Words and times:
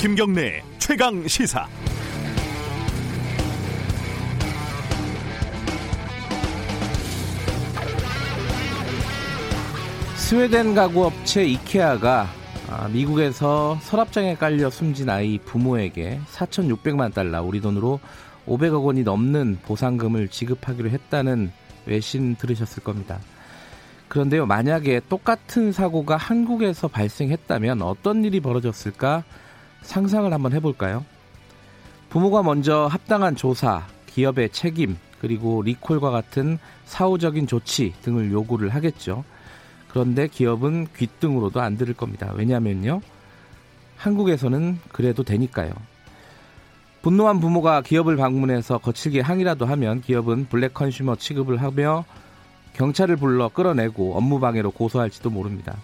김경래 0.00 0.62
최강 0.78 1.28
시사. 1.28 1.68
스웨덴 10.16 10.74
가구 10.74 11.04
업체 11.04 11.44
이케아가 11.44 12.26
아, 12.70 12.88
미국에서 12.88 13.78
서랍장에 13.82 14.36
깔려 14.36 14.70
숨진 14.70 15.10
아이 15.10 15.36
부모에게 15.36 16.18
4,600만 16.30 17.12
달러, 17.12 17.42
우리 17.42 17.60
돈으로 17.60 18.00
500억 18.46 18.82
원이 18.82 19.02
넘는 19.02 19.58
보상금을 19.66 20.28
지급하기로 20.28 20.88
했다는 20.88 21.52
외신 21.84 22.36
들으셨을 22.36 22.82
겁니다. 22.82 23.18
그런데요, 24.08 24.46
만약에 24.46 25.02
똑같은 25.10 25.72
사고가 25.72 26.16
한국에서 26.16 26.88
발생했다면 26.88 27.82
어떤 27.82 28.24
일이 28.24 28.40
벌어졌을까 28.40 29.24
상상을 29.82 30.32
한번 30.32 30.52
해볼까요? 30.52 31.04
부모가 32.08 32.42
먼저 32.42 32.86
합당한 32.86 33.36
조사, 33.36 33.86
기업의 34.06 34.50
책임, 34.50 34.96
그리고 35.20 35.62
리콜과 35.62 36.10
같은 36.10 36.58
사후적인 36.86 37.46
조치 37.46 37.92
등을 38.02 38.32
요구를 38.32 38.70
하겠죠. 38.70 39.24
그런데 39.88 40.28
기업은 40.28 40.88
귓등으로도 40.96 41.60
안 41.60 41.76
들을 41.76 41.94
겁니다. 41.94 42.32
왜냐면요. 42.34 43.00
한국에서는 43.96 44.78
그래도 44.92 45.22
되니까요. 45.22 45.72
분노한 47.02 47.40
부모가 47.40 47.82
기업을 47.82 48.16
방문해서 48.16 48.78
거칠게 48.78 49.20
항의라도 49.20 49.66
하면 49.66 50.00
기업은 50.00 50.46
블랙 50.48 50.74
컨슈머 50.74 51.16
취급을 51.16 51.62
하며 51.62 52.04
경찰을 52.74 53.16
불러 53.16 53.48
끌어내고 53.48 54.16
업무방해로 54.16 54.70
고소할지도 54.70 55.30
모릅니다. 55.30 55.76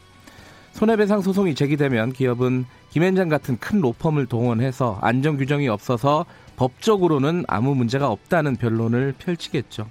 손해배상 0.77 1.22
소송이 1.22 1.55
제기되면 1.55 2.12
기업은 2.12 2.66
김현장 2.91 3.30
같은 3.30 3.56
큰 3.56 3.80
로펌을 3.80 4.27
동원해서 4.27 4.98
안전 5.00 5.38
규정이 5.38 5.69
없어서 5.69 6.27
법적으로는 6.56 7.44
아무 7.48 7.74
문제가 7.74 8.10
없다는 8.10 8.56
변론을 8.56 9.14
펼치겠죠. 9.16 9.88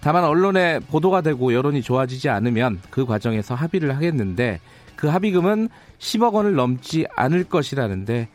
다만 0.00 0.24
언론에 0.24 0.80
보도가 0.80 1.20
되고 1.20 1.54
여론이 1.54 1.82
좋아지지 1.82 2.28
않으면 2.30 2.80
그 2.90 3.06
과정에서 3.06 3.54
합의를 3.54 3.94
하겠는데 3.94 4.58
그 4.96 5.06
합의금은 5.06 5.68
10억 6.00 6.32
원을 6.32 6.56
넘지 6.56 7.06
않을 7.14 7.44
것이라는데 7.44 8.28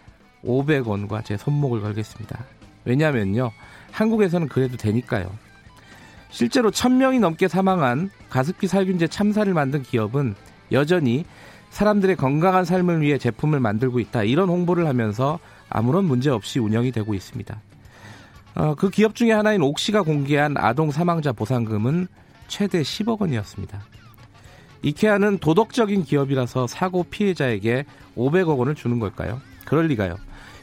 500원과 0.46 1.26
제 1.26 1.36
손목을 1.36 1.82
걸겠습니다. 1.82 2.46
왜냐면요. 2.86 3.52
한국에서는 3.92 4.48
그래도 4.48 4.78
되니까요. 4.78 5.30
실제로 6.30 6.72
1000명이 6.72 7.20
넘게 7.20 7.50
사망한 7.50 8.10
가습기 8.30 8.68
살균제 8.68 9.08
참사를 9.08 9.54
만든 9.54 9.84
기업은 9.84 10.36
여전히 10.72 11.26
사람들의 11.78 12.16
건강한 12.16 12.66
삶을 12.66 13.02
위해 13.02 13.20
제품을 13.20 13.60
만들고 13.60 14.00
있다. 14.00 14.24
이런 14.24 14.50
홍보를 14.50 14.88
하면서 14.88 15.38
아무런 15.70 16.06
문제 16.06 16.32
없이 16.32 16.58
운영이 16.58 16.92
되고 16.92 17.14
있습니다. 17.14 17.62
어, 18.56 18.74
그 18.74 18.90
기업 18.90 19.14
중에 19.14 19.32
하나인 19.32 19.62
옥시가 19.62 20.02
공개한 20.02 20.58
아동 20.58 20.90
사망자 20.90 21.32
보상금은 21.34 22.08
최대 22.48 22.82
10억 22.82 23.22
원이었습니다. 23.22 23.80
이케아는 24.82 25.38
도덕적인 25.38 26.04
기업이라서 26.04 26.66
사고 26.66 27.04
피해자에게 27.04 27.86
500억 28.16 28.58
원을 28.58 28.74
주는 28.74 28.98
걸까요? 28.98 29.40
그럴 29.64 29.86
리가요. 29.86 30.16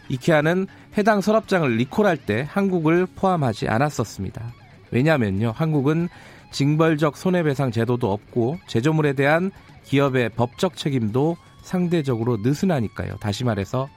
이케아는 0.09 0.67
해당 0.99 1.21
서랍장을 1.21 1.77
리콜할 1.77 2.17
때 2.17 2.45
한국을 2.51 3.07
포함하지 3.15 3.69
않았었습니다. 3.69 4.53
왜냐하면요, 4.91 5.53
한국은 5.55 6.09
징벌적 6.51 7.17
손해배상 7.17 7.71
제도도 7.71 8.13
없고 8.13 8.59
제조물에 8.67 9.13
대한 9.13 9.53
기업의 9.85 10.31
법적 10.31 10.77
책임도 10.77 11.37
상대적으로 11.63 12.39
느슨하니까요. 12.39 13.17
다시 13.21 13.45
말해서 13.45 13.89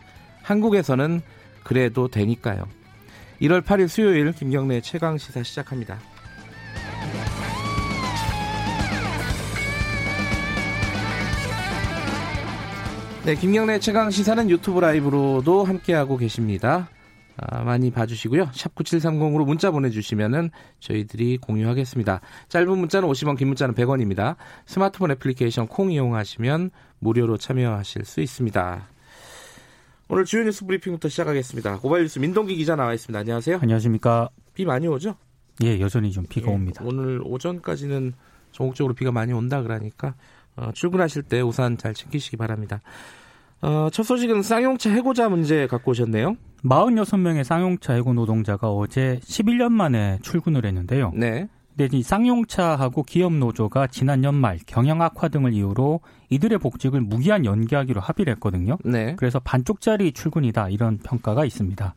한국에서는 0.43 1.21
그래도 1.63 2.07
되니까요. 2.07 2.65
1월 3.41 3.63
8일 3.63 3.87
수요일 3.87 4.31
김경래 4.31 4.81
최강 4.81 5.17
시사 5.17 5.43
시작합니다. 5.43 5.99
네, 13.25 13.35
김경래 13.35 13.79
최강 13.79 14.09
시사는 14.09 14.49
유튜브 14.49 14.79
라이브로도 14.79 15.65
함께하고 15.65 16.15
계십니다. 16.15 16.87
아, 17.37 17.63
많이 17.63 17.91
봐주시고요. 17.91 18.49
샵 18.53 18.73
9730으로 18.73 19.45
문자 19.45 19.69
보내주시면은 19.69 20.49
저희들이 20.79 21.37
공유하겠습니다. 21.37 22.21
짧은 22.49 22.77
문자는 22.77 23.07
50원, 23.07 23.37
긴 23.37 23.47
문자는 23.47 23.75
100원입니다. 23.75 24.35
스마트폰 24.65 25.11
애플리케이션 25.11 25.67
콩 25.67 25.91
이용하시면 25.91 26.71
무료로 26.99 27.37
참여하실 27.37 28.05
수 28.05 28.21
있습니다. 28.21 28.87
오늘 30.09 30.25
주요 30.25 30.43
뉴스 30.43 30.65
브리핑부터 30.65 31.09
시작하겠습니다. 31.09 31.79
고발 31.79 32.01
뉴스 32.01 32.17
민동기 32.17 32.55
기자 32.55 32.75
나와 32.75 32.93
있습니다. 32.93 33.19
안녕하세요. 33.19 33.59
안녕하십니까. 33.61 34.29
비 34.53 34.65
많이 34.65 34.87
오죠? 34.87 35.15
예, 35.63 35.79
여전히 35.79 36.11
좀 36.11 36.25
비가 36.27 36.49
예, 36.49 36.55
옵니다. 36.55 36.81
오늘 36.85 37.21
오전까지는 37.23 38.13
전국적으로 38.51 38.93
비가 38.93 39.11
많이 39.11 39.33
온다 39.33 39.61
그러니까 39.61 40.15
어, 40.55 40.71
출근하실 40.73 41.23
때 41.23 41.41
우산 41.41 41.77
잘 41.77 41.93
챙기시기 41.93 42.37
바랍니다. 42.37 42.81
어, 43.61 43.89
첫 43.91 44.03
소식은 44.03 44.43
쌍용차 44.43 44.91
해고자 44.91 45.29
문제 45.29 45.67
갖고 45.67 45.91
오셨네요. 45.91 46.35
46명의 46.63 47.43
쌍용차 47.43 47.93
해고 47.93 48.13
노동자가 48.13 48.69
어제 48.69 49.19
11년 49.23 49.71
만에 49.71 50.19
출근을 50.21 50.65
했는데요. 50.65 51.11
네. 51.15 51.47
근데 51.75 51.95
이 51.95 52.01
쌍용차하고 52.01 53.03
기업 53.03 53.33
노조가 53.33 53.87
지난 53.87 54.23
연말 54.23 54.57
경영 54.65 55.01
악화 55.03 55.27
등을 55.27 55.53
이유로 55.53 55.99
이들의 56.29 56.57
복직을 56.57 57.01
무기한 57.01 57.45
연기하기로 57.45 58.01
합의를 58.01 58.33
했거든요. 58.33 58.77
네. 58.83 59.15
그래서 59.15 59.39
반쪽짜리 59.39 60.11
출근이다 60.11 60.69
이런 60.69 60.97
평가가 60.97 61.45
있습니다. 61.45 61.93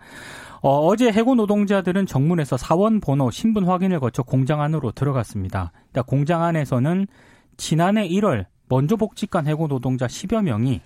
어, 0.62 0.97
제 0.97 1.10
해고 1.10 1.34
노동자들은 1.34 2.04
정문에서 2.04 2.59
사원 2.59 3.00
번호 3.00 3.31
신분 3.31 3.65
확인을 3.65 4.00
거쳐 4.00 4.22
공장 4.22 4.60
안으로 4.60 4.92
들어갔습니다. 4.92 5.72
그러니까 5.91 6.03
공장 6.03 6.42
안에서는 6.42 7.06
지난해 7.56 8.06
1월 8.06 8.44
먼저 8.69 8.97
복직한 8.97 9.47
해고 9.47 9.66
노동자 9.69 10.06
10여 10.06 10.42
명이 10.42 10.82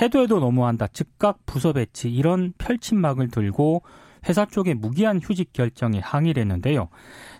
해도 0.00 0.20
해도 0.20 0.40
너무한다. 0.40 0.86
즉각 0.88 1.44
부서 1.46 1.72
배치 1.72 2.10
이런 2.10 2.52
펼침막을 2.58 3.28
들고 3.28 3.82
회사 4.28 4.44
쪽에 4.44 4.74
무기한 4.74 5.20
휴직 5.22 5.52
결정에 5.52 6.00
항의를 6.00 6.40
했는데요. 6.42 6.88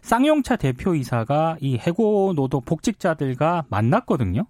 쌍용차 0.03 0.57
대표이사가 0.57 1.57
이 1.61 1.77
해고 1.77 2.33
노동 2.35 2.63
복직자들과 2.63 3.65
만났거든요. 3.69 4.47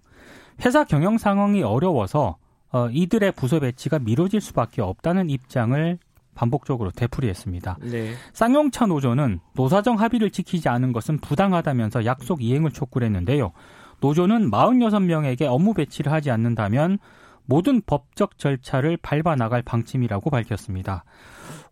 회사 0.63 0.83
경영 0.83 1.17
상황이 1.17 1.63
어려워서 1.63 2.37
어, 2.71 2.89
이들의 2.91 3.31
부서 3.33 3.59
배치가 3.59 3.97
미뤄질 3.99 4.41
수밖에 4.41 4.81
없다는 4.81 5.29
입장을 5.29 5.97
반복적으로 6.35 6.91
되풀이했습니다. 6.91 7.77
네. 7.81 8.13
쌍용차 8.33 8.85
노조는 8.85 9.39
노사정 9.53 9.99
합의를 9.99 10.29
지키지 10.29 10.69
않은 10.69 10.91
것은 10.91 11.17
부당하다면서 11.17 12.05
약속 12.05 12.43
이행을 12.43 12.71
촉구를 12.71 13.07
했는데요. 13.07 13.53
노조는 14.01 14.51
46명에게 14.51 15.43
업무 15.43 15.73
배치를 15.73 16.11
하지 16.11 16.29
않는다면 16.29 16.99
모든 17.47 17.81
법적 17.81 18.37
절차를 18.37 18.97
밟아 18.97 19.35
나갈 19.35 19.61
방침이라고 19.63 20.29
밝혔습니다. 20.29 21.03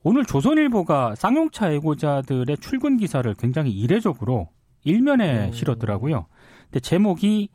오늘 0.04 0.26
조선일보가 0.26 1.16
쌍용차 1.16 1.72
애고자들의 1.74 2.58
출근 2.60 2.98
기사를 2.98 3.32
굉장히 3.36 3.72
이례적으로 3.72 4.50
일면에 4.84 5.48
음. 5.48 5.52
실었더라고요. 5.52 6.28
근데 6.66 6.80
제목이 6.80 7.50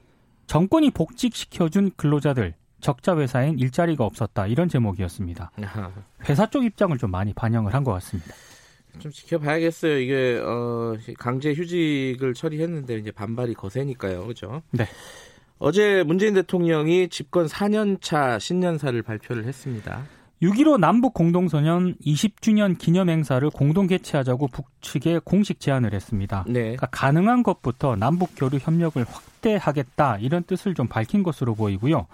정권이 0.47 0.91
복직시켜준 0.91 1.93
근로자들 1.97 2.55
적자 2.81 3.17
회사엔 3.17 3.59
일자리가 3.59 4.05
없었다 4.05 4.47
이런 4.47 4.69
제목이었습니다. 4.69 5.51
회사 6.29 6.47
쪽 6.51 6.65
입장을 6.65 6.97
좀 6.99 7.11
많이 7.11 7.33
반영을 7.33 7.73
한 7.75 7.85
것 7.85 7.93
같습니다. 7.93 8.35
좀 8.99 9.13
지켜봐야겠어요. 9.13 9.99
이게 9.99 10.41
어, 10.45 10.97
강제 11.19 11.53
휴직을 11.55 12.35
처리했는데 12.35 12.97
이제 12.99 13.11
반발이 13.13 13.55
거세니까요, 13.55 14.23
그렇죠? 14.25 14.63
네. 14.73 14.87
어제 15.61 16.03
문재인 16.05 16.33
대통령이 16.35 17.11
집권 17.11 17.47
4년차 17.47 18.41
신년사를 18.41 19.01
발표를 19.03 19.45
했습니다. 19.45 20.03
6.15 20.43 20.81
남북 20.81 21.13
공동선언 21.13 21.97
20주년 21.97 22.79
기념 22.79 23.11
행사를 23.11 23.49
공동 23.51 23.87
개최하자고 23.87 24.49
북측에 24.49 25.21
공식 25.23 25.61
제안을 25.61 25.93
했습니다. 25.93 26.45
네. 26.49 26.63
그러니까 26.63 26.87
가능한 26.87 27.43
것부터 27.43 27.95
남북 27.95 28.31
교류 28.37 28.57
협력을 28.59 29.05
확대하겠다 29.07 30.17
이런 30.21 30.43
뜻을 30.45 30.73
좀 30.75 30.89
밝힌 30.89 31.23
것으로 31.23 31.55
보이고요. 31.55 32.07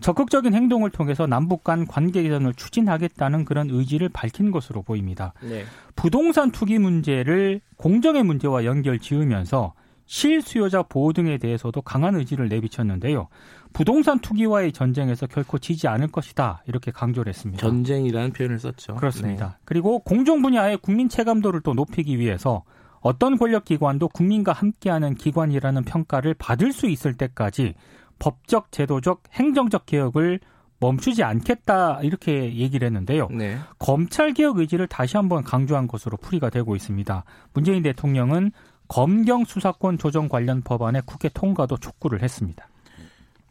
적극적인 0.00 0.54
행동을 0.54 0.90
통해서 0.90 1.26
남북 1.26 1.64
간 1.64 1.88
관계 1.88 2.22
개선을 2.22 2.54
추진하겠다는 2.54 3.44
그런 3.44 3.68
의지를 3.68 4.10
밝힌 4.10 4.52
것으로 4.52 4.82
보입니다. 4.82 5.32
네. 5.42 5.64
부동산 5.96 6.52
투기 6.52 6.78
문제를 6.78 7.60
공정의 7.78 8.22
문제와 8.22 8.64
연결 8.64 9.00
지으면서 9.00 9.74
실수요자 10.06 10.82
보호 10.84 11.12
등에 11.12 11.38
대해서도 11.38 11.82
강한 11.82 12.14
의지를 12.16 12.48
내비쳤는데요. 12.48 13.28
부동산 13.72 14.18
투기와의 14.18 14.72
전쟁에서 14.72 15.26
결코 15.26 15.58
지지 15.58 15.88
않을 15.88 16.08
것이다 16.08 16.62
이렇게 16.66 16.90
강조를 16.90 17.30
했습니다. 17.30 17.60
전쟁이라는 17.60 18.32
표현을 18.32 18.58
썼죠. 18.58 18.96
그렇습니다. 18.96 19.46
네. 19.46 19.54
그리고 19.64 20.00
공정 20.00 20.42
분야의 20.42 20.78
국민 20.78 21.08
체감도를 21.08 21.62
또 21.62 21.72
높이기 21.72 22.18
위해서 22.18 22.64
어떤 23.00 23.36
권력 23.36 23.64
기관도 23.64 24.08
국민과 24.08 24.52
함께하는 24.52 25.14
기관이라는 25.14 25.84
평가를 25.84 26.34
받을 26.34 26.72
수 26.72 26.88
있을 26.88 27.14
때까지 27.14 27.74
법적, 28.18 28.70
제도적, 28.70 29.22
행정적 29.32 29.86
개혁을 29.86 30.40
멈추지 30.78 31.22
않겠다 31.22 32.00
이렇게 32.02 32.56
얘기를 32.56 32.86
했는데요. 32.86 33.28
네. 33.30 33.56
검찰 33.78 34.32
개혁 34.32 34.58
의지를 34.58 34.88
다시 34.88 35.16
한번 35.16 35.44
강조한 35.44 35.86
것으로 35.86 36.16
풀이가 36.16 36.50
되고 36.50 36.74
있습니다. 36.74 37.24
문재인 37.54 37.82
대통령은 37.82 38.50
검경 38.88 39.44
수사권 39.44 39.98
조정 39.98 40.28
관련 40.28 40.62
법안의 40.62 41.02
국회 41.06 41.28
통과도 41.28 41.76
촉구를 41.76 42.22
했습니다. 42.22 42.68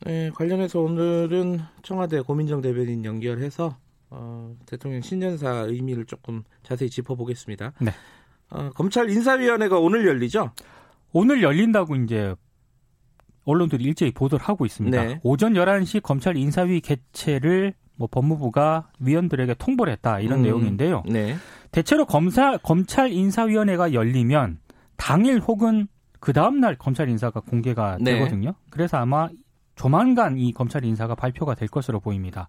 네, 0.06 0.32
관련해서 0.32 0.80
오늘은 0.80 1.60
청와대 1.84 2.22
고민정 2.22 2.62
대변인 2.62 3.06
연결해서 3.06 3.78
어, 4.10 4.56
대통령 4.66 5.02
신년사 5.02 5.66
의미를 5.68 6.06
조금 6.06 6.44
자세히 6.64 6.90
짚어보겠습니다. 6.90 7.74
네. 7.80 7.92
어, 8.50 8.70
검찰 8.76 9.10
인사위원회가 9.10 9.80
오늘 9.80 10.06
열리죠? 10.06 10.52
오늘 11.14 11.42
열린다고 11.42 11.96
이제 11.96 12.36
언론들이 13.46 13.84
일제히 13.84 14.12
보도를 14.12 14.46
하고 14.46 14.66
있습니다. 14.66 15.04
네. 15.04 15.20
오전 15.24 15.54
11시 15.54 16.02
검찰 16.02 16.36
인사위 16.36 16.82
개최를 16.82 17.74
뭐 17.96 18.08
법무부가 18.12 18.90
위원들에게 19.00 19.56
통보를 19.56 19.94
했다 19.94 20.20
이런 20.20 20.40
음, 20.40 20.44
내용인데요. 20.44 21.04
네. 21.08 21.36
대체로 21.72 22.06
검사 22.06 22.58
검찰 22.58 23.12
인사위원회가 23.12 23.94
열리면 23.94 24.60
당일 25.02 25.40
혹은 25.40 25.88
그 26.20 26.32
다음 26.32 26.60
날 26.60 26.76
검찰 26.76 27.10
인사가 27.10 27.40
공개가 27.40 27.98
네. 28.00 28.14
되거든요. 28.14 28.54
그래서 28.70 28.98
아마 28.98 29.30
조만간 29.74 30.38
이 30.38 30.54
검찰 30.54 30.86
인사가 30.86 31.16
발표가 31.16 31.56
될 31.56 31.68
것으로 31.68 32.00
보입니다. 32.00 32.48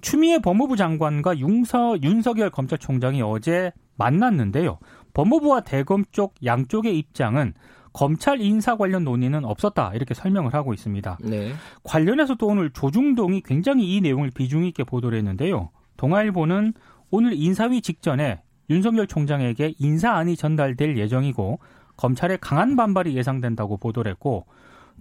추미애 0.00 0.38
법무부 0.38 0.76
장관과 0.76 1.38
윤서, 1.38 2.00
윤석열 2.02 2.48
검찰총장이 2.48 3.20
어제 3.20 3.70
만났는데요. 3.96 4.78
법무부와 5.12 5.60
대검 5.60 6.04
쪽 6.10 6.34
양쪽의 6.42 6.98
입장은 6.98 7.52
검찰 7.92 8.40
인사 8.40 8.78
관련 8.78 9.04
논의는 9.04 9.44
없었다 9.44 9.92
이렇게 9.94 10.14
설명을 10.14 10.54
하고 10.54 10.72
있습니다. 10.72 11.18
네. 11.22 11.52
관련해서 11.82 12.36
또 12.36 12.46
오늘 12.46 12.70
조중동이 12.70 13.42
굉장히 13.42 13.94
이 13.94 14.00
내용을 14.00 14.30
비중 14.30 14.64
있게 14.64 14.84
보도를 14.84 15.18
했는데요. 15.18 15.68
동아일보는 15.98 16.72
오늘 17.10 17.34
인사위 17.34 17.82
직전에 17.82 18.40
윤석열 18.70 19.06
총장에게 19.06 19.74
인사안이 19.78 20.36
전달될 20.36 20.96
예정이고 20.96 21.58
검찰의 22.00 22.38
강한 22.40 22.76
반발이 22.76 23.14
예상된다고 23.16 23.76
보도를 23.76 24.10
했고 24.10 24.46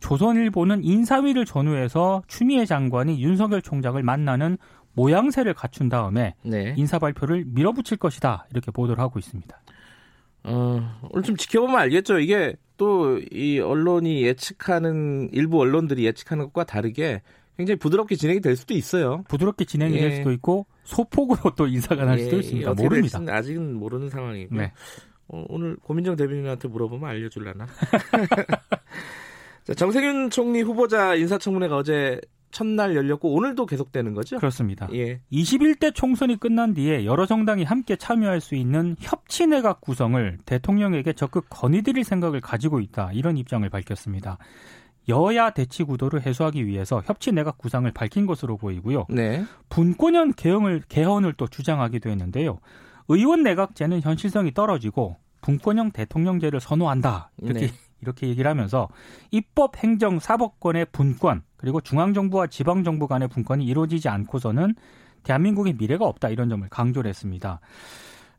조선일보는 0.02 0.84
인사위를 0.84 1.46
전후해서 1.46 2.24
추미애 2.28 2.66
장관이 2.66 3.22
윤석열 3.22 3.62
총장을 3.62 4.02
만나는 4.04 4.58
모양새를 4.94 5.54
갖춘 5.54 5.88
다음에 5.90 6.36
네. 6.44 6.74
인사 6.78 7.00
발표를 7.00 7.46
밀어붙일 7.48 7.98
것이다 7.98 8.48
이렇게 8.52 8.72
보도를 8.72 9.02
하고 9.02 9.20
있습니다. 9.20 9.62
어, 10.44 11.00
오늘 11.12 11.24
좀 11.24 11.36
지켜보면 11.36 11.76
알겠죠. 11.78 12.20
이게 12.20 12.56
또 12.78 13.20
이 13.32 13.60
언론이 13.60 14.24
예측하는 14.24 15.30
일부 15.34 15.60
언론들이 15.60 16.06
예측하는 16.06 16.46
것과 16.46 16.64
다르게 16.64 17.22
굉장히 17.58 17.78
부드럽게 17.78 18.16
진행이 18.16 18.40
될 18.40 18.56
수도 18.56 18.74
있어요. 18.74 19.24
부드럽게 19.28 19.66
진행이 19.66 19.96
예. 19.98 20.00
될 20.00 20.12
수도 20.16 20.32
있고 20.32 20.66
소폭으로 20.86 21.56
또 21.58 21.68
인사가 21.68 22.06
날 22.06 22.20
수도 22.20 22.38
예, 22.38 22.40
있습니다. 22.40 22.72
어떻게 22.72 22.88
모릅니다. 22.88 23.20
아직은 23.28 23.76
모르는 23.76 24.10
상황이고. 24.10 24.56
네. 24.56 24.72
어, 25.30 25.46
오늘 25.48 25.76
고민정 25.78 26.16
대변인한테 26.16 26.68
물어보면 26.68 27.10
알려줄라나. 27.10 27.68
자, 29.64 29.74
정세균 29.74 30.30
총리 30.30 30.62
후보자 30.62 31.16
인사청문회가 31.16 31.78
어제 31.78 32.20
첫날 32.52 32.96
열렸고 32.96 33.32
오늘도 33.34 33.68
계속되는 33.68 34.16
거죠? 34.16 34.38
그렇습니다. 34.38 34.88
예. 34.94 35.22
21대 35.32 35.94
총선이 35.94 36.40
끝난 36.40 36.74
뒤에 36.74 37.06
여러 37.06 37.28
정당이 37.28 37.64
함께 37.64 37.96
참여할 37.96 38.42
수 38.42 38.56
있는 38.56 38.96
협치 39.00 39.46
내각 39.46 39.82
구성을 39.82 40.40
대통령에게 40.46 41.14
적극 41.14 41.46
건의드릴 41.50 42.04
생각을 42.04 42.42
가지고 42.42 42.80
있다. 42.80 43.12
이런 43.14 43.38
입장을 43.38 43.68
밝혔습니다. 43.70 44.40
여야 45.08 45.52
대치 45.52 45.84
구도를 45.84 46.26
해소하기 46.26 46.66
위해서 46.66 47.02
협치 47.06 47.32
내각 47.32 47.58
구상을 47.58 47.90
밝힌 47.92 48.26
것으로 48.26 48.58
보이고요. 48.58 49.06
네. 49.10 49.44
분권형 49.70 50.34
개헌을, 50.34 50.84
개헌을 50.90 51.34
또 51.34 51.48
주장하기도 51.48 52.10
했는데요. 52.10 52.60
의원 53.10 53.44
내각제는 53.44 54.02
현실성이 54.02 54.54
떨어지고 54.54 55.18
분권형 55.42 55.92
대통령제를 55.92 56.60
선호한다. 56.60 57.32
이렇게 57.42 57.68
네. 57.68 57.74
이렇게 58.02 58.28
얘기를 58.30 58.50
하면서 58.50 58.88
입법, 59.30 59.78
행정, 59.78 60.20
사법권의 60.20 60.88
분권 60.94 61.42
그리고 61.58 61.82
중앙정부와 61.82 62.48
지방정부 62.48 63.08
간의 63.08 63.28
분권이 63.28 63.66
이루어지지 63.66 64.08
않고서는 64.08 64.76
대한민국의 65.24 65.76
미래가 65.78 66.06
없다 66.06 66.30
이런 66.30 66.48
점을 66.48 66.66
강조를 66.70 67.10
했습니다. 67.10 67.60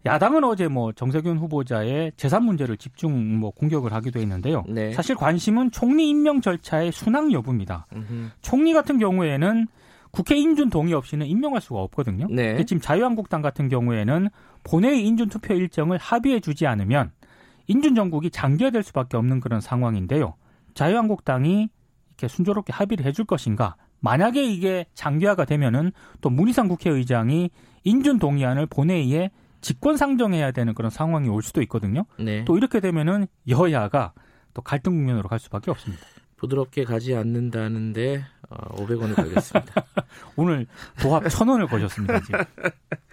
야당은 0.07 0.45
어제 0.45 0.67
뭐 0.67 0.93
정세균 0.93 1.37
후보자의 1.37 2.13
재산 2.17 2.45
문제를 2.45 2.79
집중 2.79 3.37
뭐 3.37 3.51
공격을 3.51 3.93
하기도 3.93 4.19
했는데요. 4.19 4.65
네. 4.67 4.93
사실 4.95 5.15
관심은 5.15 5.73
총리 5.73 6.09
임명 6.09 6.41
절차의 6.41 6.91
순항 6.93 7.33
여부입니다. 7.33 7.87
음흠. 7.95 8.31
총리 8.41 8.73
같은 8.73 8.99
경우에는 8.99 9.67
국회 10.11 10.37
인준 10.37 10.71
동의 10.71 10.95
없이는 10.95 11.27
임명할 11.27 11.61
수가 11.61 11.81
없거든요. 11.81 12.27
네. 12.31 12.65
지금 12.65 12.81
자유한국당 12.81 13.43
같은 13.43 13.69
경우에는 13.69 14.29
본회의 14.65 15.07
인준 15.07 15.29
투표 15.29 15.55
일정을 15.55 15.99
합의해 15.99 16.41
주지 16.41 16.67
않으면 16.67 17.13
인준 17.67 17.95
정국이 17.95 18.31
장기화될 18.31 18.83
수밖에 18.83 19.17
없는 19.17 19.41
그런 19.41 19.61
상황인데요. 19.61 20.35
자유한국당이 20.75 21.69
이렇게 22.09 22.29
순조롭게 22.29 22.73
합의를 22.73 23.05
해줄 23.07 23.25
것인가? 23.25 23.77
만약에 24.01 24.43
이게 24.43 24.87
장기화가 24.95 25.45
되면은 25.45 25.93
또 26.21 26.31
문희상 26.31 26.69
국회의장이 26.69 27.51
인준 27.85 28.19
동의안을 28.19 28.67
본회의에 28.67 29.31
직권 29.61 29.97
상정해야 29.97 30.53
되는 30.53 30.75
그런 30.75 30.91
상황이 30.91 31.29
올 31.29 31.43
수도 31.43 31.63
있거든요. 31.63 32.05
네. 32.19 32.45
또 32.45 32.57
이렇게 32.57 32.81
되면은 32.81 33.27
여야가 33.49 34.13
또 34.55 34.63
갈등 34.63 34.95
국면으로 34.95 35.29
갈 35.29 35.39
수밖에 35.39 35.71
없습니다. 35.71 36.03
부드럽게 36.41 36.85
가지 36.85 37.15
않는다는데 37.15 38.25
어, 38.49 38.75
500원을 38.77 39.15
걸겠습니다. 39.15 39.85
오늘 40.37 40.67
도합 41.01 41.29
천 41.29 41.49
원을 41.49 41.67
거셨습니다 41.67 42.21
지금. 42.21 42.41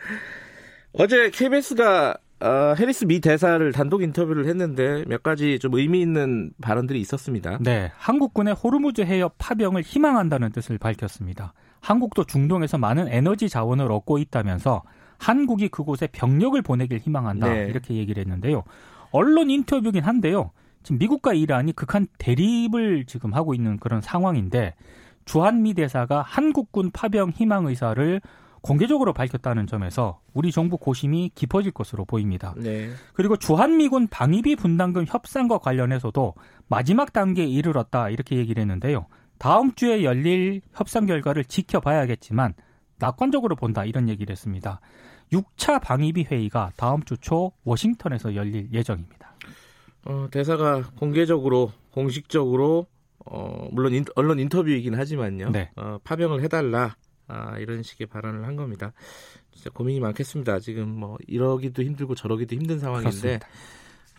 어제 0.94 1.30
KBS가 1.30 2.18
어, 2.40 2.76
해리스 2.78 3.06
미 3.06 3.20
대사를 3.20 3.72
단독 3.72 4.02
인터뷰를 4.02 4.48
했는데 4.48 5.04
몇 5.08 5.24
가지 5.24 5.60
좀 5.60 5.74
의미 5.76 6.02
있는 6.02 6.52
발언들이 6.62 7.00
있었습니다. 7.02 7.58
네, 7.62 7.92
한국군의 7.98 8.54
호르무즈 8.54 9.02
해협 9.02 9.36
파병을 9.38 9.82
희망한다는 9.82 10.52
뜻을 10.52 10.78
밝혔습니다. 10.78 11.54
한국도 11.82 12.24
중동에서 12.24 12.78
많은 12.78 13.08
에너지 13.10 13.50
자원을 13.50 13.92
얻고 13.92 14.20
있다면서 14.20 14.84
한국이 15.20 15.68
그곳에 15.68 16.08
병력을 16.08 16.60
보내길 16.62 17.00
희망한다 17.00 17.52
네. 17.52 17.68
이렇게 17.68 17.96
얘기를 17.96 18.22
했는데요. 18.22 18.64
언론 19.12 19.50
인터뷰긴 19.50 20.04
한데요. 20.04 20.52
지금 20.88 21.00
미국과 21.00 21.34
이란이 21.34 21.74
극한 21.74 22.08
대립을 22.18 23.04
지금 23.08 23.34
하고 23.34 23.54
있는 23.54 23.76
그런 23.78 24.00
상황인데 24.00 24.74
주한미 25.26 25.74
대사가 25.74 26.22
한국군 26.22 26.92
파병 26.92 27.32
희망 27.32 27.66
의사를 27.66 28.22
공개적으로 28.62 29.12
밝혔다는 29.12 29.68
점에서 29.68 30.22
우리 30.34 30.54
정부 30.54 30.78
고심이 30.78 31.32
깊어질 31.36 31.74
것으로 31.74 32.06
보입니다. 32.06 32.54
네. 32.56 32.90
그리고 33.14 33.36
주한미군 33.36 34.08
방위비 34.08 34.56
분담금 34.56 35.08
협상과 35.10 35.58
관련해서도 35.58 36.36
마지막 36.70 37.12
단계에 37.12 37.46
이르렀다 37.46 38.10
이렇게 38.10 38.38
얘기를 38.38 38.62
했는데요. 38.62 39.08
다음 39.40 39.74
주에 39.76 40.06
열릴 40.06 40.62
협상 40.74 41.06
결과를 41.06 41.44
지켜봐야겠지만 41.44 42.54
낙관적으로 42.98 43.58
본다 43.58 43.84
이런 43.84 44.08
얘기를 44.08 44.32
했습니다. 44.32 44.80
6차 45.34 45.82
방위비 45.82 46.24
회의가 46.32 46.72
다음 46.78 47.04
주 47.04 47.18
초 47.18 47.52
워싱턴에서 47.66 48.36
열릴 48.36 48.72
예정입니다. 48.72 49.17
어, 50.08 50.28
대사가 50.32 50.84
공개적으로 50.98 51.72
공식적으로 51.92 52.88
어, 53.26 53.68
물론 53.72 53.94
인, 53.94 54.06
언론 54.16 54.40
인터뷰이긴 54.40 54.96
하지만요. 54.96 55.50
네. 55.50 55.70
어, 55.76 55.98
파병을 56.04 56.42
해달라 56.44 56.96
아, 57.28 57.58
이런 57.60 57.84
식의 57.84 58.08
발언을 58.08 58.46
한 58.48 58.56
겁니다. 58.56 58.94
진짜 59.52 59.70
고민이 59.72 60.00
많겠습니다. 60.00 60.60
지금 60.60 60.88
뭐 60.90 61.18
이러기도 61.28 61.84
힘들고 61.84 62.16
저러기도 62.16 62.56
힘든 62.56 62.80
상황인데 62.80 63.10
그렇습니다. 63.10 63.48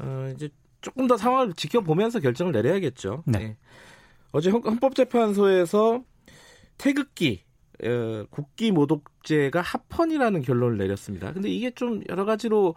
어, 0.01 0.33
이제 0.35 0.51
조금 0.83 1.07
더 1.07 1.17
상황을 1.17 1.55
지켜보면서 1.55 2.21
결정을 2.21 2.53
내려야겠죠. 2.53 3.23
네. 3.27 3.57
어제 4.33 4.51
헌- 4.51 4.63
헌법재판소에서 4.63 6.03
태극기 6.77 7.45
어, 7.83 8.25
국기 8.31 8.73
모독죄가 8.73 9.61
합헌이라는 9.63 10.43
결론을 10.43 10.77
내렸습니다. 10.79 11.33
근데 11.33 11.49
이게 11.49 11.71
좀 11.71 12.03
여러 12.09 12.25
가지로 12.25 12.75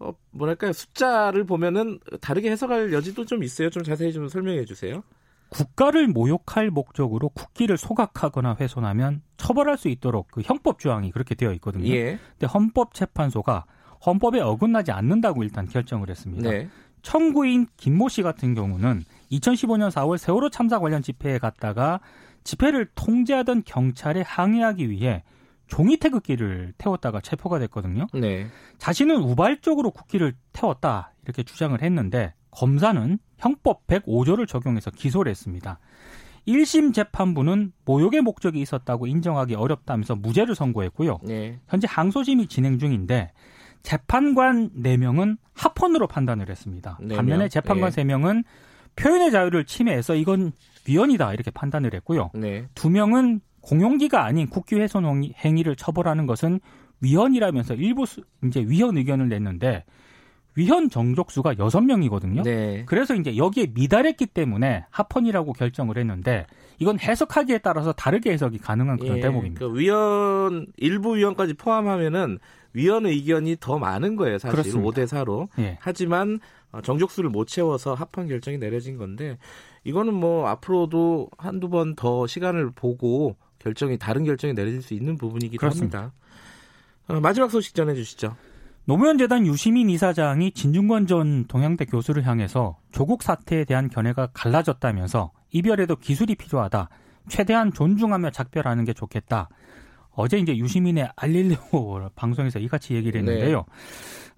어, 0.00 0.12
뭐랄까요 0.30 0.72
숫자를 0.72 1.44
보면은 1.44 1.98
다르게 2.20 2.50
해석할 2.50 2.92
여지도 2.92 3.24
좀 3.24 3.42
있어요. 3.42 3.70
좀 3.70 3.82
자세히 3.82 4.12
좀 4.12 4.28
설명해 4.28 4.64
주세요. 4.64 5.02
국가를 5.50 6.08
모욕할 6.08 6.70
목적으로 6.70 7.30
국기를 7.30 7.78
소각하거나 7.78 8.56
훼손하면 8.60 9.22
처벌할 9.36 9.78
수 9.78 9.88
있도록 9.88 10.28
그 10.30 10.42
형법 10.42 10.78
조항이 10.78 11.10
그렇게 11.10 11.34
되어 11.34 11.52
있거든요. 11.54 11.88
예. 11.88 12.18
근데 12.32 12.46
헌법재판소가 12.46 13.64
헌법에 14.04 14.40
어긋나지 14.40 14.92
않는다고 14.92 15.42
일단 15.42 15.66
결정을 15.66 16.10
했습니다. 16.10 16.50
네. 16.50 16.68
청구인 17.02 17.66
김모 17.76 18.08
씨 18.08 18.22
같은 18.22 18.54
경우는 18.54 19.04
2015년 19.32 19.90
4월 19.90 20.18
세월호 20.18 20.50
참사 20.50 20.78
관련 20.78 21.02
집회에 21.02 21.38
갔다가 21.38 22.00
집회를 22.44 22.88
통제하던 22.94 23.62
경찰에 23.64 24.22
항의하기 24.22 24.90
위해 24.90 25.22
종이 25.68 25.96
태극기를 25.98 26.72
태웠다가 26.78 27.20
체포가 27.20 27.58
됐거든요. 27.60 28.06
네. 28.14 28.48
자신은 28.78 29.16
우발적으로 29.16 29.90
국기를 29.90 30.34
태웠다 30.52 31.12
이렇게 31.24 31.42
주장을 31.42 31.80
했는데 31.80 32.34
검사는 32.50 33.18
형법 33.36 33.86
105조를 33.86 34.48
적용해서 34.48 34.90
기소를 34.90 35.30
했습니다. 35.30 35.78
1심 36.48 36.94
재판부는 36.94 37.72
모욕의 37.84 38.22
목적이 38.22 38.60
있었다고 38.62 39.06
인정하기 39.06 39.54
어렵다면서 39.54 40.16
무죄를 40.16 40.54
선고했고요. 40.54 41.20
네. 41.22 41.60
현재 41.68 41.86
항소심이 41.88 42.46
진행 42.46 42.78
중인데 42.78 43.32
재판관 43.82 44.70
4명은 44.70 45.36
합헌으로 45.52 46.06
판단을 46.08 46.48
했습니다. 46.48 46.98
4명. 47.02 47.16
반면에 47.16 47.48
재판관 47.48 47.90
네. 47.90 48.02
3명은 48.02 48.44
표현의 48.96 49.30
자유를 49.30 49.66
침해해서 49.66 50.14
이건 50.14 50.52
위헌이다 50.88 51.34
이렇게 51.34 51.50
판단을 51.50 51.94
했고요. 51.94 52.30
네. 52.34 52.66
2명은 52.74 53.40
공용기가 53.68 54.24
아닌 54.24 54.48
국기 54.48 54.76
훼손 54.76 55.04
행위를 55.44 55.76
처벌하는 55.76 56.26
것은 56.26 56.58
위헌이라면서 57.02 57.74
일부 57.74 58.04
이제 58.44 58.64
위헌 58.66 58.96
의견을 58.96 59.28
냈는데 59.28 59.84
위헌 60.54 60.88
정족수가 60.88 61.54
6명이거든요. 61.54 62.42
네. 62.42 62.84
그래서 62.86 63.14
이제 63.14 63.36
여기에 63.36 63.68
미달했기 63.74 64.26
때문에 64.26 64.86
합헌이라고 64.90 65.52
결정을 65.52 65.98
했는데 65.98 66.46
이건 66.78 66.98
해석하기에 66.98 67.58
따라서 67.58 67.92
다르게 67.92 68.32
해석이 68.32 68.58
가능한 68.58 68.96
그런 68.98 69.18
예, 69.18 69.20
대목입니다. 69.20 69.60
그 69.60 69.78
위헌 69.78 70.66
일부 70.78 71.16
위헌까지 71.16 71.54
포함하면은 71.54 72.38
위헌 72.72 73.06
의견이 73.06 73.56
더 73.60 73.78
많은 73.78 74.16
거예요, 74.16 74.38
사실 74.38 74.50
그렇습니다. 74.56 74.90
5대 74.90 75.06
4로. 75.06 75.48
예. 75.58 75.78
하지만 75.80 76.40
어, 76.72 76.80
정족수를 76.80 77.30
못 77.30 77.46
채워서 77.46 77.94
합헌 77.94 78.28
결정이 78.28 78.58
내려진 78.58 78.96
건데 78.96 79.38
이거는 79.84 80.14
뭐 80.14 80.48
앞으로도 80.48 81.28
한두 81.38 81.68
번 81.68 81.94
더 81.94 82.26
시간을 82.26 82.70
보고 82.72 83.36
결정이 83.58 83.98
다른 83.98 84.24
결정이 84.24 84.54
내려질 84.54 84.82
수 84.82 84.94
있는 84.94 85.16
부분이기도 85.16 85.60
그렇습니다. 85.60 85.98
합니다. 85.98 86.14
어, 87.08 87.20
마지막 87.20 87.50
소식 87.50 87.74
전해 87.74 87.94
주시죠. 87.94 88.36
노무현 88.84 89.18
재단 89.18 89.46
유시민 89.46 89.90
이사장이 89.90 90.52
진중권 90.52 91.06
전 91.06 91.44
동양대 91.46 91.84
교수를 91.84 92.26
향해서 92.26 92.78
조국 92.90 93.22
사태에 93.22 93.64
대한 93.64 93.90
견해가 93.90 94.28
갈라졌다면서 94.32 95.32
이별에도 95.50 95.96
기술이 95.96 96.36
필요하다. 96.36 96.88
최대한 97.28 97.72
존중하며 97.72 98.30
작별하는 98.30 98.84
게 98.84 98.94
좋겠다. 98.94 99.50
어제 100.10 100.38
이제 100.38 100.56
유시민의 100.56 101.10
알릴레오 101.16 102.10
방송에서 102.16 102.58
이같이 102.58 102.94
얘기를 102.94 103.20
했는데요. 103.20 103.64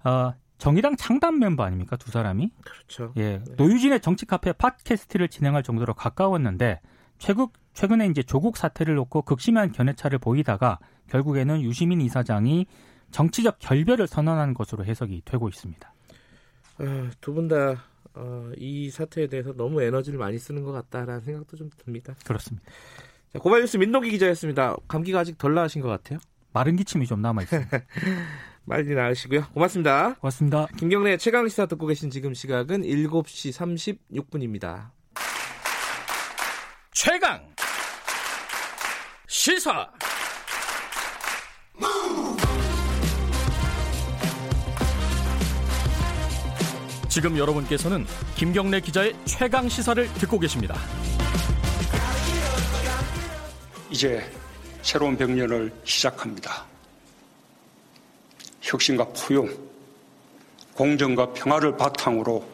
네. 0.03 0.09
어, 0.09 0.33
정의당 0.57 0.95
창단 0.95 1.39
멤버 1.39 1.63
아닙니까 1.63 1.95
두 1.95 2.11
사람이? 2.11 2.51
그렇죠. 2.63 3.13
예, 3.17 3.39
네. 3.39 3.43
노유진의 3.57 4.01
정치 4.01 4.25
카페 4.25 4.51
팟캐스트를 4.51 5.29
진행할 5.29 5.63
정도로 5.63 5.93
가까웠는데 5.93 6.81
최근 7.21 7.45
최근에 7.73 8.07
이제 8.07 8.23
조국 8.23 8.57
사태를 8.57 8.95
놓고 8.95 9.21
극심한 9.21 9.71
견해차를 9.71 10.17
보이다가 10.17 10.79
결국에는 11.07 11.61
유시민 11.61 12.01
이사장이 12.01 12.65
정치적 13.11 13.59
결별을 13.59 14.07
선언한 14.07 14.55
것으로 14.55 14.83
해석이 14.83 15.21
되고 15.23 15.47
있습니다. 15.47 15.93
아, 16.79 17.11
두분 17.21 17.47
다이 17.47 17.75
어, 18.15 18.51
사태에 18.91 19.27
대해서 19.27 19.53
너무 19.53 19.83
에너지를 19.83 20.17
많이 20.17 20.39
쓰는 20.39 20.63
것 20.63 20.71
같다라는 20.71 21.21
생각도 21.21 21.57
좀 21.57 21.69
듭니다. 21.77 22.15
그렇습니다. 22.25 22.65
자, 23.31 23.37
고발뉴스 23.37 23.77
민노기 23.77 24.09
기자였습니다. 24.09 24.75
감기가 24.87 25.19
아직 25.19 25.37
덜 25.37 25.53
나으신 25.53 25.83
것 25.83 25.89
같아요? 25.89 26.17
마른 26.53 26.75
기침이 26.75 27.05
좀 27.05 27.21
남아 27.21 27.43
있습니다. 27.43 27.79
빨리 28.67 28.95
나으시고요. 28.95 29.45
고맙습니다. 29.53 30.15
고맙습니다. 30.15 30.67
김경래 30.77 31.17
최강 31.17 31.47
시사 31.47 31.67
듣고 31.67 31.85
계신 31.85 32.09
지금 32.09 32.33
시각은 32.33 32.81
7시 32.81 33.53
36분입니다. 34.09 35.00
최강 36.93 37.39
시사 39.25 39.89
지금 47.07 47.37
여러분께서는 47.37 48.05
김경래 48.35 48.81
기자의 48.81 49.13
최강 49.23 49.69
시사를 49.69 50.13
듣고 50.15 50.37
계십니다. 50.37 50.75
이제 53.89 54.29
새로운 54.81 55.15
백년을 55.15 55.73
시작합니다. 55.85 56.65
혁신과 58.59 59.07
포용, 59.13 59.49
공정과 60.73 61.31
평화를 61.31 61.77
바탕으로 61.77 62.45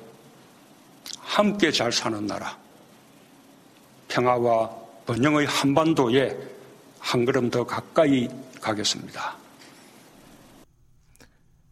함께 1.22 1.72
잘 1.72 1.92
사는 1.92 2.26
나라, 2.28 2.56
평화와 4.08 4.70
번영의 5.06 5.48
한반도에 5.48 6.38
한 7.00 7.26
걸음 7.26 7.50
더 7.50 7.66
가까이 7.66 8.28
가겠습니다. 8.62 9.38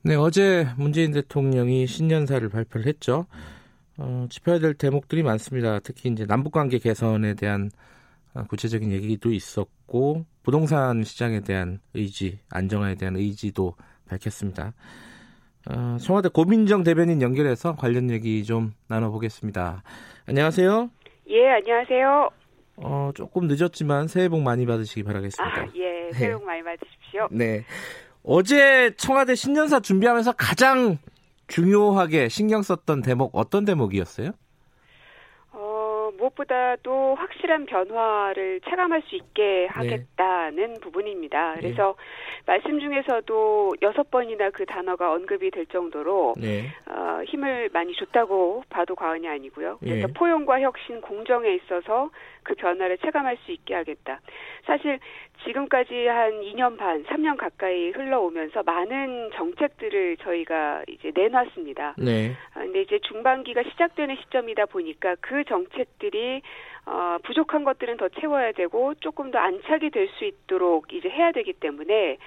네, 0.04 0.16
어제 0.16 0.68
문재인 0.78 1.12
대통령이 1.12 1.88
신년사를 1.88 2.48
발표를 2.50 2.86
했죠. 2.86 3.26
어, 3.98 4.28
짚어야 4.30 4.60
될 4.60 4.74
대목들이 4.74 5.24
많습니다. 5.24 5.80
특히 5.80 6.10
이제 6.10 6.26
남북관계 6.26 6.80
개선에 6.80 7.34
대한 7.34 7.72
어, 8.34 8.44
구체적인 8.44 8.92
얘기도 8.92 9.34
있었고 9.34 10.26
부동산 10.44 11.04
시장에 11.04 11.40
대한 11.40 11.80
의지, 11.94 12.40
안정화에 12.50 12.96
대한 12.96 13.16
의지도 13.16 13.76
밝혔습니다. 14.08 14.74
어, 15.68 15.98
청와대 16.00 16.30
고민정 16.30 16.84
대변인 16.84 17.22
연결해서 17.22 17.76
관련 17.76 18.12
얘기 18.12 18.44
좀 18.44 18.74
나눠보겠습니다. 18.88 19.82
안녕하세요. 20.28 20.90
예, 21.28 21.50
안녕하세요. 21.50 22.30
어, 22.78 23.12
조금 23.16 23.48
늦었지만 23.48 24.08
새해 24.08 24.30
복 24.30 24.42
많이 24.42 24.66
받으시기 24.66 25.04
바라겠습니다. 25.04 25.62
아, 25.62 25.68
예, 25.76 26.12
새해 26.14 26.34
복 26.34 26.46
많이 26.46 26.62
받으십시오. 26.64 27.28
네. 27.32 27.66
어제 28.24 28.92
청와대 28.98 29.36
신년사 29.36 29.80
준비하면서 29.80 30.34
가장 30.34 30.98
중요하게 31.48 32.30
신경 32.30 32.62
썼던 32.62 33.02
대목 33.02 33.32
어떤 33.34 33.66
대목이었어요? 33.66 34.32
어, 36.26 36.30
무엇보다도 36.36 37.16
확실한 37.16 37.66
변화를 37.66 38.60
체감할 38.62 39.04
수 39.04 39.16
있게 39.16 39.68
하겠다는 39.68 40.74
네. 40.74 40.80
부분입니다. 40.80 41.56
네. 41.56 41.62
그래서 41.62 41.96
네. 41.98 42.44
말씀 42.54 42.80
중에서도 42.80 43.76
여섯 43.82 44.10
번이나 44.10 44.50
그 44.50 44.66
단어가 44.66 45.12
언급이 45.12 45.52
될 45.52 45.66
정도로 45.68 46.34
네. 46.38 46.66
어, 46.90 47.24
힘을 47.26 47.70
많이 47.74 47.94
줬다고 47.96 48.64
봐도 48.70 48.96
과언이 48.96 49.28
아니고요. 49.28 49.78
그래서 49.80 50.08
네. 50.08 50.14
포용과 50.14 50.62
혁신, 50.62 51.02
공정에 51.02 51.54
있어서 51.56 52.10
그 52.44 52.56
변화를 52.56 52.98
체감할 53.00 53.38
수 53.46 53.52
있게 53.52 53.74
하겠다. 53.74 54.20
사실 54.66 55.00
지금까지 55.46 56.08
한 56.08 56.42
2년 56.42 56.78
반, 56.78 57.04
3년 57.04 57.38
가까이 57.38 57.92
흘러오면서 57.92 58.64
많은 58.64 59.32
정책들을 59.36 60.18
저희가 60.18 60.84
이제 60.88 61.12
내놨습니다. 61.14 61.96
네. 61.98 62.36
아, 62.54 62.60
근데 62.60 62.82
이제 62.82 63.00
중반기가 63.00 63.64
시작되는 63.64 64.16
시점이다 64.24 64.66
보니까 64.66 65.16
그 65.22 65.44
정책들이 65.44 66.42
어, 66.88 67.18
부족한 67.24 67.64
것들은 67.64 67.98
더 67.98 68.10
채워야 68.10 68.52
되고 68.52 68.94
조금 68.96 69.32
더 69.32 69.40
안착이 69.40 69.90
될 69.90 70.06
수 70.16 70.24
있도록 70.26 70.94
이제 70.94 71.10
해야 71.10 71.32
되기 71.32 71.52
때문에 71.54 72.14
어, 72.14 72.18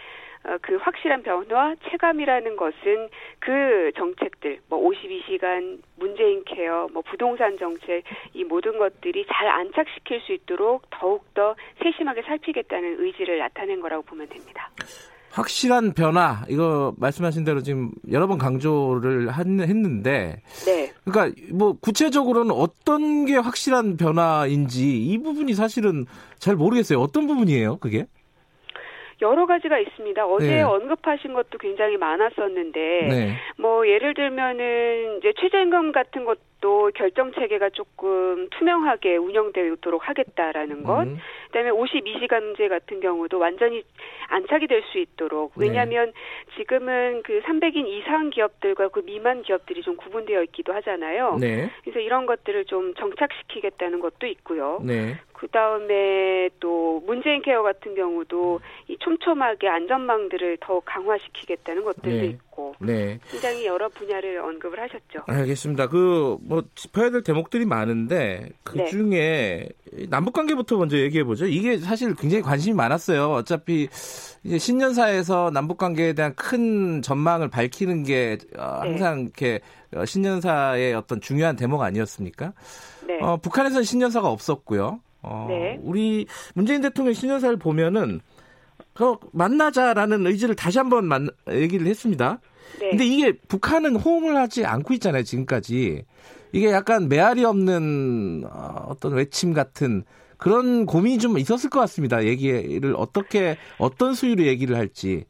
그 0.63 0.77
확실한 0.77 1.23
변화 1.23 1.75
체감이라는 1.91 2.57
것은 2.57 3.09
그 3.39 3.91
정책들 3.97 4.61
뭐 4.69 4.81
52시간 4.89 5.81
문재인 5.97 6.43
케어 6.45 6.89
뭐 6.93 7.03
부동산 7.03 7.59
정책 7.59 8.05
이 8.35 8.45
모든 8.45 8.79
것들이 8.79 9.27
잘 9.29 9.49
안착시킬 9.49 10.21
수 10.23 10.33
있도록 10.33 10.83
더욱 10.91 11.25
더 11.35 11.55
세심하게 11.83 12.23
살피겠다는 12.23 13.05
의지를 13.05 13.39
나타낸 13.39 13.81
거라고 13.81 14.03
보면 14.03 14.29
됩니다. 14.29 14.71
확실한 15.31 15.93
변화 15.93 16.45
이거 16.49 16.95
말씀하신 16.97 17.45
대로 17.45 17.63
지금 17.63 17.93
여러 18.11 18.27
번 18.27 18.39
강조를 18.39 19.33
했는데 19.37 20.43
네. 20.65 20.93
그러니까 21.05 21.41
뭐 21.53 21.77
구체적으로는 21.81 22.51
어떤 22.51 23.25
게 23.27 23.37
확실한 23.37 23.97
변화인지 23.97 25.07
이 25.07 25.19
부분이 25.19 25.55
사실은 25.55 26.07
잘 26.39 26.57
모르겠어요. 26.57 26.99
어떤 26.99 27.27
부분이에요, 27.27 27.77
그게? 27.77 28.07
여러 29.23 29.47
가지가 29.47 29.79
있습니다. 29.79 30.27
어제 30.27 30.47
네. 30.47 30.63
언급하신 30.63 31.33
것도 31.33 31.59
굉장히 31.59 31.97
많았었는데, 31.97 32.81
네. 33.09 33.37
뭐 33.57 33.87
예를 33.87 34.15
들면은 34.15 35.19
이제 35.19 35.33
최저임금 35.41 35.93
같은 35.93 36.25
것도 36.25 36.91
결정 36.95 37.33
체계가 37.33 37.71
조금 37.71 38.49
투명하게 38.51 39.17
운영되도록 39.17 40.09
하겠다라는 40.09 40.83
것, 40.83 41.03
음. 41.03 41.19
그다음에 41.47 41.71
52시간 41.71 42.43
문제 42.43 42.69
같은 42.69 43.01
경우도 43.01 43.39
완전히 43.39 43.83
안착이 44.29 44.67
될 44.67 44.79
수 44.89 44.99
있도록 44.99 45.53
네. 45.57 45.67
왜냐하면 45.67 46.07
네. 46.07 46.57
지금은 46.57 47.23
그 47.25 47.41
300인 47.43 47.87
이상 47.87 48.31
기업들과 48.31 48.89
그 48.89 49.01
미만 49.01 49.43
기업들이 49.43 49.83
좀 49.83 49.97
구분되어 49.97 50.43
있기도 50.45 50.73
하잖아요. 50.75 51.37
네. 51.41 51.71
그래서 51.83 52.01
이런 52.01 52.27
것들을 52.27 52.65
좀 52.67 52.95
정착시키겠다는 52.95 54.01
것도 54.01 54.27
있고요. 54.27 54.81
네. 54.83 55.19
그 55.39 55.47
다음에 55.49 56.51
또 56.59 57.01
문재인 57.07 57.41
케어 57.43 57.63
같은 57.63 57.95
경우도 57.95 58.61
이 58.89 58.97
촘촘하게 58.99 59.69
안전망들을 59.69 60.59
더 60.61 60.81
강화시키겠다는 60.81 61.85
것들도 61.85 62.09
네. 62.09 62.27
있고 62.27 62.75
네. 62.81 63.21
굉장히 63.31 63.65
여러 63.67 63.89
분야를 63.89 64.39
언급을 64.41 64.81
하셨죠. 64.81 65.21
알겠습니다. 65.27 65.89
그 65.89 66.39
뭐 66.49 66.63
짚어야 66.75 67.11
될 67.11 67.23
대목들이 67.23 67.65
많은데 67.65 68.49
그 68.65 68.79
네. 68.79 68.87
중에 68.87 69.69
남북 70.09 70.33
관계부터 70.33 70.77
먼저 70.77 70.99
얘기해 70.99 71.25
보죠. 71.25 71.47
이게 71.47 71.79
사실 71.79 72.15
굉장히 72.15 72.43
관심이 72.43 72.75
많았어요. 72.75 73.31
어차피 73.31 73.89
이제 74.45 74.59
신년사에서 74.59 75.51
남북 75.53 75.79
관계에 75.79 76.13
대한 76.15 76.35
큰 76.35 77.03
전망을 77.03 77.49
밝히는 77.49 78.03
게 78.05 78.39
어, 78.57 78.81
네. 78.83 78.91
항상 78.91 79.21
이렇게 79.21 79.61
어, 79.95 80.05
신년사의 80.05 80.95
어떤 80.95 81.21
중요한 81.21 81.57
대목 81.57 81.83
아니었습니까? 81.83 82.53
네. 83.07 83.21
어, 83.21 83.37
북한에서는 83.37 83.85
신년사가 83.85 84.29
없었고요. 84.29 85.01
어, 85.29 85.47
네. 85.49 85.79
우리 85.83 86.27
문재인 86.55 86.81
대통령 86.81 87.13
신년사를 87.13 87.59
보면은 87.59 88.21
그 88.95 89.17
만나자라는 89.33 90.27
의지를 90.27 90.55
다시 90.55 90.79
한번 90.79 91.05
만, 91.05 91.29
얘기를 91.51 91.87
했습니다. 91.87 92.41
네. 92.81 92.91
근데 92.91 93.05
이게 93.05 93.33
북한은 93.33 93.97
호응을 93.97 94.37
하지 94.37 94.65
않고 94.65 94.95
있잖아요, 94.95 95.23
지금까지. 95.23 96.05
이게 96.53 96.71
약간 96.71 97.09
메아리 97.09 97.45
없는 97.45 98.45
어, 98.51 98.87
어떤 98.89 99.13
외침 99.13 99.53
같은 99.53 100.05
그런 100.39 100.87
고민이 100.87 101.19
좀 101.19 101.39
있었을 101.39 101.69
것 101.69 101.81
같습니다. 101.81 102.25
얘기를 102.25 102.95
어떻게 102.97 103.59
어떤 103.79 104.15
수위로 104.15 104.45
얘기를 104.45 104.77
할지. 104.77 105.25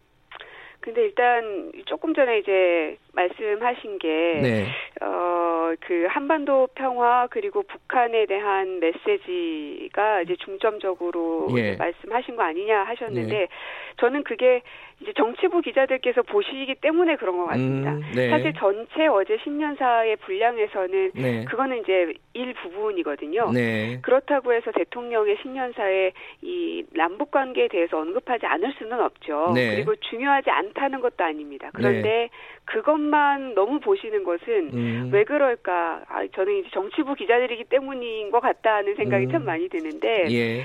근데 0.81 1.03
일단 1.03 1.73
조금 1.87 2.15
전에 2.15 2.39
이제 2.39 2.97
말씀하신 3.19 3.99
게, 3.99 4.09
네. 4.43 4.67
어, 5.01 5.73
그 5.81 6.07
한반도 6.09 6.69
평화 6.75 7.27
그리고 7.31 7.63
북한에 7.63 8.27
대한 8.27 8.79
메시지가 8.81 10.23
이제 10.23 10.37
중점적으로 10.37 11.49
예. 11.57 11.77
말씀하신 11.77 12.37
거 12.37 12.43
아니냐 12.43 12.85
하셨는데, 12.85 13.43
예. 13.43 13.49
저는 13.97 14.23
그게 14.23 14.63
이제 15.01 15.13
정치부 15.17 15.61
기자들께서 15.61 16.23
보시기 16.23 16.75
때문에 16.77 17.17
그런 17.17 17.39
것 17.39 17.47
같습니다. 17.47 17.93
음, 17.93 18.03
네. 18.15 18.31
사실 18.31 18.53
전체 18.55 19.07
어제 19.07 19.39
신년사의 19.45 20.17
분량에서는 20.17 21.11
네. 21.15 21.45
그거는 21.45 21.83
이제 21.83 22.15
일부분이거든요. 22.35 23.53
네. 23.53 24.01
그렇다고 24.03 24.53
해서 24.53 24.73
대통령의 24.73 25.37
신년사에 25.43 26.13
이 26.43 26.85
남북 26.95 27.31
관계에 27.31 27.69
대해서 27.69 27.99
언급하지 27.99 28.47
않을 28.47 28.75
수는 28.79 29.01
없죠. 29.01 29.53
네. 29.55 29.77
그리고 29.77 29.95
중요하지 29.97 30.51
않다는 30.51 31.01
것도 31.01 31.23
아닙니다. 31.23 31.71
그런데 31.73 32.03
네. 32.03 32.29
그것 32.65 32.99
만 33.09 33.55
너무 33.55 33.81
보시는 33.81 34.25
것은 34.25 34.71
음. 34.73 35.11
왜 35.13 35.25
그럴까? 35.25 36.05
아, 36.09 36.27
저는 36.35 36.61
이제 36.61 36.69
정치부 36.73 37.15
기자들이기 37.15 37.65
때문인 37.65 38.31
것 38.31 38.41
같다는 38.41 38.95
생각이 38.97 39.27
음. 39.27 39.31
참 39.31 39.45
많이 39.45 39.69
드는데. 39.69 40.27
예. 40.31 40.65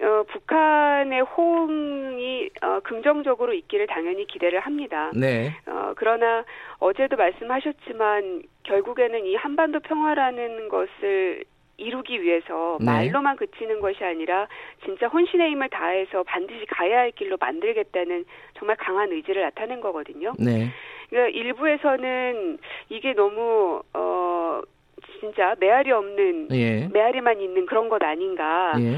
어, 0.00 0.24
북한의 0.24 1.20
호응이 1.22 2.50
어, 2.62 2.80
긍정적으로 2.80 3.52
있기를 3.52 3.86
당연히 3.86 4.26
기대를 4.26 4.58
합니다. 4.58 5.12
네. 5.14 5.54
어, 5.66 5.92
그러나 5.96 6.44
어제도 6.80 7.16
말씀하셨지만 7.16 8.42
결국에는 8.64 9.24
이 9.24 9.36
한반도 9.36 9.78
평화라는 9.78 10.68
것을 10.68 11.44
이루기 11.76 12.22
위해서 12.22 12.78
네. 12.80 12.86
말로만 12.86 13.36
그치는 13.36 13.80
것이 13.80 14.04
아니라 14.04 14.46
진짜 14.84 15.08
혼신의 15.08 15.50
힘을 15.50 15.68
다해서 15.70 16.22
반드시 16.22 16.66
가야 16.66 16.98
할 16.98 17.10
길로 17.12 17.36
만들겠다는 17.38 18.24
정말 18.58 18.76
강한 18.76 19.10
의지를 19.12 19.42
나타낸 19.42 19.80
거거든요. 19.80 20.34
네. 20.38 20.70
그러니까 21.14 21.38
일부에서는 21.38 22.58
이게 22.88 23.12
너무 23.12 23.80
어 23.94 24.60
진짜 25.20 25.54
메아리 25.60 25.92
없는 25.92 26.48
예. 26.50 26.88
메아리만 26.92 27.40
있는 27.40 27.66
그런 27.66 27.88
것 27.88 28.02
아닌가. 28.02 28.72
예. 28.80 28.96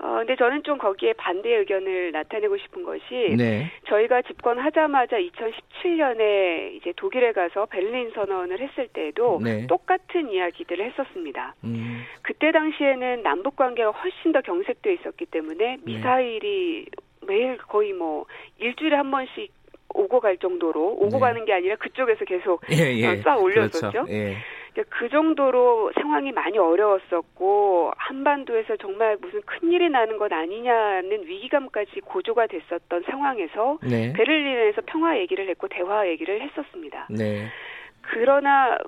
어, 0.00 0.18
근데 0.18 0.36
저는 0.36 0.62
좀 0.62 0.78
거기에 0.78 1.14
반대 1.14 1.56
의견을 1.56 2.12
나타내고 2.12 2.56
싶은 2.58 2.84
것이 2.84 3.34
네. 3.36 3.68
저희가 3.88 4.22
집권하자마자 4.22 5.16
2017년에 5.16 6.74
이제 6.74 6.92
독일에 6.94 7.32
가서 7.32 7.66
베를린 7.66 8.12
선언을 8.14 8.60
했을 8.60 8.86
때에도 8.88 9.40
네. 9.42 9.66
똑같은 9.66 10.30
이야기들을 10.30 10.84
했었습니다. 10.84 11.56
음. 11.64 12.04
그때 12.22 12.52
당시에는 12.52 13.24
남북 13.24 13.56
관계가 13.56 13.90
훨씬 13.90 14.30
더 14.30 14.40
경색돼 14.40 14.94
있었기 14.94 15.26
때문에 15.26 15.64
네. 15.64 15.78
미사일이 15.82 16.86
매일 17.26 17.56
거의 17.56 17.92
뭐 17.92 18.26
일주일에 18.58 18.94
한 18.94 19.10
번씩 19.10 19.57
오고 19.98 20.20
갈 20.20 20.38
정도로 20.38 20.92
오고 20.94 21.10
네. 21.10 21.18
가는 21.18 21.44
게 21.44 21.52
아니라 21.52 21.76
그쪽에서 21.76 22.24
계속 22.24 22.62
예, 22.70 22.94
예. 22.94 23.06
어, 23.06 23.14
쏴 23.14 23.42
올렸었죠. 23.42 23.90
그렇죠. 23.90 24.12
예. 24.12 24.36
그 24.90 25.08
정도로 25.08 25.90
상황이 25.94 26.30
많이 26.30 26.56
어려웠었고 26.56 27.90
한반도에서 27.96 28.76
정말 28.76 29.16
무슨 29.20 29.40
큰 29.42 29.72
일이 29.72 29.88
나는 29.88 30.18
것 30.18 30.32
아니냐는 30.32 31.26
위기감까지 31.26 32.00
고조가 32.04 32.46
됐었던 32.46 33.02
상황에서 33.10 33.78
네. 33.82 34.12
베를린에서 34.12 34.82
평화 34.86 35.18
얘기를 35.18 35.48
했고 35.48 35.66
대화 35.68 36.06
얘기를 36.06 36.40
했었습니다. 36.40 37.08
네. 37.10 37.48
그러나 38.02 38.78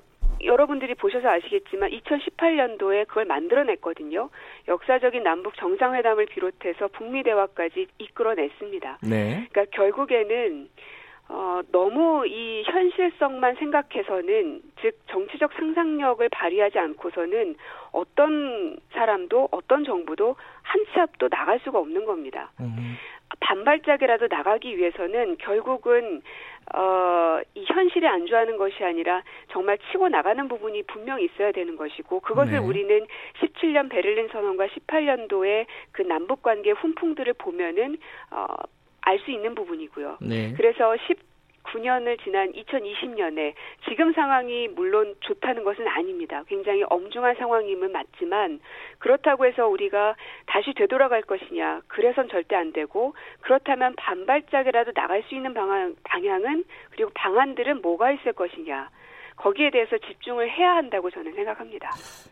여러분들이 0.43 0.95
보셔서 0.95 1.29
아시겠지만 1.29 1.91
2018년도에 1.91 3.07
그걸 3.07 3.25
만들어냈거든요. 3.25 4.29
역사적인 4.67 5.23
남북 5.23 5.55
정상회담을 5.57 6.25
비롯해서 6.27 6.87
북미 6.87 7.23
대화까지 7.23 7.87
이끌어냈습니다. 7.99 8.99
네. 9.03 9.47
그러니까 9.51 9.65
결국에는 9.75 10.69
어, 11.29 11.61
너무 11.71 12.25
이 12.27 12.63
현실성만 12.65 13.55
생각해서는 13.55 14.61
즉 14.81 14.99
정치적 15.07 15.53
상상력을 15.53 16.27
발휘하지 16.29 16.77
않고서는 16.79 17.55
어떤 17.93 18.77
사람도 18.91 19.49
어떤 19.51 19.83
정부도 19.85 20.35
한 20.63 20.81
치 20.93 20.99
앞도 20.99 21.29
나갈 21.29 21.59
수가 21.59 21.79
없는 21.79 22.05
겁니다. 22.05 22.51
음. 22.59 22.97
반발짝이라도 23.39 24.27
나가기 24.27 24.77
위해서는 24.77 25.37
결국은 25.37 26.21
어, 26.75 27.39
이 27.55 27.63
현실에 27.65 28.07
안주하는 28.07 28.57
것이 28.57 28.83
아니라 28.83 29.23
정말 29.51 29.77
치고 29.89 30.09
나가는 30.09 30.47
부분이 30.47 30.83
분명히 30.83 31.25
있어야 31.25 31.51
되는 31.51 31.75
것이고 31.77 32.19
그것을 32.19 32.51
네. 32.53 32.57
우리는 32.57 33.07
17년 33.39 33.89
베를린 33.89 34.29
선언과 34.29 34.67
18년도에 34.67 35.65
그 35.91 36.01
남북 36.01 36.41
관계 36.41 36.71
훈풍들을 36.71 37.33
보면은 37.33 37.97
어, 38.31 38.45
알 39.01 39.19
수 39.19 39.31
있는 39.31 39.55
부분이고요. 39.55 40.17
네. 40.21 40.53
그래서 40.55 40.95
19년을 40.95 42.21
지난 42.23 42.51
2020년에 42.53 43.53
지금 43.87 44.13
상황이 44.13 44.67
물론 44.67 45.15
좋다는 45.21 45.63
것은 45.63 45.87
아닙니다. 45.87 46.43
굉장히 46.47 46.83
엄중한 46.89 47.35
상황임은 47.35 47.91
맞지만 47.91 48.59
그렇다고 48.99 49.45
해서 49.45 49.67
우리가 49.67 50.15
다시 50.47 50.73
되돌아갈 50.73 51.21
것이냐? 51.21 51.81
그래선 51.87 52.29
절대 52.29 52.55
안 52.55 52.73
되고 52.73 53.13
그렇다면 53.41 53.95
반발짝이라도 53.95 54.93
나갈 54.93 55.23
수 55.23 55.35
있는 55.35 55.53
방안 55.53 55.95
방향은 56.03 56.63
그리고 56.91 57.11
방안들은 57.13 57.81
뭐가 57.81 58.11
있을 58.11 58.33
것이냐? 58.33 58.89
거기에 59.35 59.71
대해서 59.71 59.97
집중을 59.97 60.49
해야 60.51 60.75
한다고 60.75 61.09
저는 61.09 61.33
생각합니다. 61.33 61.89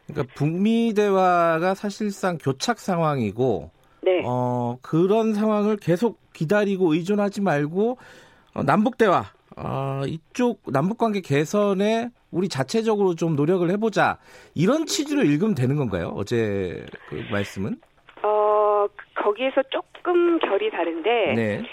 그러니까 0.08 0.34
북미 0.36 0.94
대화가 0.96 1.74
사실상 1.74 2.38
교착 2.38 2.78
상황이고 2.80 3.72
네. 4.02 4.22
어, 4.26 4.78
그런 4.82 5.34
상황을 5.34 5.78
계속 5.78 6.20
기다리고 6.40 6.94
의존하지 6.94 7.42
말고 7.42 7.98
어, 8.54 8.64
남북 8.64 8.98
대화 8.98 9.26
어, 9.58 10.04
이쪽 10.08 10.62
남북 10.68 10.98
관계 10.98 11.20
개선에 11.20 12.10
우리 12.32 12.48
자체적으로 12.48 13.16
좀 13.16 13.36
노력을 13.36 13.70
해보자 13.70 14.18
이런 14.56 14.86
취지로 14.86 15.24
읽으면 15.24 15.54
되는 15.54 15.76
건가요? 15.76 16.14
어제 16.16 16.86
그 17.10 17.22
말씀은? 17.30 17.76
어 18.24 18.86
거기에서 19.16 19.62
조금 19.70 20.40
결이 20.40 20.72
다른데 20.72 21.34
네. 21.36 21.64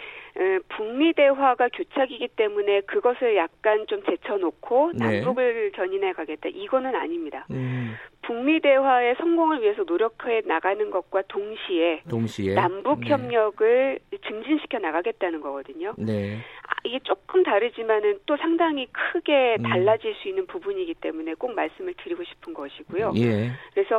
북미 0.68 1.12
대화가 1.14 1.68
교착이기 1.68 2.29
때문에 2.29 2.83
그것을 2.83 3.37
약간 3.37 3.87
좀 3.87 4.03
제쳐놓고 4.05 4.92
네. 4.94 5.20
남북을 5.20 5.72
견인해 5.72 6.12
가겠다. 6.12 6.49
이거는 6.51 6.94
아닙니다. 6.94 7.46
음. 7.51 7.94
북미 8.22 8.61
대화의 8.61 9.14
성공을 9.18 9.62
위해서 9.62 9.85
노력해 9.85 10.42
나가는 10.46 10.90
것과 10.90 11.22
동시에, 11.29 12.03
동시에? 12.11 12.55
남북 12.55 13.01
네. 13.01 13.11
협력을 13.11 13.99
네. 14.11 14.18
증진시켜 14.27 14.79
나가겠다는 14.81 15.40
거거든요. 15.40 15.94
네. 15.96 16.38
아, 16.66 16.75
이게 16.85 16.99
조금 17.05 17.44
다르지만은 17.44 18.18
또 18.27 18.37
상당히 18.37 18.88
크게 18.90 19.57
음. 19.61 19.62
달라질 19.62 20.11
음. 20.11 20.14
수 20.14 20.29
있는 20.29 20.46
부분이기 20.46 20.94
때문에 20.94 21.35
꼭 21.35 21.55
말씀을 21.55 21.94
드리고 22.03 22.25
싶은 22.25 22.53
것이고요. 22.53 23.12
예. 23.16 23.53
그래서 23.72 23.99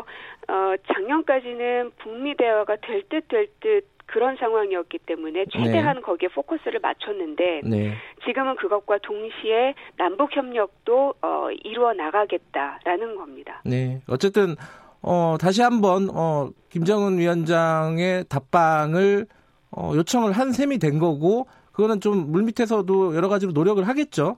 어, 0.49 0.75
작년까지는 0.93 1.91
북미 1.99 2.35
대화가 2.35 2.75
될 2.75 3.03
듯 3.07 3.27
될듯 3.29 3.96
그런 4.07 4.37
상황이었기 4.37 4.99
때문에 4.99 5.45
최대한 5.51 5.97
네. 5.97 6.01
거기에 6.01 6.29
포커스를 6.29 6.79
맞췄는데 6.79 7.61
네. 7.65 7.93
지금은 8.25 8.55
그것과 8.55 8.99
동시에 9.03 9.75
남북 9.97 10.35
협력도 10.35 11.13
어, 11.21 11.47
이루어 11.63 11.93
나가겠다라는 11.93 13.15
겁니다. 13.15 13.61
네, 13.65 14.01
어쨌든 14.07 14.55
어, 15.01 15.35
다시 15.39 15.61
한번 15.61 16.09
어, 16.13 16.49
김정은 16.69 17.17
위원장의 17.19 18.25
답방을 18.29 19.27
어, 19.71 19.91
요청을 19.95 20.31
한 20.31 20.53
셈이 20.53 20.79
된 20.79 20.99
거고 20.99 21.47
그거는 21.73 21.99
좀 21.99 22.31
물밑에서도 22.31 23.15
여러 23.15 23.27
가지로 23.27 23.51
노력을 23.51 23.85
하겠죠. 23.87 24.37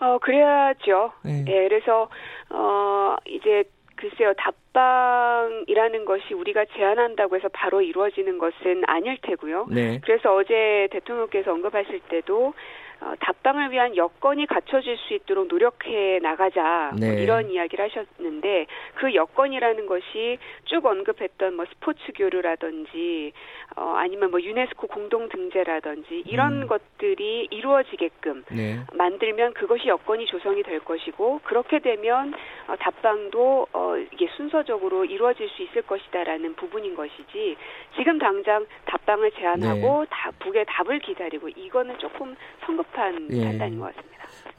어 0.00 0.18
그래야죠. 0.18 1.12
네. 1.24 1.42
네 1.44 1.68
그래서 1.68 2.08
어 2.50 3.16
이제 3.26 3.64
글쎄요, 3.98 4.32
답방이라는 4.34 6.04
것이 6.04 6.32
우리가 6.32 6.64
제안한다고 6.76 7.36
해서 7.36 7.48
바로 7.52 7.82
이루어지는 7.82 8.38
것은 8.38 8.84
아닐 8.86 9.18
테고요. 9.20 9.66
네. 9.70 10.00
그래서 10.04 10.34
어제 10.34 10.86
대통령께서 10.92 11.52
언급하실 11.52 12.00
때도 12.08 12.54
어, 13.00 13.12
답방을 13.20 13.70
위한 13.70 13.96
여건이 13.96 14.46
갖춰질 14.46 14.96
수 14.96 15.14
있도록 15.14 15.46
노력해 15.48 16.18
나가자 16.20 16.90
뭐 16.98 17.08
네. 17.08 17.22
이런 17.22 17.48
이야기를 17.50 17.84
하셨는데 17.84 18.66
그 18.94 19.14
여건이라는 19.14 19.86
것이 19.86 20.38
쭉 20.64 20.84
언급했던 20.84 21.54
뭐 21.54 21.64
스포츠 21.66 22.00
교류라든지 22.16 23.32
어, 23.76 23.94
아니면 23.96 24.30
뭐 24.32 24.40
유네스코 24.40 24.88
공동 24.88 25.28
등재라든지 25.28 26.24
이런 26.26 26.62
음. 26.62 26.66
것들이 26.66 27.48
이루어지게끔 27.50 28.44
네. 28.50 28.80
만들면 28.94 29.54
그것이 29.54 29.86
여건이 29.86 30.26
조성이 30.26 30.64
될 30.64 30.80
것이고 30.80 31.40
그렇게 31.44 31.78
되면 31.78 32.34
어, 32.66 32.74
답방도 32.76 33.68
어, 33.72 33.96
이게 34.12 34.28
순서적으로 34.36 35.04
이루어질 35.04 35.48
수 35.50 35.62
있을 35.62 35.82
것이다라는 35.82 36.54
부분인 36.56 36.96
것이지 36.96 37.56
지금 37.96 38.18
당장 38.18 38.66
답방을 38.86 39.30
제안하고 39.32 40.00
네. 40.00 40.06
다 40.10 40.32
북의 40.40 40.64
답을 40.66 40.98
기다리고 40.98 41.48
이거는 41.48 41.98
조금 41.98 42.34
성급 42.66 42.87
한 42.92 43.28
예. 43.30 43.44
판단인 43.44 43.78
것 43.78 43.86
같습니다. 43.94 44.08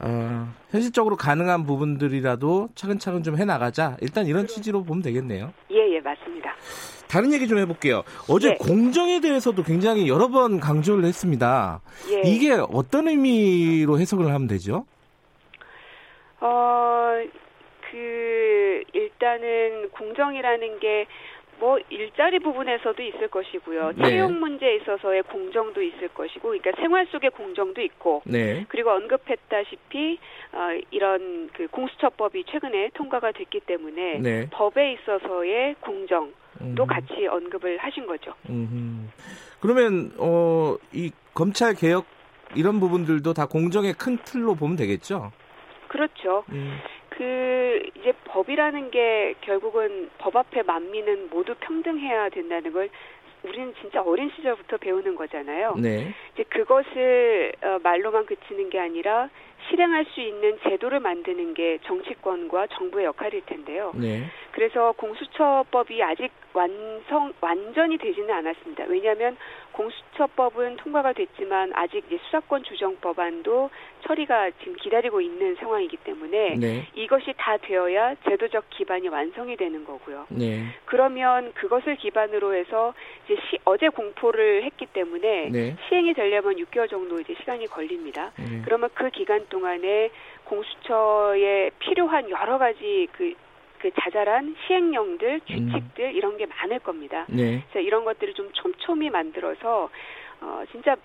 어, 0.00 0.48
현실적으로 0.70 1.16
가능한 1.16 1.64
부분들이라도 1.66 2.70
차근차근 2.74 3.22
좀 3.22 3.36
해나가자. 3.36 3.96
일단 4.00 4.26
이런 4.26 4.46
취지로 4.46 4.82
보면 4.82 5.02
되겠네요. 5.02 5.52
예, 5.70 5.94
예, 5.94 6.00
맞습니다. 6.00 6.54
다른 7.08 7.32
얘기 7.32 7.48
좀 7.48 7.58
해볼게요. 7.58 8.02
어제 8.28 8.50
네. 8.50 8.54
공정에 8.56 9.20
대해서도 9.20 9.62
굉장히 9.62 10.08
여러 10.08 10.28
번 10.28 10.60
강조를 10.60 11.04
했습니다. 11.04 11.80
예. 12.10 12.22
이게 12.22 12.52
어떤 12.52 13.08
의미로 13.08 13.98
해석을 13.98 14.26
하면 14.32 14.46
되죠? 14.46 14.86
어, 16.40 17.12
그, 17.90 18.82
일단은 18.92 19.90
공정이라는 19.90 20.78
게 20.78 21.06
뭐 21.60 21.78
일자리 21.90 22.38
부분에서도 22.38 23.00
있을 23.02 23.28
것이고요. 23.28 23.92
네. 23.96 24.08
채용 24.08 24.40
문제에 24.40 24.76
있어서의 24.76 25.22
공정도 25.24 25.82
있을 25.82 26.08
것이고, 26.08 26.48
그러니까 26.48 26.72
생활 26.80 27.06
속의 27.06 27.30
공정도 27.30 27.82
있고, 27.82 28.22
네. 28.24 28.64
그리고 28.68 28.90
언급했다시피 28.90 30.18
어, 30.52 30.80
이런 30.90 31.50
그 31.52 31.68
공수처법이 31.68 32.44
최근에 32.50 32.90
통과가 32.94 33.32
됐기 33.32 33.60
때문에 33.60 34.18
네. 34.18 34.48
법에 34.50 34.94
있어서의 34.94 35.76
공정도 35.80 36.34
음. 36.62 36.86
같이 36.86 37.26
언급을 37.26 37.76
하신 37.78 38.06
거죠. 38.06 38.32
음흠. 38.48 39.08
그러면 39.60 40.12
어, 40.18 40.76
이 40.92 41.12
검찰 41.34 41.74
개혁 41.74 42.06
이런 42.54 42.80
부분들도 42.80 43.32
다 43.34 43.46
공정의 43.46 43.92
큰 43.92 44.18
틀로 44.24 44.54
보면 44.54 44.76
되겠죠? 44.76 45.30
그렇죠. 45.90 46.44
음. 46.50 46.78
그 47.08 47.82
이제 47.96 48.12
법이라는 48.26 48.92
게 48.92 49.34
결국은 49.40 50.08
법 50.18 50.36
앞에 50.36 50.62
만민은 50.62 51.30
모두 51.30 51.56
평등해야 51.58 52.28
된다는 52.28 52.72
걸 52.72 52.88
우리는 53.42 53.74
진짜 53.80 54.00
어린 54.02 54.30
시절부터 54.36 54.76
배우는 54.76 55.16
거잖아요. 55.16 55.74
네. 55.78 56.14
이제 56.34 56.44
그것을 56.44 57.52
어, 57.62 57.78
말로만 57.82 58.26
그치는 58.26 58.70
게 58.70 58.78
아니라 58.78 59.28
실행할 59.68 60.04
수 60.06 60.20
있는 60.20 60.58
제도를 60.62 61.00
만드는 61.00 61.54
게 61.54 61.78
정치권과 61.84 62.68
정부의 62.68 63.06
역할일 63.06 63.42
텐데요. 63.46 63.92
네. 63.94 64.24
그래서 64.52 64.92
공수처법이 64.92 66.02
아직 66.02 66.30
완성 66.52 67.32
완전히 67.40 67.98
되지는 67.98 68.30
않았습니다. 68.30 68.84
왜냐하면 68.88 69.36
공수처법은 69.72 70.76
통과가 70.76 71.12
됐지만 71.12 71.72
아직 71.74 72.04
이제 72.06 72.18
수사권 72.24 72.64
주정 72.64 72.96
법안도 72.96 73.70
처리가 74.06 74.50
지금 74.58 74.74
기다리고 74.74 75.20
있는 75.20 75.54
상황이기 75.56 75.98
때문에 75.98 76.56
네. 76.56 76.86
이것이 76.94 77.32
다 77.36 77.56
되어야 77.56 78.14
제도적 78.28 78.70
기반이 78.70 79.08
완성이 79.08 79.56
되는 79.56 79.84
거고요. 79.84 80.26
네. 80.28 80.64
그러면 80.84 81.52
그것을 81.54 81.96
기반으로 81.96 82.54
해서 82.54 82.94
이제 83.24 83.36
시, 83.48 83.58
어제 83.64 83.88
공포를 83.88 84.64
했기 84.64 84.86
때문에 84.86 85.48
네. 85.50 85.76
시행이 85.88 86.14
되려면 86.14 86.56
6개월 86.56 86.88
정도 86.88 87.20
이제 87.20 87.34
시간이 87.40 87.66
걸립니다. 87.66 88.32
네. 88.38 88.62
그러면 88.64 88.90
그 88.94 89.10
기간 89.10 89.46
동안에 89.48 90.10
공수처에 90.44 91.70
필요한 91.78 92.28
여러 92.30 92.58
가지 92.58 93.08
그, 93.12 93.32
그 93.78 93.90
자잘한 94.00 94.56
시행령들, 94.66 95.40
규칙들 95.46 96.14
이런 96.14 96.36
게 96.36 96.46
많을 96.46 96.80
겁니다. 96.80 97.26
네. 97.28 97.62
그래서 97.70 97.86
이런 97.86 98.04
것들을 98.04 98.34
좀 98.34 98.50
촘촘히 98.52 99.10
만들어서 99.10 99.88
어 100.40 100.62
진짜 100.72 100.96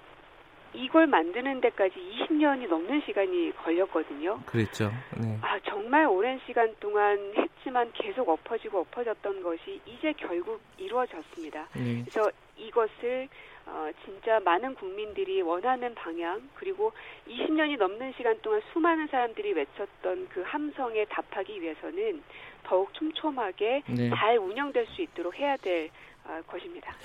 이걸 0.75 1.07
만드는 1.07 1.61
데까지 1.61 1.95
20년이 1.95 2.67
넘는 2.67 3.01
시간이 3.05 3.53
걸렸거든요. 3.57 4.39
그랬죠. 4.45 4.91
네. 5.17 5.38
아 5.41 5.59
정말 5.65 6.05
오랜 6.05 6.39
시간 6.45 6.73
동안 6.79 7.33
했지만 7.38 7.91
계속 7.93 8.29
엎어지고 8.29 8.81
엎어졌던 8.81 9.41
것이 9.41 9.81
이제 9.85 10.13
결국 10.17 10.61
이루어졌습니다. 10.77 11.67
네. 11.75 12.03
그래서 12.03 12.29
이것을 12.57 13.27
어, 13.67 13.89
진짜 14.03 14.39
많은 14.41 14.75
국민들이 14.75 15.41
원하는 15.41 15.95
방향 15.95 16.41
그리고 16.53 16.93
20년이 17.27 17.77
넘는 17.77 18.13
시간 18.15 18.39
동안 18.41 18.61
수많은 18.71 19.07
사람들이 19.07 19.53
외쳤던 19.53 20.27
그 20.29 20.43
함성에 20.43 21.05
답하기 21.05 21.61
위해서는 21.61 22.21
더욱 22.63 22.93
촘촘하게 22.93 23.83
네. 23.88 24.09
잘 24.09 24.38
운영될 24.38 24.85
수 24.88 25.01
있도록 25.01 25.35
해야 25.35 25.57
될 25.57 25.89
어, 26.25 26.41
것입니다. 26.47 26.95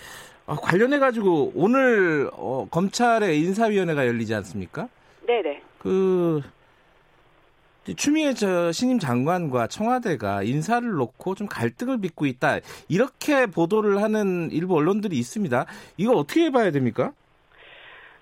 아, 0.51 0.57
관련해 0.57 0.99
가지고 0.99 1.53
오늘 1.55 2.29
어, 2.33 2.67
검찰의 2.73 3.39
인사위원회가 3.39 4.05
열리지 4.05 4.35
않습니까? 4.35 4.89
네네. 5.25 5.63
그 5.79 6.43
추미애 7.97 8.35
저 8.35 8.73
신임 8.73 8.99
장관과 8.99 9.69
청와대가 9.69 10.43
인사를 10.43 10.91
놓고 10.91 11.37
좀 11.37 11.47
갈등을 11.47 12.01
빚고 12.01 12.27
있다 12.27 12.59
이렇게 12.89 13.47
보도를 13.47 14.03
하는 14.03 14.51
일부 14.51 14.75
언론들이 14.75 15.17
있습니다. 15.17 15.67
이거 15.97 16.15
어떻게 16.15 16.51
봐야 16.51 16.73
됩니까? 16.73 17.13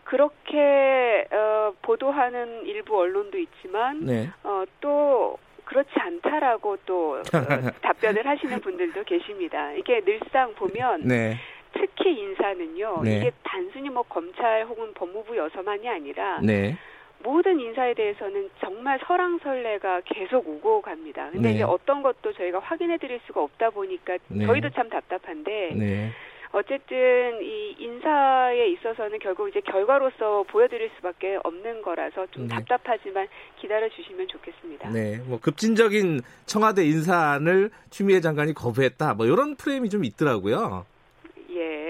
그렇게 0.04 1.26
어, 1.32 1.72
보도하는 1.80 2.66
일부 2.66 2.98
언론도 2.98 3.38
있지만 3.38 4.04
네. 4.04 4.28
어, 4.44 4.64
또 4.82 5.38
그렇지 5.64 5.90
않다라고 5.94 6.76
또 6.84 7.16
어, 7.16 7.22
답변을 7.82 8.26
하시는 8.26 8.60
분들도 8.60 9.04
계십니다. 9.04 9.72
이게 9.72 10.02
늘상 10.02 10.54
보면 10.54 11.08
네. 11.08 11.38
특히 11.72 12.18
인사는요. 12.18 13.02
네. 13.04 13.18
이게 13.18 13.32
단순히 13.42 13.88
뭐 13.90 14.02
검찰 14.02 14.64
혹은 14.66 14.92
법무부 14.94 15.36
여서만이 15.36 15.88
아니라 15.88 16.40
네. 16.40 16.76
모든 17.22 17.58
인사에 17.58 17.94
대해서는 17.94 18.50
정말 18.60 18.98
설왕설래가 19.06 20.02
계속 20.04 20.48
오고 20.48 20.82
갑니다. 20.82 21.28
근데 21.32 21.48
네. 21.48 21.54
이제 21.56 21.62
어떤 21.64 22.02
것도 22.02 22.32
저희가 22.32 22.60
확인해 22.60 22.96
드릴 22.98 23.20
수가 23.26 23.42
없다 23.42 23.70
보니까 23.70 24.18
네. 24.28 24.46
저희도 24.46 24.70
참 24.70 24.88
답답한데 24.88 25.74
네. 25.74 26.10
어쨌든 26.52 27.42
이 27.42 27.76
인사에 27.78 28.68
있어서는 28.70 29.18
결국 29.18 29.48
이제 29.48 29.60
결과로서 29.60 30.44
보여드릴 30.44 30.90
수밖에 30.96 31.38
없는 31.44 31.82
거라서 31.82 32.26
좀 32.30 32.48
네. 32.48 32.54
답답하지만 32.54 33.28
기다려 33.60 33.88
주시면 33.90 34.28
좋겠습니다. 34.28 34.90
네. 34.90 35.18
뭐 35.26 35.38
급진적인 35.40 36.22
청와대 36.46 36.84
인사안을 36.84 37.70
추미애 37.90 38.20
장관이 38.20 38.54
거부했다. 38.54 39.14
뭐 39.14 39.26
이런 39.26 39.56
프레임이 39.56 39.90
좀 39.90 40.04
있더라고요. 40.04 40.86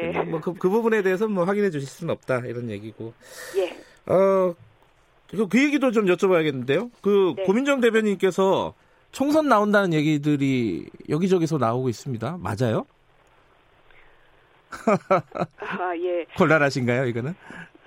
예, 0.03 0.23
뭐그 0.23 0.55
그 0.55 0.69
부분에 0.69 1.03
대해서 1.03 1.29
뭐 1.29 1.45
확인해 1.45 1.71
주실 1.71 1.89
수는 1.89 2.13
없다 2.13 2.39
이런 2.41 2.71
얘기고. 2.71 3.13
예, 3.57 3.77
어, 4.13 4.55
그, 5.31 5.49
그 5.49 5.63
얘기도 5.63 5.91
좀 5.91 6.07
여쭤봐야겠는데요. 6.07 6.91
그 7.03 7.35
네. 7.37 7.45
고민정 7.45 7.81
대변인께서 7.81 8.75
총선 9.13 9.49
나온다는 9.49 9.93
얘기들이 9.93 10.89
여기저기서 11.09 11.59
나오고 11.59 11.89
있습니다. 11.89 12.39
맞아요? 12.39 12.87
아, 15.59 15.97
예. 15.97 16.25
곤란하신가요, 16.37 17.07
이거는? 17.07 17.35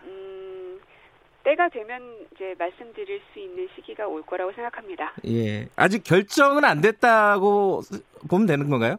음, 0.06 0.80
때가 1.43 1.69
되면 1.69 2.02
이제 2.34 2.56
말씀드릴 2.58 3.21
수 3.34 3.39
있는 3.39 3.67
시기가 3.76 4.08
올 4.08 4.24
거라고 4.24 4.52
생각합니다. 4.54 5.13
예. 5.28 5.67
아직 5.76 6.04
결정은 6.04 6.65
안 6.65 6.82
됐다고 6.82 7.82
보면 8.28 8.47
되는 8.47 8.69
건가요? 8.69 8.97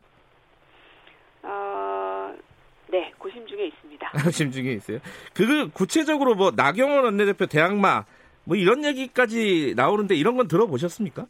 어, 2.92 2.96
네, 2.96 3.12
고심 3.18 3.46
중에 3.46 3.66
있습니다. 3.68 4.12
지금 4.33 4.52
중에 4.52 4.72
있어요. 4.74 4.98
그 5.35 5.70
구체적으로 5.70 6.35
뭐 6.35 6.52
나경원 6.55 7.05
원내대표 7.05 7.46
대항마 7.46 8.05
뭐 8.44 8.57
이런 8.57 8.85
얘기까지 8.85 9.72
나오는데 9.76 10.14
이런 10.14 10.37
건 10.37 10.46
들어보셨습니까? 10.48 11.26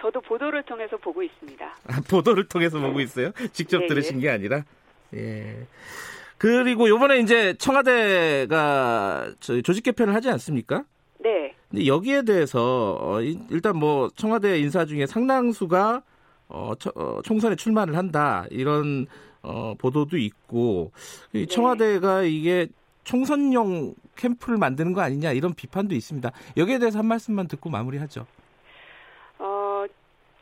저도 0.00 0.20
보도를 0.22 0.62
통해서 0.62 0.96
보고 0.96 1.22
있습니다. 1.22 1.64
아, 1.88 2.00
보도를 2.08 2.48
통해서 2.48 2.80
보고 2.80 3.00
있어요. 3.00 3.32
직접 3.52 3.82
예, 3.82 3.86
들으신 3.86 4.20
게 4.20 4.30
아니라. 4.30 4.64
예. 5.14 5.66
그리고 6.38 6.88
요번에 6.88 7.18
이제 7.18 7.54
청와대가 7.54 9.32
저 9.40 9.60
조직 9.62 9.82
개편을 9.84 10.14
하지 10.14 10.28
않습니까? 10.30 10.84
네, 11.20 11.54
근데 11.70 11.86
여기에 11.86 12.22
대해서 12.22 12.98
어, 13.00 13.22
이- 13.22 13.38
일단 13.50 13.76
뭐 13.76 14.10
청와대 14.14 14.58
인사 14.58 14.84
중에 14.84 15.06
상당수가 15.06 16.02
어, 16.48 16.72
처- 16.78 16.92
어, 16.96 17.20
총선에 17.24 17.56
출마를 17.56 17.96
한다 17.96 18.44
이런 18.50 19.06
어, 19.44 19.74
보도도 19.78 20.16
있고 20.16 20.90
이 21.32 21.46
청와대가 21.46 22.22
이게 22.22 22.66
총선용 23.04 23.94
캠프를 24.16 24.56
만드는 24.58 24.92
거 24.94 25.02
아니냐 25.02 25.32
이런 25.32 25.54
비판도 25.54 25.94
있습니다. 25.94 26.30
여기에 26.56 26.78
대해서 26.78 26.98
한 26.98 27.06
말씀만 27.06 27.48
듣고 27.48 27.68
마무리하죠. 27.68 28.26
어, 29.38 29.84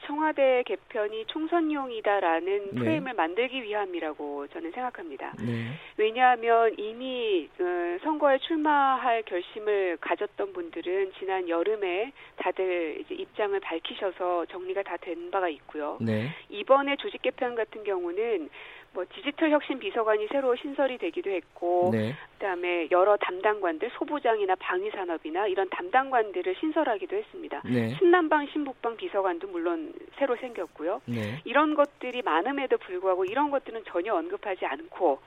청와대 0.05 0.63
개편이 0.67 1.27
총선용이다라는 1.27 2.71
네. 2.73 2.79
프레임을 2.79 3.15
만들기 3.15 3.63
위함이라고 3.63 4.49
저는 4.49 4.73
생각합니다. 4.73 5.33
네. 5.41 5.73
왜냐하면 5.97 6.75
이미 6.77 7.49
어, 7.59 7.99
선거에 8.03 8.39
출마할 8.39 9.23
결심을 9.23 9.97
가졌던 10.01 10.53
분들은 10.53 11.13
지난 11.19 11.49
여름에 11.49 12.13
다들 12.37 13.01
이제 13.01 13.15
입장을 13.15 13.59
밝히셔서 13.61 14.47
정리가 14.47 14.83
다 14.83 14.97
된 15.03 15.31
바가 15.33 15.49
있고요. 15.49 15.99
네. 16.01 16.29
이번에 16.49 16.95
조직 16.97 17.23
개편 17.23 17.55
같은 17.57 17.83
경우는 17.83 18.51
뭐 18.95 19.05
디지털 19.15 19.51
혁신 19.51 19.79
비서관이 19.79 20.29
새로 20.31 20.55
신설이 20.55 20.99
되기도 20.99 21.31
했고 21.31 21.91
네. 21.93 22.15
그다음에 22.35 22.89
여러 22.91 23.17
담당관들 23.17 23.91
소부장이나 23.99 24.55
방위 24.57 24.91
산업이나 24.91 25.47
이런 25.47 25.69
담당관들을 25.71 26.57
신설하기도 26.61 27.17
했습니다. 27.17 27.63
네. 27.65 27.95
신남방 27.97 28.49
신북방 28.49 28.97
비서관도 28.97 29.49
물론 29.49 29.93
새로 30.19 30.37
생겼고요. 30.37 31.01
네. 31.07 31.41
이런 31.45 31.75
것들이 31.75 32.23
많음에도 32.23 32.77
불구하고 32.79 33.25
이런 33.25 33.51
것들은 33.51 33.85
전혀 33.87 34.15
언급하지 34.15 34.67
않고 34.67 35.21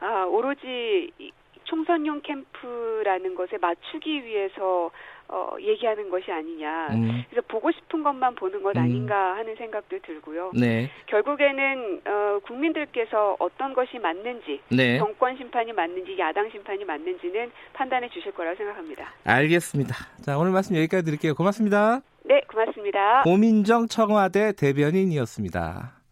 아 0.00 0.24
오로지 0.24 1.10
이 1.18 1.30
총선용 1.64 2.20
캠프라는 2.22 3.34
것에 3.34 3.58
맞추기 3.58 4.24
위해서 4.24 4.90
어, 5.28 5.56
얘기하는 5.60 6.10
것이 6.10 6.30
아니냐. 6.30 6.88
음. 6.92 7.24
그래서 7.30 7.46
보고 7.48 7.70
싶은 7.72 8.02
것만 8.02 8.34
보는 8.34 8.62
것 8.62 8.76
음. 8.76 8.82
아닌가 8.82 9.36
하는 9.36 9.56
생각도 9.56 9.98
들고요. 10.00 10.52
네. 10.54 10.90
결국에는 11.06 12.00
어, 12.04 12.38
국민들께서 12.46 13.36
어떤 13.38 13.72
것이 13.74 13.98
맞는지 13.98 14.60
네. 14.70 14.98
정권 14.98 15.36
심판이 15.36 15.72
맞는지 15.72 16.18
야당 16.18 16.50
심판이 16.50 16.84
맞는지는 16.84 17.50
판단해 17.72 18.08
주실 18.10 18.32
거라고 18.32 18.56
생각합니다. 18.56 19.12
알겠습니다. 19.24 19.94
자, 20.22 20.38
오늘 20.38 20.52
말씀 20.52 20.76
여기까지 20.76 21.04
드릴게요. 21.04 21.34
고맙습니다. 21.34 22.00
네, 22.24 22.40
고맙습니다. 22.48 23.22
고민정 23.22 23.86
청와대 23.88 24.52
대변인이었습니다. 24.52 26.03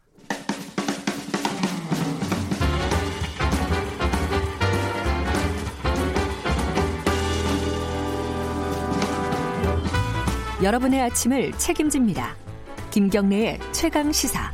여러분의 10.62 11.00
아침을 11.00 11.50
책임집니다. 11.52 12.36
김경래의 12.92 13.58
최강 13.72 14.12
시사. 14.12 14.52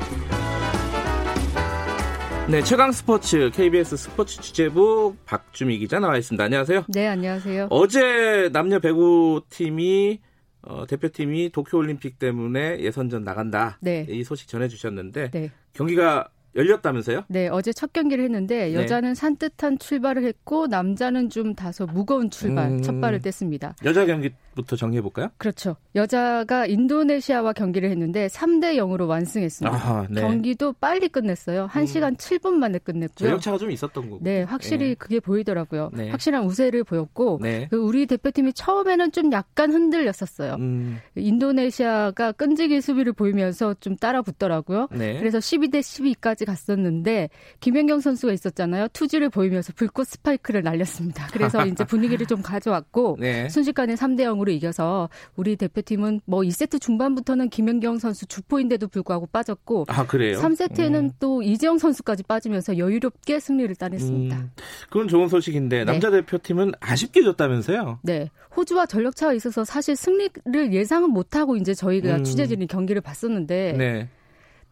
네, 2.51 2.63
최강 2.63 2.93
스포츠 2.93 3.51
KBS 3.53 3.95
스포츠 3.99 4.41
취재부 4.41 5.17
박주미 5.27 5.77
기자 5.77 5.99
나와 5.99 6.17
있습니다. 6.17 6.43
안녕하세요. 6.43 6.85
네, 6.89 7.09
안녕하세요. 7.09 7.67
어제 7.69 8.49
남녀 8.55 8.79
배구 8.79 9.43
팀이 9.51 10.21
어, 10.63 10.87
대표팀이 10.87 11.51
도쿄올림픽 11.51 12.19
때문에 12.19 12.81
예선전 12.81 13.23
나간다. 13.23 13.77
네. 13.83 14.07
이 14.09 14.25
소식 14.25 14.49
전해주셨는데 14.49 15.31
네. 15.31 15.51
경기가 15.75 16.31
열렸다면서요? 16.57 17.25
네, 17.29 17.49
어제 17.49 17.73
첫 17.73 17.93
경기를 17.93 18.25
했는데 18.25 18.71
네. 18.71 18.75
여자는 18.75 19.15
산뜻한 19.15 19.79
출발을 19.79 20.25
했고 20.25 20.67
남자는 20.67 21.31
좀 21.31 21.55
다소 21.55 21.87
무거운 21.87 22.31
출발, 22.31 22.71
음. 22.71 22.83
첫 22.83 23.01
발을 23.01 23.21
뗐습니다. 23.21 23.75
여자 23.85 24.07
경기 24.07 24.31
부터 24.63 24.77
정리해 24.77 25.01
볼까요? 25.01 25.29
그렇죠. 25.39 25.77
여자가 25.95 26.67
인도네시아와 26.67 27.53
경기를 27.53 27.91
했는데 27.91 28.27
3대 28.27 28.77
0으로 28.77 29.07
완승했습니다. 29.09 29.75
아하, 29.75 30.07
네. 30.11 30.21
경기도 30.21 30.73
빨리 30.73 31.09
끝냈어요. 31.09 31.69
1시간 31.73 32.17
7분 32.17 32.55
만에 32.55 32.79
끝냈고요. 32.79 33.29
전력차가 33.29 33.59
좀 33.59 33.71
있었던 33.71 34.11
거고. 34.11 34.23
네, 34.23 34.43
확실히 34.43 34.89
네. 34.89 34.95
그게 34.95 35.21
보이더라고요. 35.21 35.91
네. 35.95 36.11
확실한 36.11 36.45
우세를 36.45 36.85
보였고 36.85 37.39
네. 37.41 37.69
그 37.71 37.77
우리 37.77 38.07
대표팀이 38.07 38.53
처음에는 38.53 39.13
좀 39.13 39.33
약간 39.33 39.73
흔들렸었어요. 39.73 40.55
음, 40.55 40.99
인도네시아가 41.17 42.33
끈질긴 42.33 42.81
수비를 42.81 43.13
보이면서 43.13 43.75
좀 43.81 43.97
따라 43.97 44.23
붙더라고요. 44.23 44.89
네. 44.93 45.19
그래서 45.19 45.39
12대 45.39 45.81
12까지 45.81 46.45
갔었는데 46.47 47.31
김연경 47.61 48.01
선수가 48.01 48.33
있었잖아요. 48.33 48.89
투지를 48.93 49.31
보이면서 49.31 49.73
불꽃 49.77 50.09
스파이크를 50.09 50.63
날렸습니다. 50.63 51.29
그래서 51.33 51.65
이제 51.67 51.85
분위기를 51.85 52.27
좀 52.27 52.43
가져왔고 52.43 53.17
네. 53.21 53.49
순식간에 53.49 53.95
3대 53.95 54.23
0으로 54.23 54.48
이겨서 54.51 55.09
우리 55.37 55.57
대표팀은 55.57 56.21
뭐 56.25 56.41
2세트 56.41 56.81
중반부터는 56.81 57.49
김연경 57.51 57.99
선수 57.99 58.27
주포인데도 58.27 58.89
불구하고 58.89 59.27
빠졌고 59.27 59.87
아, 59.89 60.07
그래요? 60.07 60.39
3세트에는 60.39 60.95
음. 60.95 61.11
또 61.21 61.43
이재영 61.43 61.79
선수까지 61.79 62.23
빠지면서 62.25 62.79
여유롭게 62.79 63.41
승리를 63.41 63.75
따냈습니다. 63.77 64.37
음, 64.37 64.51
그건 64.91 65.09
좋은 65.09 65.29
소식인데 65.29 65.79
네. 65.79 65.85
남자 65.85 66.11
대표팀은 66.11 66.73
아쉽게 66.81 67.23
졌다면서요? 67.23 68.01
네. 68.03 68.31
호주와 68.57 68.87
전력 68.87 69.17
차가 69.17 69.33
있어서 69.33 69.65
사실 69.65 69.97
승리를 69.97 70.73
예상은 70.73 71.11
못 71.11 71.37
하고 71.37 71.57
이제 71.57 71.75
저희가 71.75 72.17
음. 72.17 72.25
취재진이 72.25 72.67
경기를 72.67 73.01
봤었는데 73.01 73.75
네. 73.77 74.09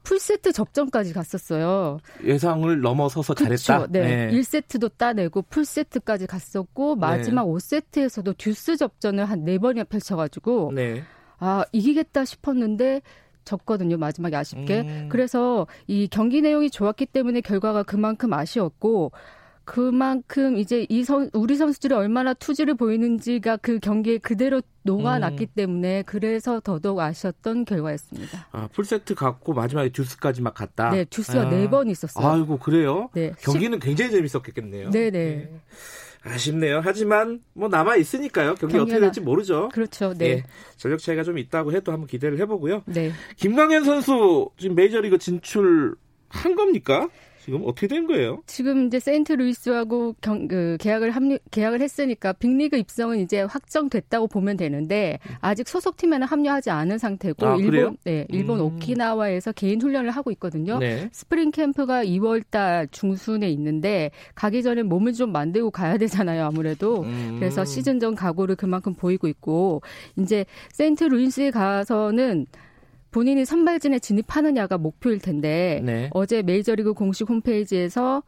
풀세트 0.07 0.53
접전까지 0.53 1.13
갔었어요. 1.13 1.99
예상을 2.23 2.81
넘어서서 2.81 3.35
잘했다. 3.35 3.79
그쵸. 3.81 3.87
네. 3.91 4.31
1세트도 4.31 4.93
따내고 4.97 5.43
풀세트까지 5.43 6.29
갔었고 6.29 6.95
마지막 6.95 7.45
5세트에서도 7.47 8.39
듀스 8.39 8.77
접전을 8.77 9.25
한 9.25 9.45
4번이나 9.45 9.89
펼쳐 9.89 10.15
가지고 10.15 10.71
네. 10.73 11.03
아 11.39 11.65
이기겠다 11.73 12.25
싶었는데 12.25 13.03
졌거든요 13.45 13.97
마지막에 13.97 14.37
아쉽게 14.37 14.81
음. 14.81 15.09
그래서 15.11 15.67
이 15.89 16.07
경기 16.09 16.41
내용이 16.41 16.71
좋았기 16.71 17.07
때문에 17.07 17.41
결과가 17.41 17.83
그만큼 17.83 18.33
아쉬웠고 18.33 19.11
그만큼 19.67 20.57
이제 20.59 20.87
이 20.89 21.03
선, 21.03 21.29
우리 21.35 21.57
선수들이 21.57 21.93
얼마나 21.93 22.33
투지를 22.33 22.77
보이는지가 22.77 23.57
그 23.59 23.81
경기에 23.81 24.19
그대로 24.19 24.63
녹아났기 24.85 25.45
음. 25.45 25.53
때문에 25.57 26.05
그래서 26.07 26.61
더더욱 26.61 27.01
아쉬웠던 27.01 27.65
결과였습니다. 27.65 28.47
아, 28.53 28.69
풀세트 28.73 29.17
갖고 29.17 29.55
마지막에 29.55 29.89
듀스까지 29.91 30.41
막 30.41 30.55
갔다. 30.55 30.91
네, 30.91 31.05
듀스가 31.05 31.49
아. 31.49 31.51
네번 31.51 31.91
있었어요. 31.91 32.25
아이고 32.25 32.59
그래요? 32.59 33.11
네, 33.13 33.33
경기는 33.41 33.79
굉장히 33.81 34.13
재밌었겠네요. 34.13 34.91
네네. 34.91 35.51
아쉽네요. 36.23 36.81
하지만 36.85 37.41
뭐 37.53 37.69
남아 37.69 37.97
있으니까요. 37.97 38.55
경기 38.55 38.79
어떻게 38.79 39.01
될지 39.01 39.21
모르죠. 39.21 39.69
그렇죠. 39.73 40.15
네. 40.15 40.27
예, 40.27 40.45
전력 40.77 41.01
차이가 41.01 41.25
좀 41.25 41.39
있다고 41.39 41.73
해도 41.73 41.91
한번 41.91 42.07
기대를 42.07 42.39
해보고요. 42.39 42.85
네. 42.87 43.11
김광현 43.37 43.83
선수 43.83 44.49
지금 44.59 44.77
메이저리그 44.77 45.19
진출 45.19 45.97
한 46.29 46.55
겁니까? 46.55 47.09
지금 47.47 47.63
어떻게 47.65 47.87
된 47.87 48.09
거예요? 48.09 48.43
지금 48.47 48.89
이제 48.89 48.99
세인트 48.99 49.35
루이스하고 49.35 50.17
경, 50.21 50.49
그 50.49 50.77
계약을 50.81 51.13
합류 51.13 51.39
계약을 51.53 51.81
했으니까 51.81 52.33
빅리그 52.33 52.77
입성은 52.77 53.21
이제 53.21 53.43
확정됐다고 53.43 54.27
보면 54.27 54.57
되는데 54.57 55.21
아직 55.41 55.69
소속팀에는 55.69 56.27
합류하지 56.27 56.71
않은 56.71 56.99
상태고 56.99 57.47
아, 57.47 57.57
그래요? 57.57 57.71
일본 57.71 57.97
네, 58.03 58.27
일본 58.31 58.59
음. 58.59 58.65
오키나와에서 58.65 59.53
개인 59.53 59.81
훈련을 59.81 60.11
하고 60.11 60.33
있거든요. 60.33 60.81
네. 60.81 61.09
스프링 61.13 61.53
캠프가 61.53 62.05
2월 62.05 62.43
달 62.51 62.89
중순에 62.91 63.49
있는데 63.51 64.11
가기 64.35 64.65
전에 64.65 64.83
몸을 64.83 65.13
좀 65.13 65.31
만들고 65.31 65.71
가야 65.71 65.99
되잖아요, 65.99 66.45
아무래도. 66.45 67.03
음. 67.03 67.37
그래서 67.39 67.65
시즌 67.65 68.01
전 68.01 68.17
각오를 68.17 68.57
그만큼 68.57 68.93
보이고 68.93 69.29
있고 69.29 69.83
이제 70.19 70.45
세인트 70.73 71.05
루이스에 71.05 71.53
가서는 71.53 72.47
본인이 73.17 73.47
선발진에 73.47 73.99
진입하느냐가 74.01 74.77
목표일 74.77 75.21
텐데 75.21 75.81
네. 75.83 76.11
어제 76.13 76.43
메이저리그 76.43 76.93
공식 76.93 77.31
홈페이지에서 77.31 78.23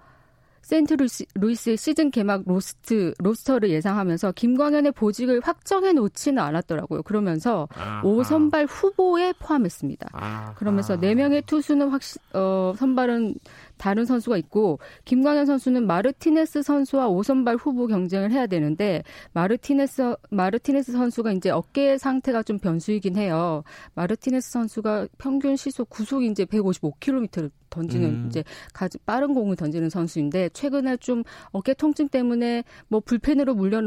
세인트 0.63 0.95
루이스, 0.95 1.27
루이스의 1.35 1.77
시즌 1.77 2.11
개막 2.11 2.45
로스트 2.47 3.13
로스터를 3.19 3.69
예상하면서 3.69 4.33
김광현의 4.33 4.93
보직을 4.93 5.43
확정해 5.45 5.93
놓지는 5.93 6.43
않았더라고요. 6.43 7.03
그러면서 7.03 7.69
아하. 7.75 8.03
5선발 8.03 8.67
후보에 8.67 9.35
포함했습니다. 9.35 10.09
아, 10.15 10.55
그러면서 10.55 10.95
아. 10.95 10.97
네 10.97 11.15
명의 11.15 11.43
투수는 11.43 11.91
확실 11.91 12.23
어, 12.33 12.73
선발은 12.79 13.35
다른 13.79 14.05
선수가 14.05 14.37
있고 14.39 14.79
김광현 15.05 15.47
선수는 15.47 15.87
마르티네스 15.87 16.63
선수와 16.63 17.09
5선발 17.09 17.59
후보 17.59 17.87
경쟁을 17.87 18.33
해야 18.33 18.47
되는데 18.47 19.03
마르티네스 19.33 20.17
마르티네스 20.31 20.93
선수가 20.93 21.33
이제 21.33 21.51
어깨 21.51 21.97
상태가 21.97 22.43
좀 22.43 22.59
변수이긴 22.59 23.17
해요. 23.17 23.63
마르티네스 23.95 24.51
선수가 24.51 25.09
평균 25.19 25.57
시속 25.57 25.89
구속이 25.89 26.27
이제 26.27 26.45
155km를 26.45 27.51
던지는 27.71 28.09
음. 28.09 28.27
이제 28.29 28.45
가장 28.73 29.01
빠른 29.07 29.35
공을 29.35 29.57
던지는 29.57 29.91
선수인데 29.91 30.51
최근에 30.51 30.97
좀 30.99 31.23
어깨 31.51 31.75
통증 31.75 32.09
때문에 32.09 32.65
뭐 32.89 33.01
불펜으로 33.01 33.55
물려 33.55 33.83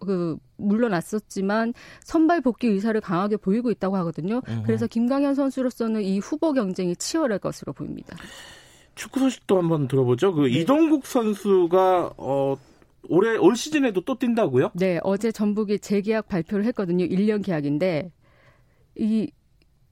그 0.00 0.36
물러났었지만 0.56 1.74
선발 2.04 2.40
복귀 2.40 2.68
의사를 2.68 2.98
강하게 3.00 3.36
보이고 3.36 3.70
있다고 3.70 3.96
하거든요. 3.98 4.40
그래서 4.64 4.86
김광현 4.86 5.34
선수로서는 5.34 6.02
이 6.02 6.18
후보 6.18 6.52
경쟁이 6.52 6.96
치열할 6.96 7.38
것으로 7.38 7.72
보입니다. 7.72 8.16
축구 8.98 9.20
소식도 9.20 9.56
한번 9.56 9.86
들어보죠. 9.86 10.34
그 10.34 10.48
이동국 10.48 11.06
선수가 11.06 12.14
어 12.16 12.56
올해 13.08 13.36
올 13.36 13.54
시즌에도 13.54 14.00
또 14.00 14.18
뛴다고요? 14.18 14.72
네, 14.74 14.98
어제 15.04 15.30
전북이 15.30 15.78
재계약 15.78 16.28
발표를 16.28 16.64
했거든요. 16.66 17.06
1년 17.06 17.44
계약인데 17.44 18.10
이 18.96 19.30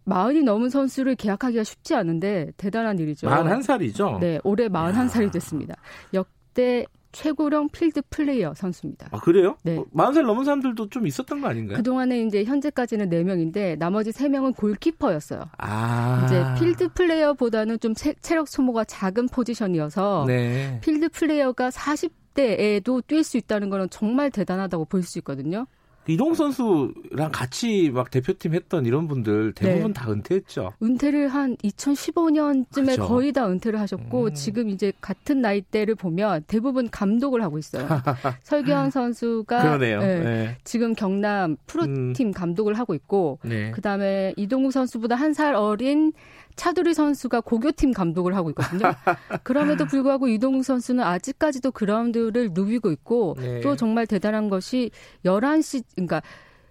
마흔이 0.05 0.42
넘은 0.42 0.71
선수를 0.71 1.14
계약하기가 1.14 1.62
쉽지 1.62 1.95
않은데 1.95 2.51
대단한 2.57 2.99
일이죠. 2.99 3.29
41살이죠. 3.29 4.19
네, 4.19 4.40
올해 4.42 4.69
41살이 4.69 5.33
됐습니다. 5.33 5.77
역대 6.12 6.85
최고령 7.21 7.71
필드 7.71 8.03
플레이어 8.11 8.53
선수입니다. 8.53 9.09
아, 9.11 9.19
그래요? 9.21 9.57
네. 9.63 9.79
어, 9.79 9.87
40살 9.95 10.27
넘은 10.27 10.45
사람들도 10.45 10.91
좀 10.91 11.07
있었던 11.07 11.41
거 11.41 11.49
아닌가요? 11.49 11.79
그동안에 11.79 12.21
이제 12.21 12.45
현재까지는 12.45 13.09
4명인데 13.09 13.79
나머지 13.79 14.11
3명은 14.11 14.55
골키퍼였어요. 14.55 15.41
아. 15.57 16.27
이제 16.27 16.45
필드 16.59 16.89
플레이어보다는 16.93 17.81
좀 17.81 17.95
체, 17.95 18.13
력 18.35 18.47
소모가 18.49 18.85
작은 18.85 19.29
포지션이어서 19.29 20.25
네. 20.27 20.79
필드 20.83 21.09
플레이어가 21.09 21.71
40대에도 21.71 23.03
뛸 23.07 23.23
수 23.25 23.39
있다는 23.39 23.71
거는 23.71 23.89
정말 23.89 24.31
대단하다고 24.31 24.85
볼 24.85 25.03
수 25.03 25.19
있거든요. 25.21 25.67
이동 26.09 26.35
선수랑 26.35 27.31
같이 27.33 27.90
막 27.92 28.11
대표팀 28.11 28.55
했던 28.55 28.87
이런 28.87 29.07
분들 29.09 29.53
대부분 29.53 29.92
네. 29.92 29.92
다 29.92 30.11
은퇴했죠. 30.11 30.73
은퇴를 30.83 31.29
한 31.29 31.57
2015년쯤에 31.59 32.87
그죠. 32.87 33.07
거의 33.07 33.33
다 33.33 33.49
은퇴를 33.49 33.81
하셨고 33.81 34.25
음. 34.25 34.35
지금 34.35 34.69
이제 34.69 34.92
같은 35.01 35.40
나이대를 35.40 35.95
보면 35.95 36.45
대부분 36.49 36.90
감독을 36.90 37.42
하고 37.42 37.59
있어요. 37.59 37.87
설기현 38.42 38.90
선수가 38.90 39.62
그러네요. 39.62 40.01
예, 40.03 40.07
네. 40.07 40.59
지금 40.64 40.95
경남 40.95 41.57
프로팀 41.66 42.33
감독을 42.33 42.75
하고 42.75 42.95
있고 42.95 43.38
네. 43.45 43.71
그다음에 43.71 44.35
이동국 44.37 44.73
선수보다 44.73 45.14
한 45.14 45.37
살 45.37 45.55
어린 45.55 46.14
차두리 46.57 46.95
선수가 46.95 47.42
고교팀 47.42 47.92
감독을 47.92 48.35
하고 48.35 48.51
있거든요. 48.51 48.81
그럼에도 49.45 49.85
불구하고 49.87 50.29
이동국 50.29 50.64
선수는 50.64 51.05
아직까지도 51.05 51.71
그라운드를 51.71 52.51
누비고 52.53 52.90
있고 52.92 53.37
네. 53.38 53.61
또 53.61 53.77
정말 53.77 54.07
대단한 54.07 54.49
것이 54.49 54.90
11시 55.25 55.85
그러니까 55.95 56.23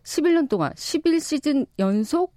11년 0.03 0.49
동안 0.49 0.71
11시즌 0.73 1.67
연속 1.79 2.33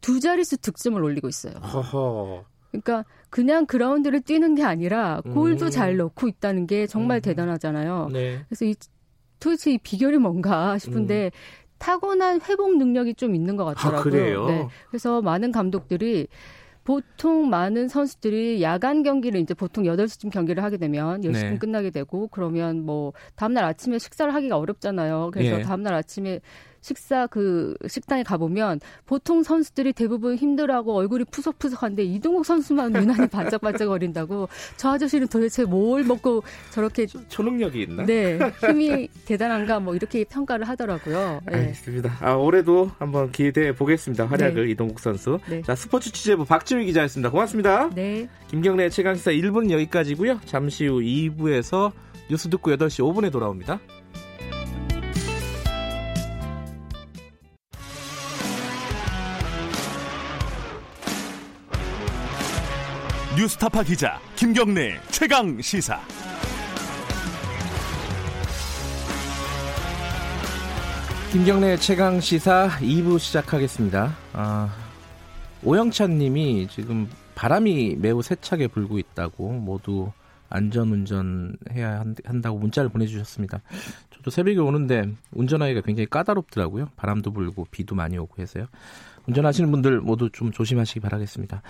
두 0.00 0.18
자릿수 0.18 0.58
득점을 0.58 1.02
올리고 1.02 1.28
있어요. 1.28 1.54
허허. 1.54 2.44
그러니까 2.70 3.04
그냥 3.28 3.66
그라운드를 3.66 4.22
뛰는 4.22 4.54
게 4.54 4.64
아니라 4.64 5.20
골도 5.20 5.66
음. 5.66 5.70
잘 5.70 5.96
넣고 5.98 6.26
있다는 6.26 6.66
게 6.66 6.86
정말 6.86 7.18
음. 7.18 7.22
대단하잖아요. 7.22 8.08
네. 8.12 8.42
그래서 8.48 8.64
이 8.64 8.74
도대체 9.38 9.72
이 9.72 9.78
비결이 9.78 10.18
뭔가 10.18 10.78
싶은데 10.78 11.30
타고난 11.78 12.40
회복 12.42 12.76
능력이 12.76 13.14
좀 13.14 13.34
있는 13.34 13.56
것 13.56 13.64
같더라고요. 13.64 13.98
음. 13.98 13.98
아, 13.98 14.02
그래요? 14.02 14.46
네. 14.46 14.68
그래서 14.88 15.20
많은 15.20 15.52
감독들이 15.52 16.28
보통 16.84 17.48
많은 17.48 17.88
선수들이 17.88 18.62
야간 18.62 19.02
경기를 19.02 19.40
이제 19.40 19.54
보통 19.54 19.84
8시쯤 19.84 20.30
경기를 20.30 20.64
하게 20.64 20.78
되면 20.78 21.22
10시쯤 21.22 21.50
네. 21.50 21.58
끝나게 21.58 21.90
되고 21.90 22.28
그러면 22.28 22.84
뭐 22.84 23.12
다음날 23.36 23.64
아침에 23.64 23.98
식사를 23.98 24.32
하기가 24.34 24.58
어렵잖아요. 24.58 25.30
그래서 25.32 25.58
예. 25.58 25.62
다음날 25.62 25.94
아침에 25.94 26.40
식사 26.82 27.26
그 27.26 27.74
식당에 27.88 28.22
가보면 28.22 28.80
보통 29.06 29.42
선수들이 29.42 29.94
대부분 29.94 30.36
힘들어하고 30.36 30.94
얼굴이 30.94 31.24
푸석푸석한데 31.30 32.02
이동국 32.04 32.44
선수만 32.44 32.92
유난히 32.94 33.28
반짝반짝거린다고 33.28 34.48
저 34.76 34.90
아저씨는 34.90 35.28
도대체 35.28 35.64
뭘 35.64 36.04
먹고 36.04 36.42
저렇게 36.70 37.06
초능력이 37.06 37.82
있나? 37.82 38.04
네, 38.04 38.38
힘이 38.60 39.08
대단한가 39.24 39.80
뭐 39.80 39.94
이렇게 39.94 40.24
평가를 40.24 40.68
하더라고요. 40.68 41.40
네. 41.46 41.56
알겠습니다. 41.56 42.18
아, 42.20 42.34
올해도 42.34 42.90
한번 42.98 43.30
기대해 43.30 43.74
보겠습니다. 43.74 44.26
활약을 44.26 44.68
이동국 44.68 45.00
선수. 45.00 45.38
네. 45.48 45.62
자, 45.62 45.74
스포츠 45.74 46.12
취재부 46.12 46.44
박지미 46.44 46.84
기자였습니다. 46.86 47.30
고맙습니다. 47.30 47.90
네. 47.94 48.28
김경래 48.48 48.90
최강시사 48.90 49.30
1부는 49.30 49.70
여기까지고요. 49.70 50.40
잠시 50.44 50.86
후 50.86 51.00
2부에서 51.00 51.92
뉴스 52.28 52.48
듣고 52.48 52.70
8시 52.72 53.04
5분에 53.04 53.30
돌아옵니다. 53.30 53.78
뉴스타파 63.46 63.82
기자 63.82 64.20
김경래 64.36 65.00
최강 65.10 65.60
시사. 65.60 65.98
김경래 71.32 71.76
최강 71.78 72.20
시사 72.20 72.68
2부 72.80 73.18
시작하겠습니다. 73.18 74.14
아, 74.34 74.74
오영찬 75.64 76.18
님이 76.18 76.68
지금 76.68 77.08
바람이 77.34 77.96
매우 77.98 78.20
세차게 78.22 78.68
불고 78.68 78.98
있다고 78.98 79.52
모두 79.52 80.12
안전운전 80.50 81.56
해야 81.72 82.00
한- 82.00 82.14
한다고 82.24 82.58
문자를 82.58 82.90
보내주셨습니다. 82.90 83.62
저도 84.14 84.30
새벽에 84.30 84.58
오는데 84.58 85.10
운전하기가 85.32 85.80
굉장히 85.80 86.06
까다롭더라고요. 86.10 86.90
바람도 86.96 87.32
불고 87.32 87.66
비도 87.70 87.94
많이 87.94 88.18
오고 88.18 88.42
해서요. 88.42 88.66
운전하시는 89.26 89.70
분들 89.70 90.00
모두 90.00 90.28
좀 90.30 90.52
조심하시기 90.52 91.00
바라겠습니다. 91.00 91.62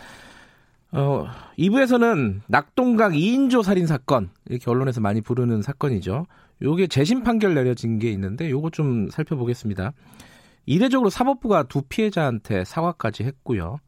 어, 0.92 1.26
2부에서는 1.58 2.40
낙동강 2.48 3.12
2인조 3.12 3.62
살인 3.62 3.86
사건 3.86 4.30
이렇게 4.46 4.70
언론에서 4.70 5.00
많이 5.00 5.22
부르는 5.22 5.62
사건이죠. 5.62 6.26
요게 6.60 6.88
재심 6.88 7.22
판결 7.22 7.54
내려진 7.54 7.98
게 7.98 8.10
있는데 8.10 8.50
요거 8.50 8.70
좀 8.70 9.08
살펴보겠습니다. 9.08 9.92
이례적으로 10.66 11.10
사법부가 11.10 11.64
두 11.64 11.82
피해자한테 11.82 12.64
사과까지 12.64 13.24
했고요. 13.24 13.78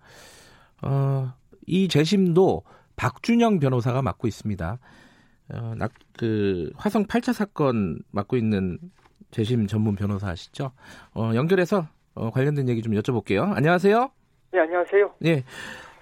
어, 0.82 1.32
이 1.66 1.88
재심도 1.88 2.62
박준영 2.96 3.60
변호사가 3.60 4.02
맡고 4.02 4.26
있습니다. 4.26 4.78
어, 5.52 5.74
낙, 5.76 5.92
그 6.16 6.70
화성 6.76 7.04
8차 7.04 7.32
사건 7.32 7.98
맡고 8.10 8.36
있는 8.36 8.78
재심 9.30 9.66
전문 9.66 9.94
변호사 9.94 10.28
아시죠? 10.30 10.72
어, 11.14 11.32
연결해서 11.34 11.86
어, 12.14 12.30
관련된 12.30 12.68
얘기 12.68 12.80
좀 12.80 12.94
여쭤볼게요. 12.94 13.54
안녕하세요. 13.54 14.10
네, 14.52 14.60
안녕하세요. 14.60 15.14
예. 15.26 15.44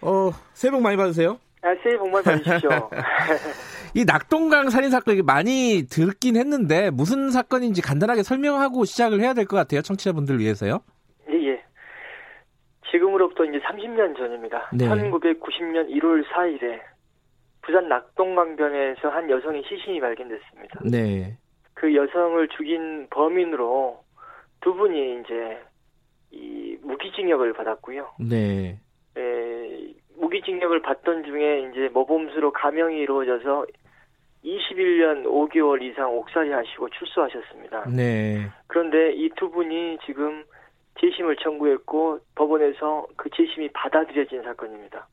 어, 0.03 0.31
새해 0.53 0.71
복 0.71 0.83
많이 0.83 0.97
받으세요. 0.97 1.39
아, 1.63 1.75
새해 1.83 1.97
복 1.97 2.11
많이 2.11 2.25
받으십시오. 2.25 2.71
이 3.95 4.05
낙동강 4.05 4.71
살인 4.71 4.91
사건 4.91 5.21
많이 5.25 5.85
듣긴 5.89 6.37
했는데 6.37 6.91
무슨 6.91 7.31
사건인지 7.31 7.83
간단하게 7.83 8.23
설명하고 8.23 8.85
시작을 8.85 9.21
해야 9.21 9.35
될 9.35 9.45
것 9.47 9.57
같아요. 9.57 9.83
청취자분들 9.83 10.39
위해서요. 10.39 10.81
예, 11.31 11.35
예. 11.51 11.63
지금으로부터 12.91 13.45
이제 13.45 13.59
30년 13.61 14.17
전입니다. 14.17 14.71
네. 14.73 14.87
1990년 14.89 15.89
1월 15.91 16.25
4일에 16.27 16.81
부산 17.63 17.89
낙동강변에서 17.89 19.09
한 19.09 19.31
여성의 19.31 19.63
시신이 19.69 20.01
발견됐습니다. 20.01 20.81
네. 20.91 21.37
그 21.75 21.95
여성을 21.95 22.49
죽인 22.57 23.07
범인으로 23.11 24.01
두 24.61 24.75
분이 24.75 25.21
이제 25.21 25.59
이 26.33 26.77
무기징역을 26.83 27.53
받았고요. 27.53 28.13
네. 28.21 28.81
에, 29.17 29.93
무기징역을 30.19 30.83
받던 30.83 31.25
중에 31.25 31.71
이제 31.71 31.89
모범수로 31.93 32.53
감형이 32.53 32.99
이루어져서 32.99 33.67
21년 34.45 35.25
5개월 35.25 35.83
이상 35.83 36.13
옥살이 36.17 36.51
하시고 36.51 36.89
출소하셨습니다. 36.91 37.85
네. 37.91 38.49
그런데 38.67 39.13
이 39.15 39.29
두 39.37 39.51
분이 39.51 39.99
지금 40.05 40.45
재심을 41.01 41.37
청구했고 41.37 42.19
법원에서 42.35 43.07
그 43.17 43.29
재심이 43.37 43.69
받아들여진 43.73 44.43
사건입니다. 44.43 45.09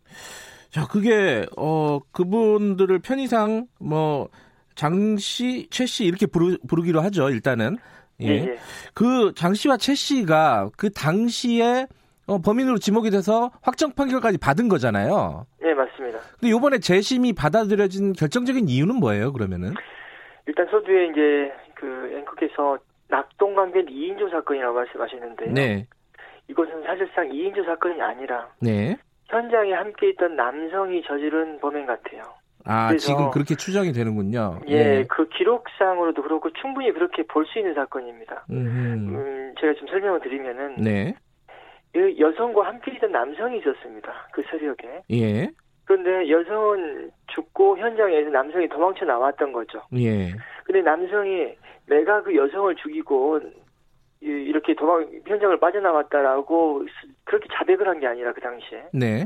자, 0.70 0.86
그게 0.88 1.46
어 1.58 2.00
그분들을 2.12 3.00
편의상 3.00 3.68
뭐 3.80 4.30
장씨, 4.76 5.68
최씨 5.70 6.06
이렇게 6.06 6.26
부르, 6.26 6.58
부르기로 6.68 7.02
하죠. 7.02 7.30
일단은. 7.30 7.78
예. 8.22 8.28
예, 8.28 8.34
예. 8.50 8.56
그 8.94 9.34
장씨와 9.36 9.78
최씨가 9.78 10.72
그 10.76 10.90
당시에 10.92 11.88
어, 12.30 12.38
범인으로 12.40 12.78
지목이 12.78 13.10
돼서 13.10 13.52
확정 13.64 13.92
판결까지 13.94 14.38
받은 14.38 14.70
거잖아요. 14.70 15.46
네, 15.62 15.74
맞습니다. 15.74 16.20
근데 16.40 16.52
요번에 16.52 16.78
재심이 16.80 17.34
받아들여진 17.34 18.14
결정적인 18.14 18.70
이유는 18.70 18.96
뭐예요, 18.96 19.34
그러면은? 19.34 19.74
일단 20.46 20.68
서두에 20.70 21.08
이제 21.08 21.52
그 21.74 22.14
앵커께서 22.18 22.78
낙동 23.08 23.56
강변 23.56 23.88
2인조 23.88 24.30
사건이라고 24.30 24.74
말씀하셨는데요. 24.76 25.52
네. 25.54 25.88
이것은 26.48 26.84
사실상 26.84 27.30
2인조 27.30 27.66
사건이 27.66 28.00
아니라 28.02 28.48
네. 28.62 28.96
현장에 29.28 29.74
함께 29.74 30.10
있던 30.10 30.36
남성이 30.36 31.02
저지른 31.08 31.60
범행 31.60 31.86
같아요. 31.86 32.22
아, 32.66 32.96
지금 32.98 33.32
그렇게 33.32 33.56
추정이 33.56 33.92
되는군요. 33.94 34.60
예, 34.68 35.06
그 35.10 35.28
기록상으로도 35.30 36.22
그렇고 36.22 36.50
충분히 36.62 36.92
그렇게 36.92 37.24
볼 37.24 37.46
수 37.46 37.58
있는 37.58 37.74
사건입니다. 37.74 38.46
음. 38.52 39.16
음, 39.16 39.54
제가 39.60 39.74
좀 39.76 39.88
설명을 39.88 40.20
드리면은 40.22 40.76
네. 40.78 41.16
이 41.96 42.16
여성과 42.20 42.68
함께 42.68 42.92
있던 42.94 43.12
남성이 43.12 43.60
있었습니다. 43.60 44.28
그 44.32 44.44
새벽에. 44.50 45.02
예. 45.12 45.50
그런데 45.86 46.30
여성은 46.30 47.10
죽고 47.34 47.78
현장에서 47.80 48.30
남성이 48.30 48.68
도망쳐 48.70 49.06
나왔던 49.06 49.52
거죠. 49.52 49.82
예. 49.98 50.32
근데 50.66 50.82
남성이 50.82 51.56
내가 51.88 52.22
그 52.22 52.36
여성을 52.36 52.76
죽이고 52.76 53.40
이- 54.22 54.26
이렇게 54.28 54.76
도망 54.76 55.10
현장을 55.26 55.58
빠져나왔다라고 55.60 56.84
스- 56.86 57.08
그렇게 57.24 57.48
자백을 57.54 57.88
한 57.88 58.00
게 58.00 58.06
아니라 58.08 58.34
그 58.34 58.42
당시에 58.42 58.84
네. 58.94 59.26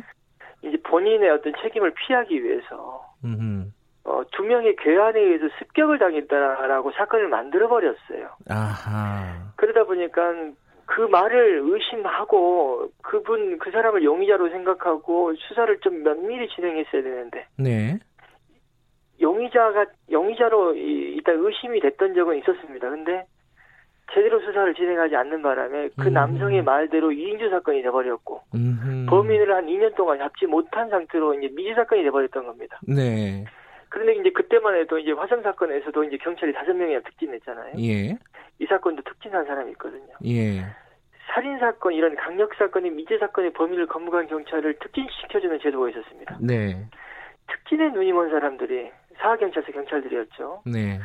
이제 0.62 0.78
본인의 0.84 1.30
어떤 1.32 1.52
책임을 1.62 1.92
피하기 1.96 2.42
위해서 2.44 3.04
음. 3.26 3.74
어, 4.06 4.22
두 4.32 4.44
명의 4.44 4.76
괴한에 4.78 5.20
의해서 5.20 5.46
습격을 5.60 5.98
당했다라고 6.00 6.92
사건을 6.92 7.28
만들어 7.28 7.68
버렸어요. 7.68 8.30
아하. 8.50 9.52
그러다 9.58 9.84
보니까 9.84 10.22
그 10.86 11.02
말을 11.02 11.62
의심하고 11.64 12.90
그분 13.02 13.58
그 13.60 13.72
사람을 13.72 14.04
용의자로 14.04 14.50
생각하고 14.50 15.34
수사를 15.36 15.80
좀 15.80 16.04
면밀히 16.04 16.48
진행했어야 16.50 17.02
되는데 17.02 17.46
네. 17.58 17.98
용의자가 19.22 19.86
용의자로 20.12 20.76
이- 20.76 21.14
일단 21.16 21.36
의심이 21.40 21.80
됐던 21.80 22.14
적은 22.16 22.38
있었습니다. 22.40 22.90
근데 22.90 23.26
제대로 24.14 24.40
수사를 24.42 24.74
진행하지 24.76 25.16
않는 25.16 25.42
바람에 25.42 25.90
그 25.98 26.08
음. 26.10 26.14
남성의 26.14 26.64
말대로 26.64 27.12
이인주 27.12 27.50
사건이 27.50 27.82
돼버렸고 27.84 28.42
음흠. 28.54 29.06
범인을 29.10 29.54
한 29.56 29.66
2년 29.68 29.96
동안 29.96 30.20
잡지 30.20 30.46
못한 30.46 30.90
상태로 30.90 31.36
이제 31.36 31.54
미제 31.56 31.74
사건이 31.76 32.04
돼버렸던 32.04 32.46
겁니다. 32.46 32.80
네. 32.88 33.46
그런데 33.94 34.16
이제 34.16 34.32
그때만 34.32 34.76
해도 34.76 34.98
이제 34.98 35.12
화성 35.12 35.44
사건에서도 35.44 36.04
이제 36.06 36.18
경찰이 36.18 36.52
다섯 36.52 36.74
명이나 36.74 37.00
특진했잖아요. 37.02 37.76
예. 37.78 38.18
이 38.58 38.66
사건도 38.66 39.04
특진한 39.04 39.46
사람이 39.46 39.70
있거든요. 39.74 40.16
예. 40.26 40.66
살인 41.28 41.60
사건 41.60 41.94
이런 41.94 42.16
강력 42.16 42.56
사건의 42.56 42.90
미제 42.90 43.20
사건의 43.20 43.54
범인을 43.54 43.86
검거한 43.86 44.26
경찰을 44.28 44.80
특진시켜주는 44.80 45.60
제도가 45.60 45.92
있었습니다. 45.92 46.38
네. 46.42 46.88
특진에 47.46 47.90
눈이 47.90 48.14
먼 48.14 48.32
사람들이 48.32 48.90
사학경찰서 49.18 49.72
경찰들이었죠. 49.72 50.64
네. 50.66 51.00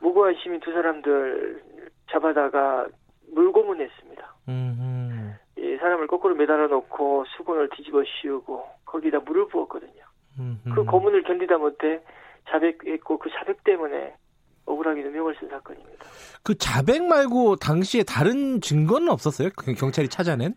무고한 0.00 0.34
시민 0.42 0.58
두 0.58 0.72
사람들 0.72 1.62
잡아다가 2.10 2.88
물고문했습니다. 3.32 4.34
음흠. 4.48 5.32
이 5.58 5.76
사람을 5.76 6.08
거꾸로 6.08 6.34
매달아 6.34 6.66
놓고 6.66 7.24
수건을 7.36 7.68
뒤집어 7.68 8.02
씌우고 8.02 8.64
거기다 8.84 9.20
물을 9.20 9.46
부었거든요. 9.46 10.02
음흠. 10.40 10.74
그 10.74 10.84
고문을 10.84 11.22
견디다 11.22 11.58
못해 11.58 12.00
자백했고 12.48 13.18
그 13.18 13.30
자백 13.30 13.64
때문에 13.64 14.14
억울하게 14.66 15.02
누명을 15.02 15.36
쓴 15.40 15.48
사건입니다. 15.48 16.04
그 16.44 16.56
자백 16.56 17.04
말고 17.04 17.56
당시에 17.56 18.02
다른 18.04 18.60
증거는 18.60 19.08
없었어요? 19.08 19.50
그 19.56 19.74
경찰이 19.74 20.08
찾아낸? 20.08 20.54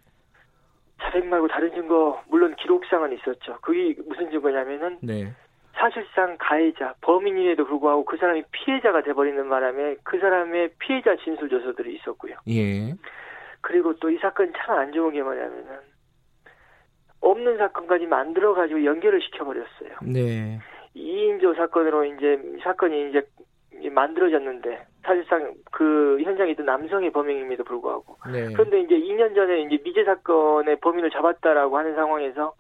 자백 1.02 1.26
말고 1.26 1.48
다른 1.48 1.72
증거 1.74 2.22
물론 2.30 2.56
기록상은 2.56 3.14
있었죠. 3.14 3.58
그게 3.62 3.96
무슨 4.08 4.30
증거냐면은 4.32 5.00
네. 5.02 5.34
사실상 5.74 6.38
가해자 6.40 6.94
범인임에도 7.02 7.66
불구하고 7.66 8.06
그 8.06 8.16
사람이 8.18 8.44
피해자가 8.52 9.04
돼버리는 9.04 9.50
바람에 9.50 9.98
그 10.04 10.20
사람의 10.20 10.72
피해자 10.80 11.16
진술 11.18 11.50
조서들이 11.50 11.96
있었고요. 11.96 12.36
예. 12.48 12.94
그리고 13.62 13.96
또 13.98 14.10
이 14.10 14.18
사건 14.22 14.54
참 14.56 14.78
안 14.78 14.92
좋은 14.94 15.12
게 15.12 15.22
뭐냐면은 15.22 15.80
없는 17.22 17.58
사건까지 17.58 18.06
만들어 18.06 18.54
가지고 18.54 18.86
연결을 18.86 19.20
시켜버렸어요. 19.24 19.98
네. 20.04 20.60
2인조 20.96 21.56
사건으로 21.56 22.06
이제 22.06 22.40
이 22.58 22.60
사건이 22.62 23.10
이제 23.10 23.28
만들어졌는데 23.92 24.86
사실상 25.04 25.54
그 25.72 26.18
현장에 26.24 26.52
있던 26.52 26.66
남성의 26.66 27.12
범행임에도 27.12 27.64
불구하고 27.64 28.18
네. 28.32 28.54
그런데 28.54 28.80
이제 28.82 28.96
2년 28.96 29.36
전에 29.36 29.62
이제 29.62 29.78
미제 29.84 30.06
사건의 30.06 30.78
범인을 30.80 31.10
잡았다라고 31.12 31.78
하는 31.78 31.94
상황에서 31.96 32.54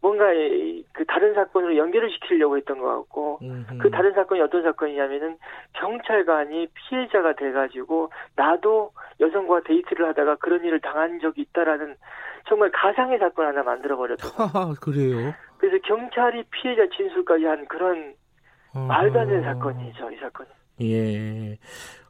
뭔가 0.00 0.32
이- 0.32 0.84
그 0.92 1.04
다른 1.06 1.34
사건으로 1.34 1.76
연결을 1.76 2.08
시키려고 2.10 2.56
했던 2.56 2.78
것 2.78 2.86
같고 2.86 3.40
음흠. 3.42 3.78
그 3.78 3.90
다른 3.90 4.12
사건이 4.12 4.40
어떤 4.40 4.62
사건이냐면은 4.62 5.36
경찰관이 5.74 6.68
피해자가 6.72 7.34
돼가지고 7.34 8.10
나도 8.36 8.92
여성과 9.20 9.62
데이트를 9.64 10.06
하다가 10.08 10.36
그런 10.36 10.64
일을 10.64 10.80
당한 10.80 11.18
적이 11.20 11.42
있다라는 11.42 11.96
정말 12.48 12.70
가상의 12.72 13.18
사건 13.18 13.46
하나 13.48 13.62
만들어 13.64 13.96
버렸던 13.96 14.30
거예요. 14.30 14.50
하하, 14.52 14.74
그래요. 14.80 15.34
그래서 15.58 15.76
경찰이 15.86 16.44
피해자 16.50 16.82
진술까지 16.96 17.44
한 17.44 17.66
그런 17.66 18.14
말도 18.74 19.18
안 19.20 19.28
되는 19.28 19.42
사건이죠, 19.42 20.10
이 20.10 20.16
사건이. 20.16 20.48
예. 20.82 21.58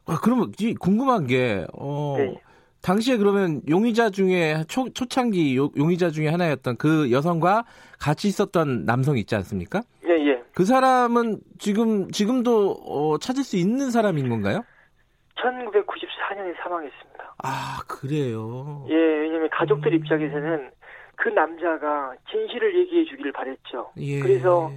아, 0.05 0.19
그러면 0.23 0.51
이 0.59 0.75
궁금한 0.75 1.25
게, 1.27 1.65
어, 1.73 2.15
네. 2.17 2.35
당시에 2.81 3.17
그러면 3.17 3.61
용의자 3.67 4.09
중에 4.11 4.63
초, 4.67 4.89
초창기 4.93 5.57
요- 5.57 5.71
용의자 5.75 6.11
중에 6.11 6.27
하나였던 6.29 6.77
그 6.77 7.11
여성과 7.11 7.65
같이 7.99 8.27
있었던 8.27 8.85
남성 8.85 9.17
있지 9.17 9.35
않습니까? 9.35 9.81
예, 10.05 10.11
예. 10.11 10.43
그 10.53 10.63
사람은 10.65 11.39
지금 11.57 12.09
지금도 12.11 12.71
어, 12.85 13.17
찾을 13.17 13.43
수 13.43 13.57
있는 13.57 13.91
사람인 13.91 14.29
건가요? 14.29 14.63
1994년에 15.35 16.55
사망했습니다. 16.61 17.35
아 17.43 17.79
그래요. 17.87 18.85
예, 18.89 18.93
왜냐면 18.95 19.49
가족들 19.51 19.91
음. 19.93 19.97
입장에서는 19.97 20.71
그 21.19 21.27
남자가 21.27 22.13
진실을 22.31 22.79
얘기해 22.79 23.03
주기를 23.03 23.33
바랬죠. 23.33 23.91
예. 23.97 24.19
그래서 24.21 24.71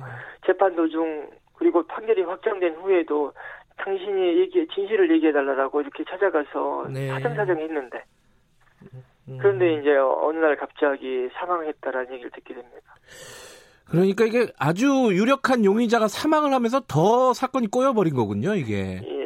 재판 0.44 0.74
도중 0.74 1.30
그리고 1.54 1.86
판결이 1.86 2.22
확정된 2.22 2.74
후에도 2.74 3.32
당신이 3.76 4.40
얘기 4.40 4.66
진실을 4.74 5.08
얘기해 5.12 5.32
달라고 5.32 5.80
이렇게 5.80 6.04
찾아가서 6.04 6.88
네. 6.92 7.08
사정사정 7.08 7.58
했는데 7.58 8.02
음. 9.28 9.38
그런데 9.40 9.74
이제 9.74 9.96
어느 9.96 10.38
날 10.38 10.56
갑자기 10.56 11.28
사망했다라는 11.34 12.12
얘기를 12.14 12.30
듣게 12.32 12.54
됩니다. 12.54 12.96
그러니까 13.88 14.24
이게 14.24 14.48
아주 14.58 15.10
유력한 15.12 15.64
용의자가 15.64 16.08
사망을 16.08 16.52
하면서 16.52 16.80
더 16.88 17.32
사건이 17.34 17.68
꼬여버린 17.68 18.14
거군요, 18.14 18.54
이게. 18.54 19.00
예. 19.04 19.21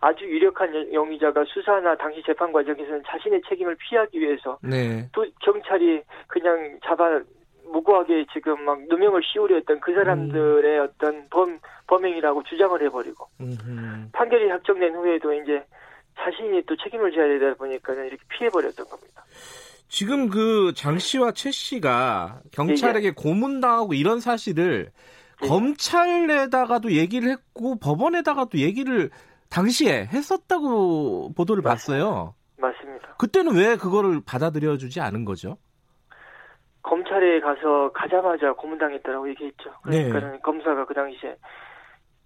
아주 0.00 0.24
유력한 0.24 0.74
여- 0.74 0.92
용의자가 0.94 1.44
수사나 1.46 1.94
당시 1.96 2.22
재판 2.24 2.52
과정에서는 2.52 3.02
자신의 3.06 3.42
책임을 3.48 3.76
피하기 3.76 4.18
위해서 4.18 4.58
네. 4.62 5.08
또 5.12 5.26
경찰이 5.42 6.02
그냥 6.26 6.78
잡아 6.84 7.20
무고하게 7.72 8.26
지금 8.32 8.64
막 8.64 8.80
누명을 8.88 9.20
씌우려 9.22 9.56
했던 9.56 9.78
그 9.80 9.92
사람들의 9.94 10.80
어떤 10.80 11.28
범 11.30 11.58
범행이라고 11.86 12.42
주장을 12.44 12.80
해버리고 12.82 13.26
음흠. 13.40 14.08
판결이 14.12 14.48
확정된 14.50 14.94
후에도 14.94 15.32
이제 15.34 15.62
자신이 16.18 16.62
또 16.66 16.76
책임을 16.76 17.12
져야 17.12 17.28
되다 17.28 17.54
보니까는 17.54 18.06
이렇게 18.06 18.22
피해버렸던 18.28 18.86
겁니다. 18.88 19.22
지금 19.88 20.28
그 20.28 20.72
장 20.74 20.98
씨와 20.98 21.32
최 21.32 21.50
씨가 21.50 22.40
경찰에게 22.52 23.12
고문당하고 23.12 23.92
이런 23.94 24.20
사실을 24.20 24.90
예. 25.42 25.46
검찰에다가도 25.48 26.92
얘기를 26.92 27.30
했고 27.30 27.76
법원에다가도 27.78 28.58
얘기를 28.58 29.10
당시에 29.50 30.06
했었다고 30.06 31.32
보도를 31.34 31.62
봤어요. 31.62 32.34
맞습니다. 32.58 33.14
그때는 33.18 33.56
왜 33.56 33.76
그거를 33.76 34.20
받아들여 34.24 34.76
주지 34.76 35.00
않은 35.00 35.24
거죠? 35.24 35.58
검찰에 36.82 37.40
가서 37.40 37.90
가자마자 37.92 38.52
고문당했다라고 38.52 39.28
얘기했죠. 39.30 39.70
네. 39.86 40.08
그러니까는 40.08 40.40
검사가 40.40 40.86
그 40.86 40.94
당시에 40.94 41.36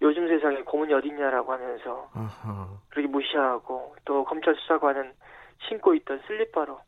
요즘 0.01 0.27
세상에 0.27 0.61
고문이 0.61 0.93
어딨냐라고 0.93 1.51
하면서 1.53 2.09
아하. 2.13 2.69
그렇게 2.89 3.07
무시하고 3.07 3.95
또 4.05 4.23
검찰 4.23 4.55
수사관은 4.55 5.13
신고 5.67 5.93
있던 5.95 6.21
슬리퍼로 6.27 6.79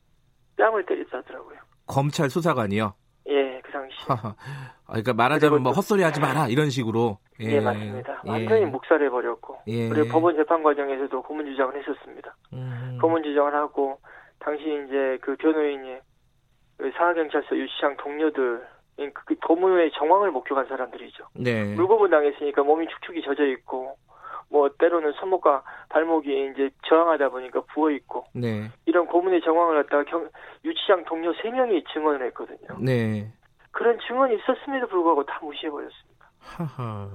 뺨을 0.58 0.86
때렸다더라고요. 0.86 1.58
검찰 1.88 2.30
수사관이요. 2.30 2.94
예, 3.30 3.57
그 3.68 3.74
당시. 3.74 3.96
하하. 4.08 4.30
아, 4.30 4.88
그러니까 4.88 5.14
말하자면 5.14 5.62
뭐 5.62 5.74
헛소리 5.74 6.02
하지 6.02 6.22
마라 6.22 6.48
이런 6.48 6.70
식으로. 6.70 7.18
예, 7.42 7.60
맞습니다. 7.60 8.22
예. 8.26 8.30
완전히 8.30 8.66
묵살해 8.66 9.10
버렸고. 9.10 9.60
예. 9.68 9.90
그리고 9.90 10.08
법원 10.08 10.36
재판 10.38 10.64
과정에서도 10.64 11.22
고문 11.22 11.46
주장을 11.46 11.76
했었습니다. 11.76 12.36
음. 12.54 12.98
고문 13.02 13.24
주장을 13.24 13.54
하고 13.54 14.00
당시 14.40 14.64
이제 14.64 15.18
그 15.22 15.36
변호인이 15.36 15.98
그 16.78 16.92
사하경찰서 16.96 17.58
유치장 17.58 17.98
동료들 17.98 18.66
그, 18.96 19.12
그 19.26 19.36
고문의 19.36 19.92
정황을 19.92 20.32
목격한 20.32 20.68
사람들이죠. 20.68 21.26
네. 21.36 21.76
물고문 21.76 22.10
당했으니까 22.10 22.64
몸이 22.64 22.88
축축이 22.88 23.22
젖어 23.24 23.44
있고 23.46 23.98
뭐 24.50 24.70
때로는 24.80 25.12
손목과 25.14 25.62
발목이 25.90 26.52
이제 26.52 26.70
저항하다 26.88 27.30
보니까 27.30 27.62
부어 27.74 27.92
있고 27.92 28.26
네. 28.34 28.70
이런 28.86 29.06
고문의 29.06 29.42
정황을 29.42 29.84
갖다가 29.84 30.04
경, 30.06 30.30
유치장 30.64 31.04
동료 31.06 31.34
세 31.42 31.50
명이 31.50 31.84
증언을 31.92 32.26
했거든요. 32.28 32.78
네. 32.80 33.32
그런 33.78 33.96
증언이 34.08 34.36
있었음에도 34.38 34.88
불구하고 34.88 35.24
다 35.24 35.40
무시해버렸습니다. 35.40 36.32
하하. 36.40 37.10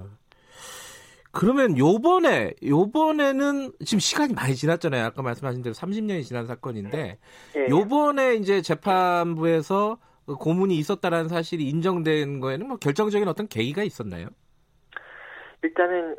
그러면 1.33 1.77
요번에 1.77 2.55
요번에는 2.65 3.73
지금 3.85 3.99
시간이 3.99 4.33
많이 4.33 4.55
지났잖아요. 4.55 5.07
아까 5.07 5.23
말씀하신 5.23 5.63
대로 5.63 5.73
30년이 5.73 6.23
지난 6.23 6.47
사건인데 6.47 7.19
예. 7.57 7.67
요번에 7.69 8.35
이제 8.35 8.63
재판부에서 8.63 9.99
그 10.25 10.37
고문이 10.37 10.77
있었다라는 10.77 11.29
사실이 11.29 11.69
인정된 11.69 12.39
거에는 12.39 12.69
뭐 12.69 12.77
결정적인 12.77 13.27
어떤 13.27 13.49
계기가 13.49 13.83
있었나요? 13.83 14.29
일단은 15.65 16.15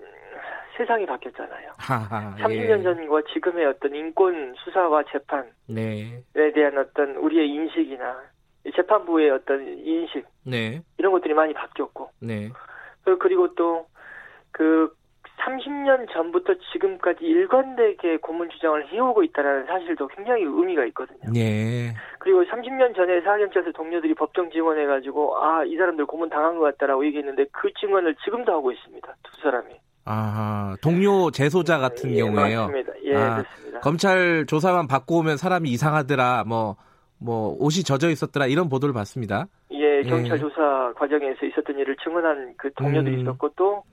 세상이 0.75 1.05
바뀌었잖아요. 1.05 1.71
하하. 1.77 2.35
30년 2.39 2.79
예. 2.79 2.83
전과 2.83 3.21
지금의 3.33 3.65
어떤 3.67 3.95
인권 3.95 4.53
수사와 4.65 5.03
재판에 5.09 5.47
네. 5.67 6.21
대한 6.33 6.77
어떤 6.77 7.15
우리의 7.15 7.47
인식이나 7.47 8.32
이 8.32 8.32
재판부의 8.75 9.29
어떤 9.31 9.67
인식 9.79 10.25
네. 10.45 10.81
이런 10.97 11.11
것들이 11.11 11.33
많이 11.33 11.53
바뀌었고 11.53 12.09
네. 12.21 12.49
그- 13.03 13.17
그리고 13.17 13.53
또 13.55 13.85
그 14.51 14.93
30년 15.39 16.07
전부터 16.13 16.53
지금까지 16.71 17.25
일관되게 17.25 18.17
고문 18.17 18.49
주장을 18.51 18.87
해오고 18.87 19.23
있다는 19.23 19.65
사실도 19.65 20.07
굉장히 20.09 20.43
의미가 20.43 20.85
있거든요. 20.85 21.19
네. 21.33 21.93
그리고 22.19 22.43
30년 22.43 22.95
전에 22.95 23.21
사경찰서 23.21 23.71
동료들이 23.71 24.13
법정 24.13 24.51
증언해가지고 24.51 25.43
아 25.43 25.63
이 25.65 25.75
사람들 25.75 26.05
고문 26.05 26.29
당한 26.29 26.59
것 26.59 26.65
같다라고 26.65 27.03
얘기했는데 27.07 27.45
그 27.51 27.71
증언을 27.79 28.15
지금도 28.23 28.51
하고 28.53 28.71
있습니다. 28.71 29.15
두 29.23 29.41
사람이. 29.41 29.73
아, 30.05 30.75
동료 30.83 31.31
재소자 31.31 31.79
같은 31.79 32.11
예, 32.11 32.17
경우에요. 32.21 32.67
맞습니다. 32.67 32.93
예, 33.05 33.15
아, 33.15 33.35
그렇습니다. 33.41 33.79
검찰 33.79 34.45
조사만 34.45 34.87
받고 34.87 35.17
오면 35.19 35.37
사람이 35.37 35.67
이상하더라. 35.71 36.43
뭐, 36.45 36.75
뭐, 37.23 37.55
옷이 37.59 37.83
젖어 37.83 38.09
있었더라. 38.09 38.47
이런 38.47 38.69
보도를 38.69 38.93
봤습니다. 38.93 39.45
예, 39.71 40.01
경찰 40.03 40.37
예. 40.37 40.41
조사 40.41 40.93
과정에서 40.95 41.45
있었던 41.45 41.77
일을 41.79 41.95
증언한 42.03 42.55
그 42.57 42.71
동료도 42.73 43.09
음. 43.09 43.19
있었고 43.19 43.49
또 43.55 43.83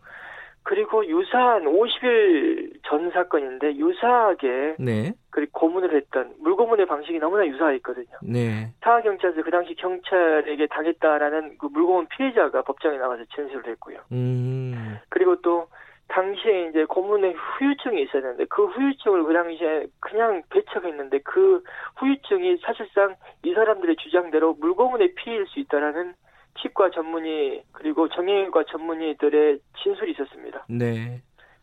그리고 0.62 1.06
유사한 1.06 1.64
50일 1.64 2.74
전 2.84 3.10
사건인데 3.10 3.76
유사하게 3.76 4.76
네. 4.78 5.12
그리고 5.30 5.58
고문을 5.58 5.96
했던 5.96 6.34
물고문의 6.38 6.86
방식이 6.86 7.18
너무나 7.18 7.46
유사했거든요. 7.46 8.18
네. 8.22 8.72
타하 8.80 9.00
경찰서 9.00 9.42
그 9.42 9.50
당시 9.50 9.74
경찰에게 9.74 10.66
당했다라는 10.66 11.56
그 11.58 11.66
물고문 11.66 12.08
피해자가 12.08 12.62
법정에 12.62 12.98
나와서 12.98 13.24
진술을 13.34 13.66
했고요. 13.68 13.98
음. 14.12 14.98
그리고 15.08 15.40
또 15.40 15.68
당시에 16.10 16.68
이제 16.68 16.84
고문의 16.84 17.32
후유증이 17.32 18.02
있었는데 18.02 18.46
그 18.46 18.66
후유증을 18.66 19.24
그 19.24 19.32
당시에 19.32 19.86
그냥 20.00 20.42
배척했는데 20.50 21.20
그 21.20 21.62
후유증이 21.96 22.58
사실상 22.58 23.14
이 23.44 23.54
사람들의 23.54 23.96
주장대로 23.96 24.54
물고문의 24.54 25.14
피해일 25.14 25.46
수 25.46 25.60
있다라는 25.60 26.14
치과 26.60 26.90
전문의 26.90 27.62
그리고 27.72 28.08
정형외과 28.08 28.64
전문의들의 28.64 29.60
진술이 29.82 30.12
있었습니다. 30.12 30.66
네. 30.68 31.22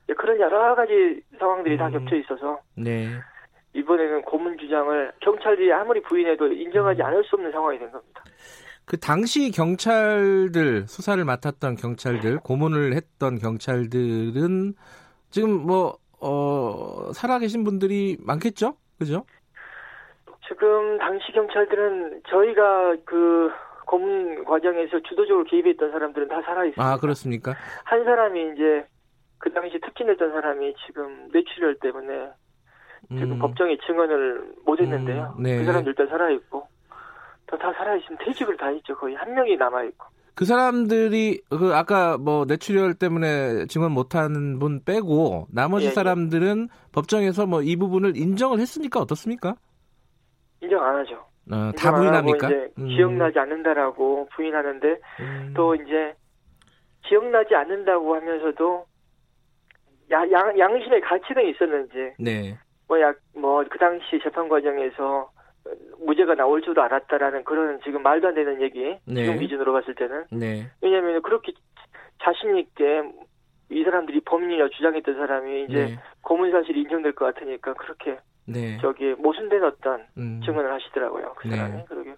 예, 0.09 0.13
그런 0.13 0.39
여러 0.39 0.73
가지 0.75 1.21
상황들이 1.37 1.77
다 1.77 1.87
음. 1.87 1.91
겹쳐 1.91 2.15
있어서 2.15 2.61
네. 2.75 3.07
이번에는 3.73 4.21
고문 4.21 4.57
주장을 4.57 5.11
경찰들이 5.19 5.71
아무리 5.73 6.01
부인해도 6.01 6.47
인정하지 6.53 7.03
않을 7.03 7.23
수 7.25 7.35
없는 7.35 7.51
상황이 7.51 7.77
된 7.77 7.91
겁니다. 7.91 8.23
그 8.87 8.97
당시 8.97 9.51
경찰들 9.51 10.87
수사를 10.87 11.23
맡았던 11.23 11.75
경찰들 11.75 12.39
고문을 12.39 12.93
했던 12.95 13.37
경찰들은 13.37 14.75
지금 15.29 15.49
뭐 15.67 15.97
어, 16.21 17.11
살아계신 17.13 17.65
분들이 17.65 18.15
많겠죠, 18.21 18.77
그죠? 18.97 19.25
지금 20.47 20.97
당시 20.99 21.33
경찰들은 21.33 22.21
저희가 22.29 22.95
그 23.03 23.51
고문 23.85 24.45
과정에서 24.45 25.01
주도적으로 25.01 25.43
개입했던 25.43 25.91
사람들은 25.91 26.29
다 26.29 26.41
살아 26.43 26.63
있습니다. 26.63 26.81
아 26.81 26.97
그렇습니까? 26.97 27.55
한 27.83 28.05
사람이 28.05 28.53
이제 28.53 28.87
그 29.37 29.51
당시 29.51 29.77
특진했던 29.81 30.31
사람이 30.31 30.73
지금 30.87 31.27
뇌출혈 31.33 31.79
때문에 31.79 32.29
지금 33.09 33.33
음. 33.33 33.39
법정에 33.39 33.77
증언을 33.85 34.53
못 34.65 34.79
했는데요. 34.79 35.35
음, 35.37 35.43
네. 35.43 35.57
그 35.57 35.65
사람들 35.65 35.89
일단 35.89 36.07
살아 36.07 36.31
있고 36.31 36.67
또다 37.47 37.73
살아 37.73 37.95
있으면 37.95 38.17
퇴직을 38.25 38.57
다 38.57 38.67
했죠. 38.67 38.95
거의 38.95 39.15
한 39.15 39.33
명이 39.33 39.55
남아 39.57 39.83
있고. 39.85 40.05
그 40.35 40.45
사람들이 40.45 41.41
그 41.49 41.73
아까 41.73 42.17
뭐 42.17 42.45
뇌출혈 42.45 42.93
때문에 42.93 43.65
증언 43.67 43.91
못하는 43.91 44.59
분 44.59 44.83
빼고 44.83 45.47
나머지 45.51 45.85
예, 45.85 45.89
예. 45.89 45.93
사람들은 45.93 46.67
법정에서 46.93 47.47
뭐 47.47 47.61
이 47.63 47.75
부분을 47.75 48.15
인정을 48.15 48.59
했습니까? 48.59 48.99
어떻습니까? 48.99 49.55
인정 50.61 50.83
안 50.83 50.95
하죠. 50.97 51.15
어, 51.51 51.71
다 51.77 51.95
부인합니까? 51.95 52.47
이제 52.49 52.69
음. 52.77 52.87
기억나지 52.87 53.39
않는다라고 53.39 54.27
부인하는데 54.35 54.87
음. 55.21 55.53
또 55.55 55.73
이제 55.75 56.13
기억나지 57.05 57.55
않는다고 57.55 58.15
하면서도 58.15 58.85
야, 60.11 60.19
양, 60.31 60.57
양심의 60.59 61.01
가치가 61.01 61.41
있었는지 61.41 62.13
네. 62.19 62.57
뭐 62.87 62.99
약 62.99 63.17
뭐 63.35 63.63
그 63.69 63.77
당시 63.79 64.19
재판 64.23 64.47
과정에서 64.49 65.31
무죄가 65.99 66.35
나올 66.35 66.61
줄도 66.61 66.81
알았다라는 66.81 67.43
그런 67.43 67.79
지금 67.83 68.03
말도 68.03 68.29
안 68.29 68.35
되는 68.35 68.61
얘기 68.61 68.97
네. 69.05 69.23
지금 69.23 69.39
기준으로 69.39 69.73
봤을 69.73 69.95
때는 69.95 70.25
네. 70.31 70.69
왜냐하면 70.81 71.21
그렇게 71.21 71.53
자신 72.23 72.57
있게 72.57 73.03
이 73.69 73.83
사람들이 73.83 74.21
범인이라 74.21 74.69
주장했던 74.69 75.15
사람이 75.15 75.65
이제 75.65 75.85
네. 75.85 75.99
고문 76.21 76.51
사실이 76.51 76.81
인정될 76.81 77.13
것 77.13 77.33
같으니까 77.33 77.73
그렇게 77.73 78.17
네. 78.45 78.77
저기 78.81 79.13
모순된 79.17 79.63
어떤 79.63 80.05
음. 80.17 80.41
증언을 80.45 80.71
하시더라고요 80.71 81.33
그 81.35 81.47
네. 81.47 81.55
사람이 81.57 81.83
그러게 81.87 82.15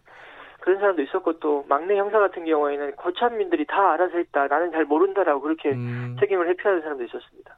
그런 0.62 0.80
사람도 0.80 1.02
있었고 1.02 1.40
또 1.40 1.66
막내 1.68 1.98
형사 1.98 2.20
같은 2.20 2.46
경우에는 2.46 2.92
고참민들이 2.96 3.66
다 3.66 3.94
알아서 3.94 4.18
했다 4.18 4.48
나는 4.48 4.72
잘 4.72 4.86
모른다라고 4.86 5.42
그렇게 5.42 5.72
음. 5.72 6.18
책임을 6.20 6.48
회피하는 6.50 6.82
사람도 6.82 7.04
있었습니다. 7.06 7.58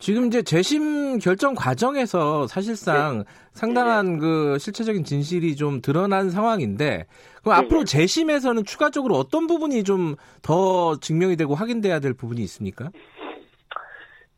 지금 0.00 0.26
이제 0.26 0.42
재심 0.42 1.18
결정 1.18 1.54
과정에서 1.54 2.46
사실상 2.46 3.24
상당한 3.52 4.18
그 4.18 4.56
실체적인 4.58 5.04
진실이 5.04 5.54
좀 5.56 5.80
드러난 5.80 6.30
상황인데 6.30 7.06
그럼 7.42 7.54
네, 7.56 7.64
앞으로 7.64 7.84
네. 7.84 7.84
재심에서는 7.84 8.64
추가적으로 8.64 9.14
어떤 9.14 9.46
부분이 9.46 9.84
좀 9.84 10.16
더 10.42 10.96
증명이 10.96 11.36
되고 11.36 11.54
확인돼야 11.54 12.00
될 12.00 12.14
부분이 12.14 12.40
있습니까? 12.42 12.90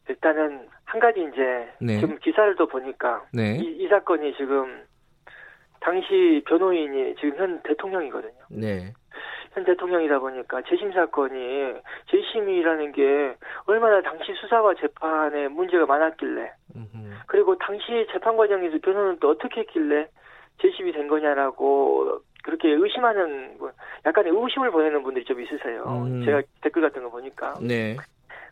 일단은 0.08 0.66
한 0.84 1.00
가지 1.00 1.20
이제 1.20 1.68
네. 1.80 2.00
지금 2.00 2.18
기사를 2.18 2.54
또 2.56 2.66
보니까 2.66 3.24
네. 3.32 3.58
이, 3.58 3.84
이 3.84 3.88
사건이 3.88 4.34
지금 4.36 4.82
당시 5.80 6.42
변호인이 6.46 7.14
지금 7.16 7.36
현 7.36 7.62
대통령이거든요. 7.62 8.32
네. 8.50 8.92
현 9.54 9.64
대통령이다 9.64 10.18
보니까 10.18 10.62
재심 10.62 10.92
사건이 10.92 11.74
재심이라는 12.10 12.92
게 12.92 13.36
얼마나 13.66 14.00
당시 14.00 14.32
수사와 14.34 14.74
재판에 14.74 15.48
문제가 15.48 15.86
많았길래 15.86 16.52
음흠. 16.76 17.12
그리고 17.26 17.56
당시 17.58 18.06
재판 18.12 18.36
과정에서 18.36 18.78
변호는 18.82 19.18
또 19.20 19.30
어떻게 19.30 19.60
했길래 19.60 20.08
재심이 20.60 20.92
된 20.92 21.08
거냐라고 21.08 22.20
그렇게 22.42 22.70
의심하는 22.70 23.58
분, 23.58 23.72
약간의 24.04 24.32
의심을 24.34 24.70
보내는 24.70 25.02
분들이 25.02 25.24
좀 25.24 25.40
있으세요. 25.40 25.84
음. 25.86 26.24
제가 26.24 26.42
댓글 26.60 26.82
같은 26.82 27.02
거 27.02 27.10
보니까. 27.10 27.54
네. 27.60 27.96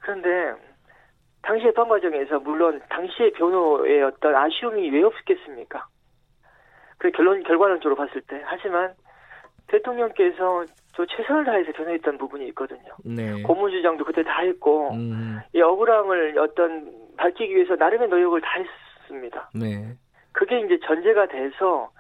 그런데 0.03 0.55
당시 1.42 1.64
재판 1.64 1.88
과정에서 1.88 2.38
물론 2.40 2.80
당시의 2.88 3.32
변호의 3.32 4.03
어떤 4.03 4.34
아쉬움이 4.34 4.90
왜 4.90 5.03
없겠습니까? 5.03 5.86
그 6.98 7.11
결론 7.12 7.42
결과론적으로 7.42 7.96
봤을 7.96 8.20
때 8.20 8.40
하지만 8.44 8.94
대통령께서 9.70 10.64
저 10.94 11.06
최선을 11.06 11.44
다해서 11.44 11.72
변호했던 11.72 12.18
부분이 12.18 12.46
있거든요. 12.48 12.94
네. 13.04 13.42
고문 13.42 13.70
주장도 13.70 14.04
그때 14.04 14.22
다 14.22 14.40
했고 14.42 14.92
음. 14.92 15.38
이 15.54 15.60
억울함을 15.60 16.38
어떤 16.38 16.92
밝히기 17.16 17.54
위해서 17.54 17.76
나름의 17.76 18.08
노력을 18.08 18.40
다 18.40 18.48
했습니다. 19.02 19.50
네. 19.54 19.94
그게 20.32 20.60
이제 20.60 20.78
전제가 20.84 21.26
돼서 21.26 21.90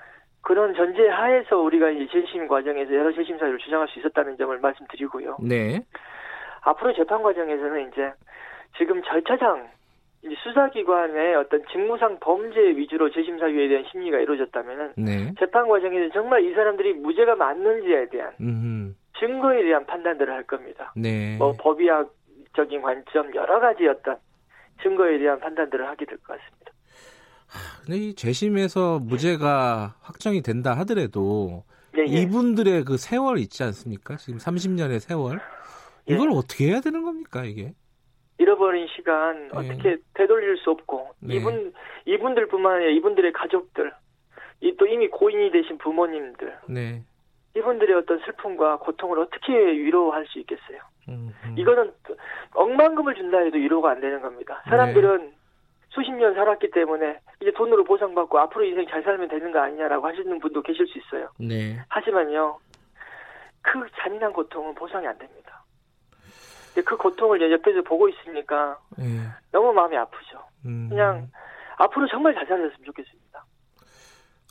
그런 0.42 0.74
전제 0.74 1.06
하에서 1.08 1.58
우리가 1.58 1.90
이제 1.90 2.08
재심 2.12 2.48
과정에서 2.48 2.94
여러 2.94 3.12
재심 3.12 3.38
사유를 3.38 3.58
주장할 3.58 3.88
수 3.88 3.98
있었다는 4.00 4.36
점을 4.36 4.58
말씀드리고요. 4.58 5.38
네. 5.42 5.80
앞으로 6.62 6.94
재판 6.94 7.22
과정에서는 7.22 7.88
이제 7.88 8.12
지금 8.78 9.02
절차상 9.02 9.68
이제 10.22 10.34
수사기관의 10.42 11.34
어떤 11.36 11.62
직무상 11.72 12.18
범죄 12.20 12.60
위주로 12.76 13.10
재심 13.10 13.38
사유에 13.38 13.68
대한 13.68 13.84
심리가 13.90 14.18
이루어졌다면은 14.18 14.92
네. 14.96 15.34
재판 15.38 15.66
과정에서 15.68 16.12
정말 16.12 16.44
이 16.44 16.52
사람들이 16.54 16.92
무죄가 16.94 17.36
맞는지에 17.36 18.08
대한 18.10 18.32
음. 18.40 18.96
증거에 19.18 19.62
대한 19.62 19.86
판단들을 19.86 20.32
할 20.32 20.42
겁니다. 20.44 20.92
네. 20.96 21.36
뭐 21.38 21.52
법의학적인 21.58 22.82
관점 22.82 23.34
여러 23.34 23.60
가지 23.60 23.86
어떤 23.86 24.16
증거에 24.82 25.18
대한 25.18 25.40
판단들을 25.40 25.86
하게 25.86 26.04
될 26.04 26.18
것 26.18 26.38
같습니다. 26.38 26.72
근데 27.84 27.96
이 27.98 28.14
재심에서 28.14 29.00
무죄가 29.00 29.96
확정이 30.02 30.42
된다 30.42 30.74
하더라도 30.78 31.64
예, 31.96 32.02
예. 32.02 32.22
이분들의 32.22 32.84
그 32.84 32.96
세월 32.96 33.38
있지 33.38 33.62
않습니까? 33.64 34.16
지금 34.16 34.38
30년의 34.38 35.00
세월. 35.00 35.40
예. 36.08 36.14
이걸 36.14 36.30
어떻게 36.30 36.68
해야 36.68 36.80
되는 36.80 37.02
겁니까, 37.02 37.44
이게? 37.44 37.74
잃어버린 38.40 38.86
시간 38.96 39.50
어떻게 39.52 39.98
되돌릴 40.14 40.56
수 40.56 40.70
없고 40.70 41.10
네. 41.20 41.34
이분 41.34 41.74
이분들뿐만 42.06 42.76
아니라 42.76 42.90
이분들의 42.90 43.32
가족들 43.32 43.92
이 44.62 44.74
또 44.76 44.86
이미 44.86 45.08
고인이 45.08 45.50
되신 45.50 45.78
부모님들 45.78 46.58
네. 46.68 47.02
이분들의 47.54 47.94
어떤 47.96 48.18
슬픔과 48.20 48.78
고통을 48.78 49.18
어떻게 49.18 49.52
위로할 49.54 50.26
수 50.26 50.38
있겠어요? 50.38 50.78
음, 51.08 51.34
음. 51.44 51.54
이거는 51.58 51.92
억만금을 52.54 53.14
준다 53.14 53.38
해도 53.38 53.58
위로가 53.58 53.90
안 53.90 54.00
되는 54.00 54.20
겁니다. 54.22 54.62
사람들은 54.68 55.32
수십 55.88 56.12
년 56.12 56.34
살았기 56.34 56.70
때문에 56.70 57.18
이제 57.42 57.50
돈으로 57.52 57.84
보상받고 57.84 58.38
앞으로 58.38 58.64
인생 58.64 58.86
잘 58.86 59.02
살면 59.02 59.28
되는 59.28 59.50
거 59.50 59.58
아니냐라고 59.58 60.06
하시는 60.06 60.38
분도 60.38 60.62
계실 60.62 60.86
수 60.86 60.98
있어요. 60.98 61.28
네. 61.38 61.78
하지만요, 61.88 62.58
그 63.62 63.84
잔인한 63.98 64.32
고통은 64.32 64.74
보상이 64.76 65.06
안 65.06 65.18
됩니다. 65.18 65.59
근데 66.74 66.82
그 66.84 66.96
고통을 66.96 67.50
옆에서 67.52 67.82
보고 67.82 68.08
있으니까 68.08 68.78
예. 69.00 69.04
너무 69.52 69.72
마음이 69.72 69.96
아프죠. 69.96 70.38
음. 70.66 70.88
그냥 70.88 71.28
앞으로 71.78 72.06
정말 72.08 72.34
잘 72.34 72.46
살았으면 72.46 72.84
좋겠습니다. 72.84 73.44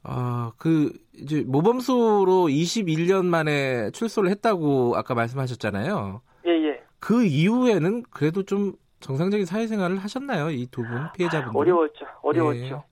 아, 0.03 0.51
그 0.57 0.91
이제 1.13 1.43
모범수로 1.45 2.47
21년 2.47 3.25
만에 3.25 3.91
출소를 3.91 4.29
했다고 4.31 4.93
아까 4.95 5.13
말씀하셨잖아요. 5.13 6.21
예, 6.47 6.51
예. 6.51 6.83
그 6.99 7.23
이후에는 7.23 8.03
그래도 8.09 8.43
좀 8.43 8.73
정상적인 9.01 9.45
사회생활을 9.45 9.97
하셨나요? 9.97 10.49
이 10.51 10.67
두 10.67 10.83
분 10.83 11.09
피해자분들. 11.15 11.57
어려웠죠. 11.59 12.05
어려웠죠. 12.21 12.83
예. 12.85 12.89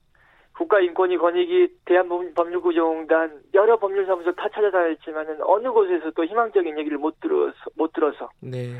국가인권위 0.56 1.18
권익위 1.18 1.68
대한법률구조공단 1.84 3.42
여러 3.54 3.78
법률사무소 3.78 4.34
다 4.34 4.48
찾아다녔지만은 4.52 5.38
어느 5.42 5.68
곳에서도 5.70 6.24
희망적인 6.24 6.78
얘기를 6.80 6.98
못 6.98 7.20
들어서 7.20 7.54
못 7.76 7.92
들어서 7.92 8.28
네. 8.40 8.74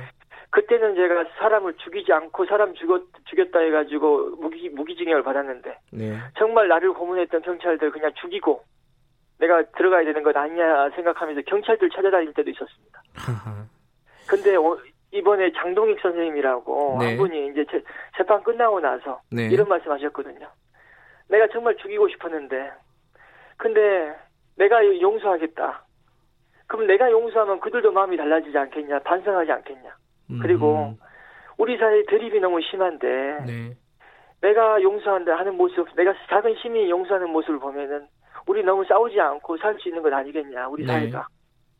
그때는 0.51 0.95
제가 0.95 1.25
사람을 1.39 1.75
죽이지 1.75 2.13
않고 2.13 2.47
사람 2.47 2.75
죽였 2.75 3.03
죽였다 3.27 3.59
해가지고 3.59 4.37
무기 4.37 4.69
무기징역을 4.71 5.23
받았는데 5.23 5.79
네. 5.93 6.19
정말 6.39 6.69
나를 6.69 6.95
고문했던 6.95 7.43
경찰들 7.43 7.91
그냥 7.91 8.13
죽이고 8.21 8.63
내가 9.39 9.63
들어가야 9.77 10.05
되는 10.05 10.23
것 10.23 10.37
아니냐 10.37 10.91
생각하면서 10.91 11.43
경찰들 11.43 11.91
찾아다닐 11.91 12.33
때도 12.33 12.51
있었습니다. 12.51 13.03
근데 14.29 14.57
어, 14.57 14.77
이번에 15.11 15.53
장동익 15.53 16.01
선생님이라고 16.01 16.99
네. 17.01 17.07
한 17.07 17.17
분이 17.17 17.49
이제 17.49 17.65
재, 17.71 17.83
재판 18.17 18.43
끝나고 18.43 18.81
나서 18.81 19.21
네. 19.31 19.47
이런 19.47 19.69
말씀 19.69 19.91
하셨거든요. 19.91 20.49
내가 21.29 21.47
정말 21.49 21.77
죽이고 21.77 22.09
싶었는데, 22.09 22.71
근데 23.57 24.15
내가 24.57 24.85
용서하겠다. 24.85 25.85
그럼 26.67 26.87
내가 26.87 27.11
용서하면 27.11 27.61
그들도 27.61 27.93
마음이 27.93 28.17
달라지지 28.17 28.57
않겠냐, 28.57 29.01
반성하지 29.01 29.53
않겠냐. 29.53 29.97
그리고 30.43 30.95
우리 31.57 31.77
사회 31.79 32.05
대립이 32.07 32.41
너무 32.41 32.61
심한데 32.63 33.07
음. 33.41 33.45
네. 33.47 33.77
내가 34.41 34.81
용서한다 34.83 35.37
하는 35.37 35.57
모습, 35.57 35.89
내가 35.97 36.15
작은 36.29 36.55
시민이 36.57 36.91
용서하는 36.91 37.31
모습을 37.31 37.59
보면은 37.59 38.07
우리 38.47 38.63
너무 38.63 38.85
싸우지 38.85 39.21
않고 39.21 39.57
살 39.59 39.77
수 39.81 39.89
있는 39.89 40.03
건 40.03 40.15
아니겠냐, 40.15 40.69
우리 40.69 40.85
네. 40.87 40.93
사회가. 40.93 41.27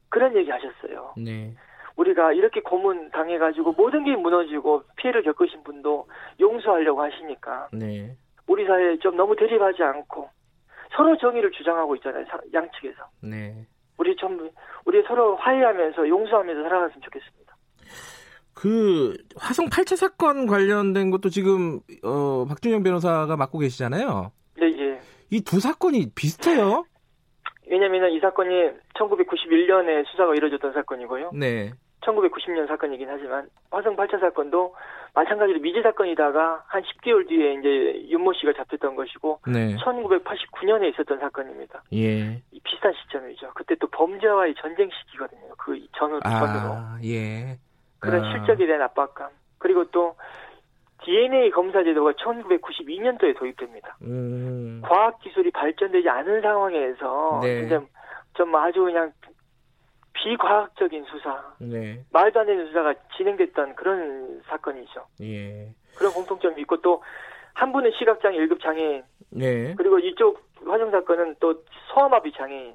그런 0.09 0.35
얘기 0.37 0.51
하셨어요. 0.51 1.15
네. 1.17 1.55
우리가 1.97 2.33
이렇게 2.33 2.61
고문 2.61 3.11
당해가지고 3.11 3.73
모든 3.73 4.05
게 4.05 4.17
무너지고 4.17 4.83
피해를 4.97 5.23
겪으신 5.23 5.63
분도 5.65 6.07
용서하려고 6.41 7.03
하시니까 7.03 7.69
네. 7.73 8.17
우리 8.47 8.65
사회에 8.67 8.99
좀 8.99 9.17
너무 9.17 9.37
대립하지 9.37 9.83
않고 9.83 10.29
서로 10.97 11.17
정의를 11.19 11.51
주장하고 11.53 11.95
있잖아요, 11.97 12.25
사- 12.27 12.39
양측에서. 12.55 13.03
네. 13.23 13.67
우리 13.99 14.15
좀, 14.17 14.49
우리 14.85 15.03
서로 15.03 15.37
화해하면서 15.37 16.09
용서하면서 16.09 16.63
살아갔으면 16.63 17.01
좋겠습니다. 17.03 17.38
그 18.59 19.17
화성 19.37 19.67
8차 19.67 19.95
사건 19.95 20.49
관련된 20.49 21.11
것도 21.13 21.29
지금 21.29 21.79
어 22.03 22.45
박준영 22.49 22.83
변호사가 22.83 23.37
맡고 23.37 23.61
계시잖아요. 23.61 24.33
네, 24.59 24.67
예. 24.79 25.01
이 25.31 25.41
두 25.43 25.61
사건이 25.61 26.11
비슷해요. 26.17 26.85
왜냐면은 27.71 28.11
이 28.11 28.19
사건이 28.19 28.51
1991년에 28.99 30.05
수사가 30.11 30.35
이루어졌던 30.35 30.73
사건이고요. 30.73 31.31
네. 31.35 31.71
1990년 32.01 32.67
사건이긴 32.67 33.07
하지만 33.09 33.49
화성 33.71 33.95
8차 33.95 34.19
사건도 34.19 34.75
마찬가지로 35.15 35.61
미제 35.61 35.83
사건이다가 35.83 36.65
한 36.67 36.83
10개월 36.83 37.29
뒤에 37.29 37.55
이제 37.61 38.09
윤모 38.09 38.33
씨가 38.33 38.55
잡혔던 38.57 38.97
것이고 38.97 39.39
네. 39.53 39.77
1989년에 39.77 40.93
있었던 40.95 41.21
사건입니다. 41.21 41.85
예. 41.93 42.43
이 42.51 42.61
비슷한 42.65 42.93
시점이죠. 43.05 43.53
그때 43.55 43.77
또 43.79 43.87
범죄와의 43.89 44.57
전쟁 44.61 44.89
시기거든요. 44.91 45.55
그 45.59 45.79
전으로 45.97 46.19
전으로 46.21 46.73
아, 46.73 46.99
예. 47.05 47.59
그런 48.01 48.25
아. 48.25 48.33
실적에 48.33 48.67
대한 48.67 48.83
압박감 48.83 49.31
그리고 49.59 49.85
또 49.91 50.17
DNA 51.05 51.51
검사 51.51 51.83
제도가 51.83 52.13
1992년도에 52.13 53.37
도입됩니다. 53.39 53.97
음. 54.03 54.81
과학 54.85 55.19
기술이 55.21 55.51
발전되지 55.51 56.09
않은 56.09 56.43
상황에서 56.43 57.41
네. 57.43 57.69
좀 58.35 58.55
아주 58.55 58.83
그냥 58.83 59.13
비과학적인 60.13 61.05
수사, 61.05 61.55
네. 61.59 62.05
말도 62.13 62.41
안 62.41 62.47
되는 62.47 62.67
수사가 62.67 62.95
진행됐던 63.17 63.77
그런 63.77 64.43
사건이죠. 64.47 65.07
예. 65.23 65.73
그런 65.97 66.13
공통점이 66.13 66.61
있고 66.63 66.81
또 66.81 67.01
한 67.59 67.73
분은 67.73 67.91
시각장애 67.99 68.37
1급 68.39 68.63
장애인 68.63 69.03
네. 69.31 69.75
그리고 69.75 69.99
이쪽 69.99 70.41
화성 70.65 70.93
사건은 70.93 71.35
또 71.41 71.65
소아마비 71.93 72.33
장애인 72.33 72.73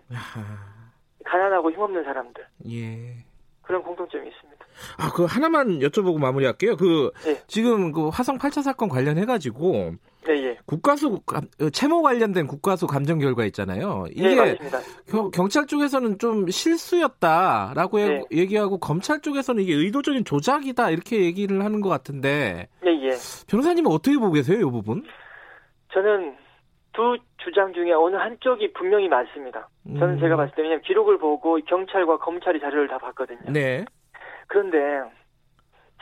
가난하고 1.23 1.71
힘없는 1.71 2.03
사람들 2.03 2.45
예. 2.69 3.15
그런 3.61 3.81
공통점이 3.81 4.27
있습니다. 4.27 4.62
아, 4.97 5.11
그 5.13 5.25
하나만 5.25 5.79
여쭤보고 5.79 6.19
마무리할게요. 6.19 6.75
그 6.77 7.11
네. 7.25 7.41
지금 7.47 7.91
그 7.91 8.09
화성 8.09 8.37
8차 8.37 8.61
사건 8.63 8.89
관련해 8.89 9.25
가지고 9.25 9.91
네, 10.25 10.41
예. 10.45 10.57
국가수 10.65 11.19
감- 11.25 11.49
어, 11.61 11.69
채모 11.69 12.01
관련된 12.01 12.47
국가수 12.47 12.87
감정 12.87 13.19
결과 13.19 13.43
있잖아요. 13.45 14.05
이게 14.11 14.29
네, 14.29 14.35
맞습니다. 14.53 14.79
경, 15.09 15.31
경찰 15.31 15.67
쪽에서는 15.67 16.17
좀 16.17 16.47
실수였다라고 16.49 17.97
네. 17.97 18.03
해- 18.05 18.21
얘기하고 18.31 18.77
검찰 18.79 19.19
쪽에서는 19.21 19.61
이게 19.61 19.73
의도적인 19.73 20.23
조작이다 20.25 20.91
이렇게 20.91 21.23
얘기를 21.23 21.63
하는 21.63 21.81
것 21.81 21.89
같은데 21.89 22.69
네, 22.83 23.03
예. 23.03 23.09
변호사님은 23.49 23.91
어떻게 23.91 24.15
보고 24.17 24.31
계세요, 24.31 24.59
이 24.59 24.71
부분? 24.71 25.03
저는 25.93 26.35
두 26.93 27.17
주장 27.43 27.73
중에 27.73 27.91
어느 27.91 28.15
한쪽이 28.15 28.71
분명히 28.73 29.09
맞습니다. 29.09 29.67
저는 29.99 30.15
음. 30.15 30.19
제가 30.19 30.37
봤을 30.37 30.55
때 30.55 30.61
왜냐면 30.61 30.81
기록을 30.83 31.17
보고 31.17 31.59
경찰과 31.67 32.19
검찰이 32.19 32.59
자료를 32.61 32.87
다 32.87 32.97
봤거든요. 32.99 33.39
네. 33.51 33.83
그런데 34.47 35.01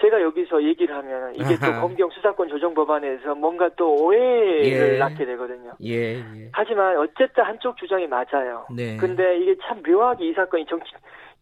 제가 0.02 0.22
여기서 0.22 0.64
얘기를 0.64 0.96
하면 0.96 1.36
이게 1.36 1.58
또 1.60 1.68
아하. 1.68 1.82
검경 1.82 2.10
수사권 2.10 2.50
조정 2.50 2.74
법안에서 2.74 3.36
뭔가 3.36 3.70
또 3.76 3.94
오해를 3.96 4.96
예. 4.96 4.98
낳게 4.98 5.26
되거든요. 5.26 5.74
예, 5.84 6.16
예. 6.18 6.50
하지만 6.52 6.98
어쨌든 6.98 7.44
한쪽 7.44 7.78
주장이 7.78 8.08
맞아요. 8.08 8.66
네. 8.76 8.98
근데 8.98 9.38
이게 9.40 9.56
참 9.64 9.82
묘하게 9.86 10.30
이 10.30 10.34
사건이 10.34 10.66
정치 10.66 10.92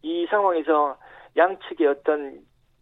이 0.02 0.26
상황에서 0.30 0.96
양측의 1.36 1.86
어떤 1.86 2.40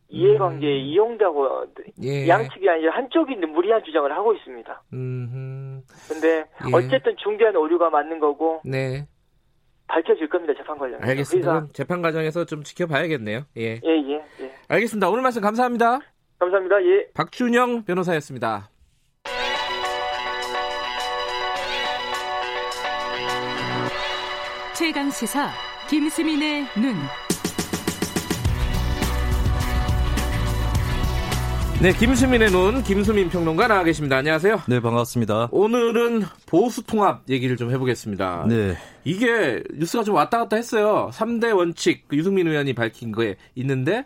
이해관계에 0.08 0.72
음. 0.72 0.86
이용다고 0.86 1.66
예. 2.02 2.26
양측이 2.26 2.68
아니라 2.68 2.96
한쪽이 2.96 3.36
무리한 3.36 3.84
주장을 3.84 4.10
하고 4.10 4.32
있습니다. 4.32 4.82
음. 4.94 5.82
근데 6.08 6.38
예. 6.38 6.44
어쨌든 6.72 7.14
중대한 7.18 7.54
오류가 7.54 7.90
맞는 7.90 8.18
거고 8.18 8.62
네. 8.64 9.06
밝혀질 9.88 10.28
겁니다 10.28 10.52
재판 10.56 10.78
관련. 10.78 11.02
알겠습니다. 11.02 11.50
그럼 11.52 11.68
재판 11.72 12.02
과정에서 12.02 12.44
좀 12.44 12.62
지켜봐야겠네요. 12.62 13.44
예. 13.56 13.62
예 13.62 13.80
예 13.84 14.22
예, 14.40 14.50
알겠습니다. 14.68 15.08
오늘 15.10 15.22
말씀 15.22 15.42
감사합니다. 15.42 16.00
감사합니다. 16.38 16.76
예. 16.84 17.06
박준영 17.14 17.84
변호사였습니다. 17.84 18.70
최강 24.74 25.10
시사 25.10 25.48
김수민의 25.90 26.62
눈. 26.80 26.94
네, 31.80 31.92
김수민의 31.92 32.50
눈, 32.50 32.82
김수민 32.82 33.28
평론가 33.28 33.68
나와 33.68 33.84
계십니다. 33.84 34.16
안녕하세요. 34.16 34.62
네, 34.66 34.80
반갑습니다. 34.80 35.50
오늘은 35.52 36.24
보수 36.44 36.82
통합 36.82 37.22
얘기를 37.28 37.56
좀 37.56 37.70
해보겠습니다. 37.70 38.46
네. 38.48 38.76
이게 39.04 39.62
뉴스가 39.74 40.02
좀 40.02 40.16
왔다 40.16 40.38
갔다 40.38 40.56
했어요. 40.56 41.08
3대 41.12 41.56
원칙, 41.56 42.08
그 42.08 42.16
유승민 42.16 42.48
의원이 42.48 42.72
밝힌 42.74 43.12
거에 43.12 43.36
있는데, 43.54 44.04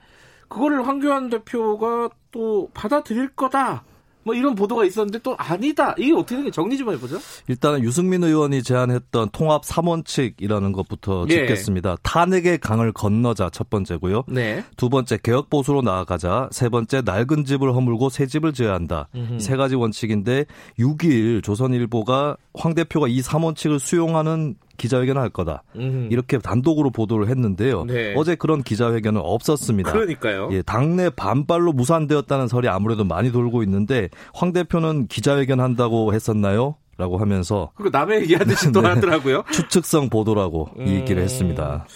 그거를 0.48 0.86
황교안 0.86 1.30
대표가 1.30 2.10
또 2.30 2.68
받아들일 2.74 3.30
거다. 3.30 3.84
뭐 4.24 4.34
이런 4.34 4.54
보도가 4.54 4.84
있었는데 4.84 5.18
또 5.20 5.34
아니다. 5.38 5.94
이게 5.98 6.12
어떻게 6.12 6.36
된 6.36 6.44
게 6.44 6.50
정리 6.50 6.76
좀 6.78 6.92
해보죠. 6.92 7.18
일단은 7.48 7.82
유승민 7.82 8.22
의원이 8.24 8.62
제안했던 8.62 9.30
통합 9.32 9.62
3원칙이라는 9.64 10.72
것부터 10.74 11.26
예. 11.28 11.34
짚겠습니다. 11.34 11.96
탄핵의 12.02 12.58
강을 12.58 12.92
건너자 12.92 13.50
첫 13.50 13.70
번째고요. 13.70 14.24
네. 14.28 14.64
두 14.76 14.88
번째 14.88 15.18
개혁 15.22 15.50
보수로 15.50 15.82
나아가자. 15.82 16.48
세 16.52 16.68
번째 16.68 17.02
낡은 17.02 17.44
집을 17.44 17.74
허물고 17.74 18.08
새 18.10 18.26
집을 18.26 18.52
지어야 18.52 18.74
한다. 18.74 19.08
음흠. 19.14 19.38
세 19.40 19.56
가지 19.56 19.74
원칙인데 19.74 20.46
6일 20.78 21.42
조선일보가 21.42 22.36
황 22.54 22.74
대표가 22.74 23.08
이 23.08 23.20
3원칙을 23.20 23.78
수용하는 23.78 24.56
기자회견을 24.76 25.20
할 25.20 25.30
거다. 25.30 25.62
음흠. 25.76 26.08
이렇게 26.10 26.38
단독으로 26.38 26.90
보도를 26.90 27.28
했는데요. 27.28 27.84
네. 27.84 28.14
어제 28.16 28.34
그런 28.34 28.62
기자회견은 28.62 29.20
없었습니다. 29.22 29.92
그러니까요. 29.92 30.48
예, 30.52 30.62
당내 30.62 31.10
반발로 31.10 31.72
무산되었다는 31.72 32.48
설이 32.48 32.68
아무래도 32.68 33.04
많이 33.04 33.32
돌고 33.32 33.62
있는데 33.62 34.08
황 34.34 34.52
대표는 34.52 35.06
기자회견 35.06 35.60
한다고 35.60 36.12
했었나요? 36.14 36.76
라고 36.98 37.16
하면서 37.18 37.70
그리고 37.74 37.90
남의 37.90 38.20
얘기하듯이 38.22 38.70
또 38.70 38.80
네. 38.82 38.88
하더라고요. 38.88 39.44
추측성 39.50 40.10
보도라고 40.10 40.68
음. 40.78 40.86
이 40.86 40.94
얘기를 40.96 41.22
했습니다. 41.22 41.86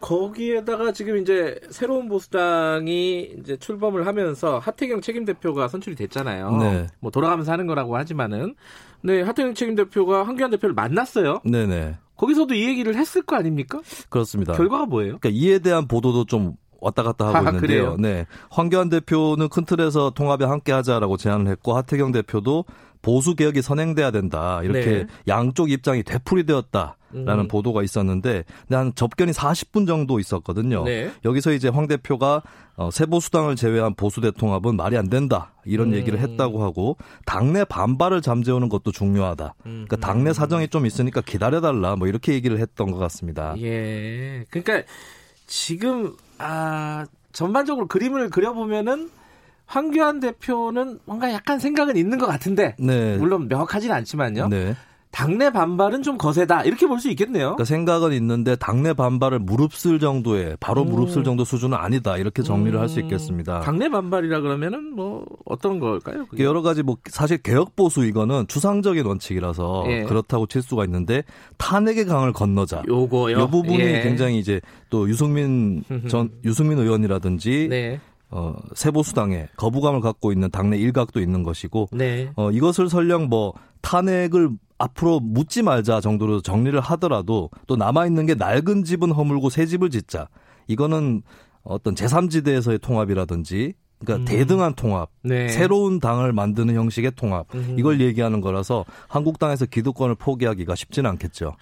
거기에다가 0.00 0.92
지금 0.92 1.16
이제 1.16 1.58
새로운 1.70 2.08
보수당이 2.10 3.36
이제 3.40 3.56
출범을 3.56 4.06
하면서 4.06 4.58
하태경 4.58 5.00
책임 5.00 5.24
대표가 5.24 5.66
선출이 5.66 5.96
됐잖아요. 5.96 6.56
네. 6.58 6.86
뭐 7.00 7.10
돌아가면서 7.10 7.52
하는 7.52 7.66
거라고 7.66 7.96
하지만은 7.96 8.54
네 9.00 9.22
하태경 9.22 9.54
책임 9.54 9.74
대표가 9.74 10.24
황교안 10.26 10.50
대표를 10.50 10.74
만났어요. 10.74 11.40
네네. 11.44 11.96
거기서도 12.16 12.54
이 12.54 12.64
얘기를 12.64 12.94
했을 12.94 13.22
거 13.22 13.36
아닙니까? 13.36 13.80
그렇습니다. 14.08 14.52
결과가 14.54 14.86
뭐예요? 14.86 15.18
그러니까 15.18 15.30
이에 15.30 15.58
대한 15.58 15.88
보도도 15.88 16.24
좀 16.26 16.54
왔다 16.80 17.02
갔다 17.02 17.26
하고 17.26 17.36
아, 17.36 17.40
있는데요. 17.40 17.60
그래요? 17.60 17.96
네. 17.98 18.26
황교안 18.50 18.88
대표는 18.90 19.48
큰 19.48 19.64
틀에서 19.64 20.10
통합에 20.10 20.44
함께 20.44 20.72
하자라고 20.72 21.16
제안을 21.16 21.48
했고 21.48 21.74
하태경 21.76 22.12
대표도 22.12 22.64
보수 23.02 23.34
개혁이 23.34 23.62
선행돼야 23.62 24.10
된다. 24.10 24.60
이렇게 24.62 24.84
네. 24.84 25.06
양쪽 25.28 25.70
입장이 25.70 26.02
되풀이되었다 26.02 26.96
라는 27.14 27.44
음. 27.44 27.48
보도가 27.48 27.82
있었는데 27.82 28.44
한 28.70 28.92
접견이 28.94 29.32
40분 29.32 29.86
정도 29.86 30.18
있었거든요. 30.18 30.84
네. 30.84 31.12
여기서 31.24 31.52
이제 31.52 31.68
황 31.68 31.86
대표가 31.86 32.42
어, 32.76 32.90
세보수당을 32.90 33.54
제외한 33.54 33.94
보수 33.94 34.20
대통합은 34.20 34.76
말이 34.76 34.96
안 34.96 35.08
된다. 35.08 35.52
이런 35.64 35.88
음. 35.88 35.94
얘기를 35.94 36.18
했다고 36.18 36.62
하고 36.62 36.96
당내 37.24 37.64
반발을 37.64 38.20
잠재우는 38.20 38.68
것도 38.68 38.90
중요하다. 38.90 39.54
음. 39.66 39.84
그러니까 39.86 39.96
당내 39.96 40.32
사정이 40.32 40.68
좀 40.68 40.86
있으니까 40.86 41.20
기다려달라. 41.20 41.96
뭐 41.96 42.08
이렇게 42.08 42.32
얘기를 42.32 42.58
했던 42.58 42.90
것 42.90 42.98
같습니다. 42.98 43.54
예. 43.58 44.44
그러니까 44.50 44.82
지금 45.46 46.14
아 46.38 47.06
전반적으로 47.32 47.86
그림을 47.86 48.30
그려보면은 48.30 49.10
황교안 49.66 50.20
대표는 50.20 51.00
뭔가 51.04 51.32
약간 51.32 51.58
생각은 51.58 51.96
있는 51.96 52.18
것 52.18 52.26
같은데 52.26 52.76
네. 52.78 53.16
물론 53.16 53.48
명확하지는 53.48 53.94
않지만요. 53.96 54.48
네. 54.48 54.74
당내 55.14 55.50
반발은 55.50 56.02
좀 56.02 56.18
거세다 56.18 56.62
이렇게 56.64 56.86
볼 56.88 56.98
수 56.98 57.08
있겠네요. 57.10 57.54
그러니까 57.54 57.64
생각은 57.64 58.12
있는데 58.14 58.56
당내 58.56 58.94
반발을 58.94 59.38
무릅쓸 59.38 59.98
정도의 59.98 60.56
바로 60.58 60.82
음. 60.82 60.88
무릅쓸 60.88 61.22
정도 61.22 61.44
수준은 61.44 61.76
아니다 61.76 62.16
이렇게 62.16 62.42
정리를 62.42 62.78
할수 62.78 62.98
있겠습니다. 63.00 63.60
당내 63.60 63.88
반발이라 63.90 64.40
그러면은 64.40 64.94
뭐 64.94 65.24
어떤 65.44 65.78
걸까요? 65.80 66.26
그게? 66.26 66.42
여러 66.44 66.62
가지 66.62 66.82
뭐 66.82 66.96
사실 67.06 67.38
개혁 67.38 67.76
보수 67.76 68.04
이거는 68.04 68.46
추상적인 68.48 69.04
원칙이라서 69.06 69.84
예. 69.88 70.02
그렇다고 70.04 70.46
칠 70.46 70.62
수가 70.62 70.84
있는데 70.84 71.22
탄핵의 71.58 72.06
강을 72.06 72.32
건너자. 72.32 72.82
요거요. 72.88 73.38
이 73.38 73.50
부분이 73.50 73.80
예. 73.80 74.02
굉장히 74.02 74.38
이제 74.38 74.60
또 74.90 75.08
유승민 75.08 75.82
전 76.08 76.30
유승민 76.44 76.78
의원이라든지 76.78 77.68
네. 77.70 78.00
어, 78.30 78.54
세보수당에 78.74 79.48
거부감을 79.56 80.00
갖고 80.00 80.32
있는 80.32 80.50
당내 80.50 80.76
일각도 80.78 81.20
있는 81.20 81.42
것이고 81.42 81.88
네. 81.92 82.30
어, 82.36 82.50
이것을 82.50 82.88
설령 82.88 83.28
뭐 83.28 83.52
탄핵을 83.80 84.50
앞으로 84.78 85.20
묻지 85.20 85.62
말자 85.62 86.00
정도로 86.00 86.40
정리를 86.40 86.78
하더라도 86.80 87.50
또 87.66 87.76
남아있는 87.76 88.26
게 88.26 88.34
낡은 88.34 88.84
집은 88.84 89.12
허물고 89.12 89.50
새 89.50 89.66
집을 89.66 89.90
짓자. 89.90 90.28
이거는 90.66 91.22
어떤 91.62 91.94
제3지대에서의 91.94 92.80
통합이라든지 92.80 93.74
그러니까 94.00 94.22
음. 94.22 94.24
대등한 94.26 94.74
통합, 94.74 95.10
네. 95.22 95.48
새로운 95.48 96.00
당을 96.00 96.32
만드는 96.32 96.74
형식의 96.74 97.12
통합 97.16 97.46
음. 97.54 97.76
이걸 97.78 98.00
얘기하는 98.00 98.40
거라서 98.40 98.84
한국당에서 99.08 99.66
기득권을 99.66 100.16
포기하기가 100.16 100.74
쉽지는 100.74 101.10
않겠죠. 101.10 101.56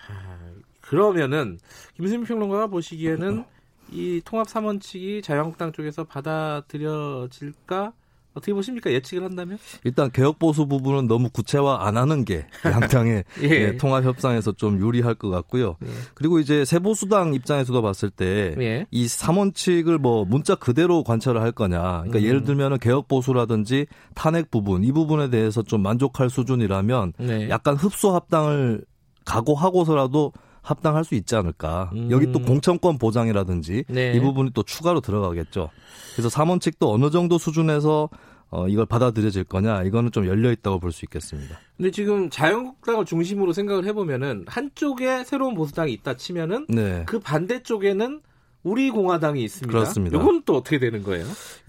그러면은 0.80 1.58
김수민 1.94 2.26
평론가가 2.26 2.66
보시기에는 2.66 3.44
이 3.92 4.20
통합 4.24 4.48
3원칙이 4.48 5.22
자유한국당 5.22 5.72
쪽에서 5.72 6.04
받아들여질까? 6.04 7.92
어떻게 8.34 8.52
보십니까? 8.52 8.90
예측을 8.90 9.24
한다면? 9.24 9.58
일단 9.84 10.10
개혁 10.10 10.38
보수 10.38 10.66
부분은 10.66 11.06
너무 11.06 11.28
구체화 11.30 11.86
안 11.86 11.96
하는 11.96 12.24
게 12.24 12.46
양당의 12.64 13.24
예. 13.42 13.48
예, 13.48 13.76
통합 13.76 14.04
협상에서 14.04 14.52
좀 14.52 14.80
유리할 14.80 15.14
것 15.14 15.28
같고요. 15.28 15.76
예. 15.84 15.88
그리고 16.14 16.38
이제 16.38 16.64
세보수당 16.64 17.34
입장에서도 17.34 17.80
봤을 17.82 18.10
때 18.10 18.54
예. 18.58 18.86
이 18.90 19.06
3원칙을 19.06 19.98
뭐 19.98 20.24
문자 20.24 20.54
그대로 20.54 21.04
관철을 21.04 21.40
할 21.40 21.52
거냐. 21.52 21.78
그러니까 21.80 22.18
음. 22.18 22.24
예를 22.24 22.44
들면은 22.44 22.78
개혁 22.78 23.08
보수라든지 23.08 23.86
탄핵 24.14 24.50
부분 24.50 24.84
이 24.84 24.92
부분에 24.92 25.30
대해서 25.30 25.62
좀 25.62 25.82
만족할 25.82 26.30
수준이라면 26.30 27.12
네. 27.18 27.48
약간 27.50 27.76
흡수 27.76 28.14
합당을 28.14 28.84
각오하고서라도 29.24 30.32
합당할 30.62 31.04
수 31.04 31.14
있지 31.14 31.34
않을까. 31.36 31.90
음. 31.94 32.10
여기 32.10 32.30
또 32.32 32.40
공천권 32.40 32.98
보장이라든지 32.98 33.84
네. 33.88 34.12
이 34.14 34.20
부분이 34.20 34.50
또 34.54 34.62
추가로 34.62 35.00
들어가겠죠. 35.00 35.70
그래서 36.14 36.28
3원칙도 36.28 36.88
어느 36.92 37.10
정도 37.10 37.36
수준에서 37.38 38.08
어, 38.50 38.68
이걸 38.68 38.84
받아들여질 38.84 39.44
거냐, 39.44 39.82
이거는 39.82 40.12
좀 40.12 40.26
열려 40.26 40.52
있다고 40.52 40.78
볼 40.78 40.92
수 40.92 41.06
있겠습니다. 41.06 41.58
근데 41.78 41.90
지금 41.90 42.28
자유한국당을 42.28 43.06
중심으로 43.06 43.54
생각을 43.54 43.86
해보면은 43.86 44.44
한쪽에 44.46 45.24
새로운 45.24 45.54
보수당이 45.54 45.90
있다 45.94 46.18
치면은 46.18 46.66
네. 46.68 47.02
그 47.06 47.18
반대 47.18 47.62
쪽에는 47.62 48.20
우리 48.64 48.90
공화당이 48.90 49.42
있습니다. 49.42 49.72
그렇습니다. 49.72 50.18
이건 50.18 50.42
또 50.44 50.56
어떻게 50.56 50.78
되는 50.78 51.02
거예요? 51.02 51.24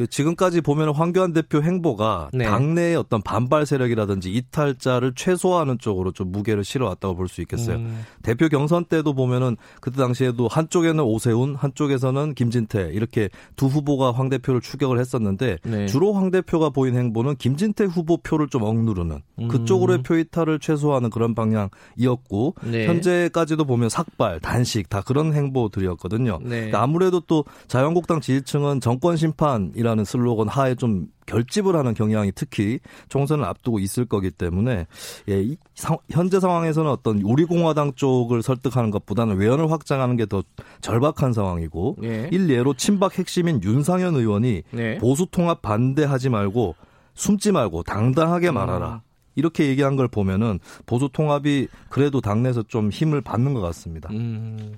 지금까지 0.10 0.62
보면 0.62 0.94
황교안 0.94 1.34
대표 1.34 1.62
행보가 1.62 2.30
네. 2.34 2.46
당내의 2.46 2.96
어떤 2.96 3.22
반발 3.22 3.66
세력이라든지 3.66 4.32
이탈자를 4.32 5.14
최소화하는 5.16 5.80
쪽으로 5.80 6.12
좀 6.12 6.32
무게를 6.32 6.64
실어왔다고 6.64 7.16
볼 7.16 7.28
수 7.28 7.42
있겠어요. 7.42 7.78
음. 7.78 8.04
대표 8.22 8.48
경선 8.48 8.86
때도 8.86 9.14
보면은 9.14 9.58
그때 9.82 9.98
당시에도 9.98 10.48
한쪽에는 10.48 11.04
오세훈, 11.04 11.56
한쪽에서는 11.56 12.36
김진태 12.36 12.92
이렇게 12.94 13.30
두 13.56 13.66
후보가 13.66 14.12
황 14.12 14.30
대표를 14.30 14.62
추격을 14.62 15.00
했었는데 15.00 15.58
네. 15.64 15.88
주로 15.88 16.14
황 16.14 16.30
대표가 16.30 16.70
보인 16.70 16.96
행보는 16.96 17.38
김진태 17.38 17.86
후보 17.86 18.18
표를 18.18 18.50
좀 18.50 18.64
억누르는 18.64 19.22
음. 19.40 19.48
그쪽으로의 19.48 20.04
표 20.04 20.16
이탈을 20.16 20.60
최소화하는 20.60 21.10
그런 21.10 21.34
방향이었고 21.34 22.56
네. 22.70 22.86
현재까지도 22.88 23.66
보면 23.66 23.90
삭발, 23.90 24.40
단식 24.40 24.90
다 24.90 25.02
그런 25.02 25.34
행보들이었거든요. 25.34 26.40
네. 26.44 26.50
그러니까 26.50 26.83
아무래도 26.84 27.20
또 27.22 27.46
자유한국당 27.68 28.20
지지층은 28.20 28.82
정권 28.82 29.16
심판이라는 29.18 30.04
슬로건 30.06 30.50
하에 30.50 30.76
좀 30.76 31.08
결집을 31.26 31.76
하는 31.78 31.94
경향이 31.94 32.34
특히 32.36 32.80
총선을 33.08 33.46
앞두고 33.46 33.80
있을 33.80 34.04
거기 34.06 34.30
때문에 34.30 34.86
예, 35.30 35.42
이 35.42 35.56
상- 35.76 35.98
현재 36.10 36.40
상황에서는 36.42 36.92
어떤 36.92 37.22
우리 37.22 37.46
공화당 37.46 37.94
쪽을 37.94 38.42
설득하는 38.44 38.92
것보다는 38.92 39.38
외연을 39.38 39.72
확장하는 39.72 40.18
게 40.18 40.26
더 40.26 40.42
절박한 40.82 41.32
상황이고 41.34 41.98
예. 42.04 42.30
일례로 42.32 42.74
친박 42.76 43.18
핵심인 43.20 43.62
윤상현 43.64 44.16
의원이 44.16 44.64
네. 44.72 44.98
보수 44.98 45.28
통합 45.30 45.62
반대하지 45.62 46.30
말고 46.30 46.76
숨지 47.14 47.52
말고 47.52 47.84
당당하게 47.84 48.50
음. 48.50 48.56
말하라. 48.56 49.02
이렇게 49.36 49.68
얘기한 49.68 49.96
걸 49.96 50.08
보면은 50.08 50.60
보수 50.86 51.10
통합이 51.12 51.68
그래도 51.90 52.22
당내에서 52.22 52.64
좀 52.64 52.90
힘을 52.90 53.22
받는 53.22 53.54
것 53.54 53.62
같습니다. 53.62 54.10
음. 54.12 54.76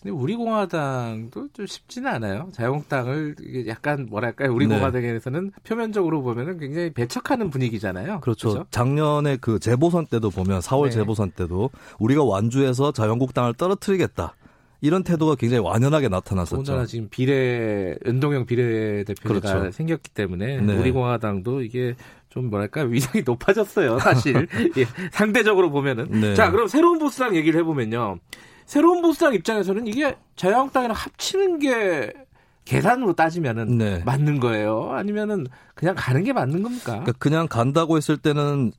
근데 0.00 0.14
우리 0.14 0.36
공화당도 0.36 1.48
좀 1.52 1.66
쉽지는 1.66 2.08
않아요. 2.08 2.48
자유한국당을 2.52 3.34
약간 3.66 4.06
뭐랄까요? 4.08 4.54
우리 4.54 4.66
네. 4.66 4.76
공화당에서는 4.76 5.52
표면적으로 5.64 6.22
보면은 6.22 6.58
굉장히 6.58 6.90
배척하는 6.90 7.50
분위기잖아요. 7.50 8.20
그렇죠. 8.20 8.48
그죠? 8.48 8.66
작년에 8.70 9.38
그 9.40 9.58
재보선 9.58 10.06
때도 10.06 10.30
보면 10.30 10.60
4월 10.60 10.84
네. 10.84 10.90
재보선 10.90 11.32
때도 11.32 11.70
우리가 11.98 12.22
완주해서 12.22 12.92
자유한국당을 12.92 13.54
떨어뜨리겠다. 13.54 14.34
이런 14.80 15.02
태도가 15.02 15.34
굉장히 15.34 15.64
완연하게 15.64 16.08
나타났었죠. 16.08 16.62
더군다나 16.62 16.86
지금 16.86 17.08
비례 17.08 17.96
은동형 18.06 18.46
비례대표가 18.46 19.40
그렇죠. 19.40 19.70
생겼기 19.72 20.10
때문에 20.10 20.60
네. 20.60 20.76
우리 20.76 20.92
공화당도 20.92 21.62
이게 21.62 21.96
좀 22.28 22.50
뭐랄까 22.50 22.82
위상이 22.82 23.24
높아졌어요. 23.26 23.98
사실 23.98 24.46
예, 24.78 24.84
상대적으로 25.10 25.72
보면은 25.72 26.08
네. 26.20 26.34
자 26.34 26.52
그럼 26.52 26.68
새로운 26.68 27.00
보수당 27.00 27.34
얘기를 27.34 27.58
해보면요. 27.58 28.20
새로운 28.68 29.00
보수당 29.00 29.32
입장에서는 29.32 29.86
이게 29.86 30.14
자유한국당이랑 30.36 30.94
합치는 30.94 31.58
게 31.58 32.12
계산으로 32.66 33.14
따지면은 33.14 33.78
네. 33.78 34.02
맞는 34.04 34.40
거예요. 34.40 34.90
아니면은 34.92 35.46
그냥 35.74 35.94
가는 35.96 36.22
게 36.22 36.34
맞는 36.34 36.62
겁니까? 36.62 36.84
그러니까 36.84 37.12
그냥 37.18 37.48
간다고 37.48 37.96
했을 37.96 38.18
때는 38.18 38.72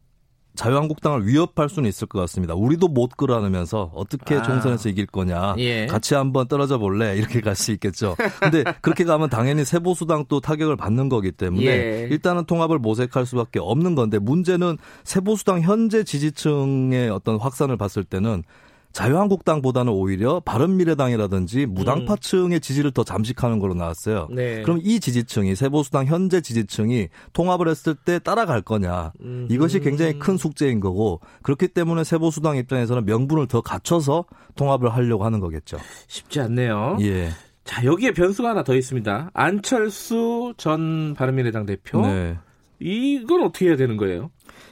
자유한국당을 0.53 1.25
위협할 1.25 1.69
수는 1.69 1.89
있을 1.89 2.07
것 2.07 2.19
같습니다. 2.19 2.53
우리도 2.53 2.87
못 2.87 3.17
끌어안으면서 3.17 3.91
어떻게 3.95 4.35
아. 4.35 4.43
총선에서 4.43 4.89
이길 4.89 5.07
거냐. 5.07 5.55
예. 5.57 5.87
같이 5.87 6.13
한번 6.13 6.47
떨어져 6.47 6.77
볼래. 6.77 7.15
이렇게 7.17 7.41
갈 7.41 7.55
수 7.55 7.71
있겠죠. 7.71 8.15
근데 8.39 8.63
그렇게 8.81 9.05
가면 9.05 9.29
당연히 9.31 9.65
세보수당도 9.65 10.39
타격을 10.39 10.75
받는 10.75 11.09
거기 11.09 11.31
때문에 11.31 11.65
예. 11.65 12.07
일단은 12.11 12.45
통합을 12.45 12.77
모색할 12.77 13.25
수밖에 13.25 13.57
없는 13.59 13.95
건데 13.95 14.19
문제는 14.19 14.77
세보수당 15.03 15.61
현재 15.61 16.03
지지층의 16.03 17.09
어떤 17.09 17.37
확산을 17.39 17.75
봤을 17.75 18.03
때는 18.03 18.43
자유한국당보다는 18.91 19.93
오히려 19.93 20.39
바른미래당이라든지 20.41 21.67
무당파층의 21.67 22.59
지지를 22.59 22.91
더 22.91 23.03
잠식하는 23.03 23.59
걸로 23.59 23.73
나왔어요. 23.73 24.27
네. 24.31 24.61
그럼 24.63 24.79
이 24.83 24.99
지지층이 24.99 25.55
세보수당 25.55 26.07
현재 26.07 26.41
지지층이 26.41 27.09
통합을 27.33 27.67
했을 27.67 27.95
때 27.95 28.19
따라갈 28.19 28.61
거냐 28.61 29.13
음. 29.21 29.47
이것이 29.49 29.79
굉장히 29.79 30.17
큰 30.17 30.37
숙제인 30.37 30.79
거고 30.79 31.21
그렇기 31.43 31.69
때문에 31.69 32.03
세보수당 32.03 32.57
입장에서는 32.57 33.05
명분을 33.05 33.47
더 33.47 33.61
갖춰서 33.61 34.25
통합을 34.55 34.89
하려고 34.89 35.23
하는 35.23 35.39
거겠죠. 35.39 35.77
쉽지 36.07 36.39
않네요. 36.41 36.97
예. 37.01 37.29
자 37.63 37.85
여기에 37.85 38.13
변수가 38.13 38.49
하나 38.49 38.63
더 38.63 38.75
있습니다. 38.75 39.29
안철수 39.33 40.53
전 40.57 41.13
바른미래당 41.13 41.67
대표. 41.67 42.01
네. 42.01 42.37
이건 42.79 43.43
어떻게 43.43 43.67
해야 43.67 43.75
되는 43.75 43.97
거예요? 43.97 44.31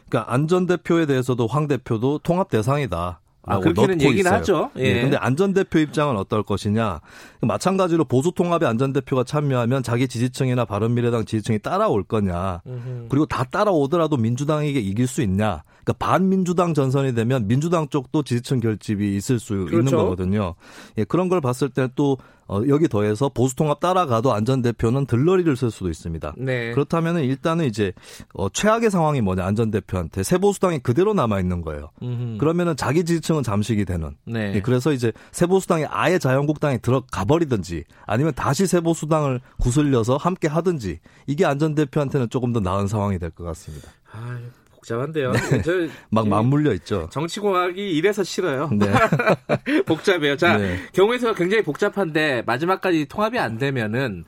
그러니까 0.09 0.33
안전 0.33 0.65
대표에 0.65 1.05
대해서도 1.05 1.45
황 1.47 1.67
대표도 1.67 2.19
통합 2.19 2.49
대상이다. 2.49 3.21
아, 3.47 3.59
그렇게는 3.59 3.97
넣고 3.97 4.09
얘기는 4.09 4.19
있어요. 4.19 4.39
하죠. 4.39 4.71
예. 4.77 4.83
예. 4.83 5.01
근데 5.01 5.17
안전 5.17 5.53
대표 5.53 5.79
입장은 5.79 6.17
어떨 6.17 6.43
것이냐? 6.43 6.99
마찬가지로 7.41 8.05
보수 8.05 8.31
통합에 8.31 8.65
안전 8.65 8.93
대표가 8.93 9.23
참여하면 9.23 9.83
자기 9.83 10.07
지지층이나 10.07 10.65
바른미래당 10.65 11.25
지지층이 11.25 11.59
따라올 11.59 12.03
거냐? 12.03 12.61
그리고 13.09 13.25
다 13.25 13.43
따라오더라도 13.43 14.17
민주당에게 14.17 14.79
이길 14.79 15.07
수 15.07 15.21
있냐? 15.21 15.63
그러니까 15.87 15.93
반민주당 16.05 16.73
전선이 16.73 17.15
되면 17.15 17.47
민주당 17.47 17.87
쪽도 17.87 18.23
지지층 18.23 18.59
결집이 18.59 19.15
있을 19.15 19.39
수 19.39 19.53
있는 19.53 19.67
그렇죠. 19.67 19.97
거거든요. 19.97 20.55
예, 20.97 21.05
그런 21.05 21.29
걸 21.29 21.39
봤을 21.39 21.69
때또 21.69 22.17
어, 22.49 22.61
여기 22.67 22.87
더해서 22.87 23.29
보수 23.29 23.55
통합 23.55 23.79
따라가도 23.79 24.33
안전 24.33 24.61
대표는 24.61 25.05
들러리를 25.05 25.55
쓸 25.55 25.69
수도 25.71 25.89
있습니다. 25.89 26.33
네. 26.37 26.71
그렇다면은 26.71 27.23
일단은 27.23 27.65
이제 27.65 27.93
어, 28.33 28.49
최악의 28.49 28.89
상황이 28.89 29.21
뭐냐 29.21 29.45
안전 29.45 29.71
대표한테 29.71 30.23
세보수당이 30.23 30.79
그대로 30.79 31.13
남아 31.13 31.39
있는 31.39 31.61
거예요. 31.61 31.89
음흠. 32.01 32.37
그러면은 32.37 32.75
자기 32.75 33.05
지지층은 33.05 33.43
잠식이 33.43 33.85
되는. 33.85 34.15
네. 34.25 34.55
예, 34.55 34.61
그래서 34.61 34.91
이제 34.91 35.13
세보수당이 35.31 35.85
아예 35.89 36.19
자유한국당에 36.19 36.79
들어가 36.79 37.23
버리든지 37.25 37.85
아니면 38.05 38.33
다시 38.35 38.67
세보수당을 38.67 39.39
구슬려서 39.59 40.17
함께 40.17 40.47
하든지 40.49 40.99
이게 41.27 41.45
안전 41.45 41.75
대표한테는 41.75 42.29
조금 42.29 42.51
더 42.51 42.59
나은 42.59 42.87
상황이 42.87 43.19
될 43.19 43.31
것 43.31 43.43
같습니다. 43.43 43.89
아, 44.11 44.39
복잡한데요. 44.87 45.33
저, 45.63 45.71
막이 46.09 46.29
맞물려 46.29 46.73
있죠. 46.75 47.09
정치공학이 47.11 47.91
이래서 47.91 48.23
싫어요. 48.23 48.69
네. 48.71 48.87
복잡해요. 49.85 50.37
자, 50.37 50.57
네. 50.57 50.77
경우에서 50.93 51.33
굉장히 51.33 51.63
복잡한데 51.63 52.43
마지막까지 52.45 53.05
통합이 53.05 53.37
안 53.37 53.57
되면은 53.57 54.23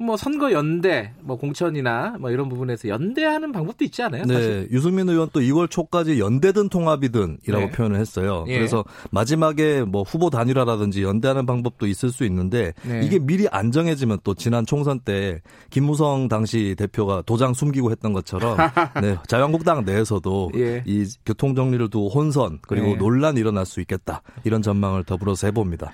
뭐 0.00 0.16
선거 0.16 0.50
연대, 0.50 1.12
뭐 1.20 1.36
공천이나 1.36 2.16
뭐 2.18 2.30
이런 2.30 2.48
부분에서 2.48 2.88
연대하는 2.88 3.52
방법도 3.52 3.84
있지 3.84 4.02
않아요? 4.02 4.24
네, 4.24 4.32
사실? 4.32 4.68
유승민 4.70 5.06
의원 5.10 5.28
또 5.30 5.40
2월 5.40 5.70
초까지 5.70 6.18
연대든 6.18 6.70
통합이든이라고 6.70 7.66
네. 7.66 7.70
표현을 7.70 8.00
했어요. 8.00 8.46
예. 8.48 8.56
그래서 8.56 8.82
마지막에 9.10 9.82
뭐 9.82 10.02
후보 10.02 10.30
단일화라든지 10.30 11.02
연대하는 11.02 11.44
방법도 11.44 11.86
있을 11.86 12.10
수 12.10 12.24
있는데 12.24 12.72
네. 12.82 13.02
이게 13.04 13.18
미리 13.18 13.46
안 13.50 13.72
정해지면 13.72 14.20
또 14.24 14.34
지난 14.34 14.64
총선 14.64 15.00
때 15.00 15.42
김무성 15.68 16.28
당시 16.28 16.74
대표가 16.78 17.22
도장 17.26 17.52
숨기고 17.52 17.90
했던 17.90 18.14
것처럼 18.14 18.56
네, 19.02 19.18
자유한국당 19.26 19.84
내에서도 19.84 20.52
예. 20.54 20.82
이 20.86 21.06
교통 21.26 21.54
정리를 21.54 21.90
두고 21.90 22.08
혼선 22.08 22.60
그리고 22.62 22.86
네. 22.86 22.96
논란이 22.96 23.38
일어날 23.38 23.66
수 23.66 23.80
있겠다 23.80 24.22
이런 24.44 24.62
전망을 24.62 25.04
더불어서 25.04 25.46
해봅니다. 25.48 25.92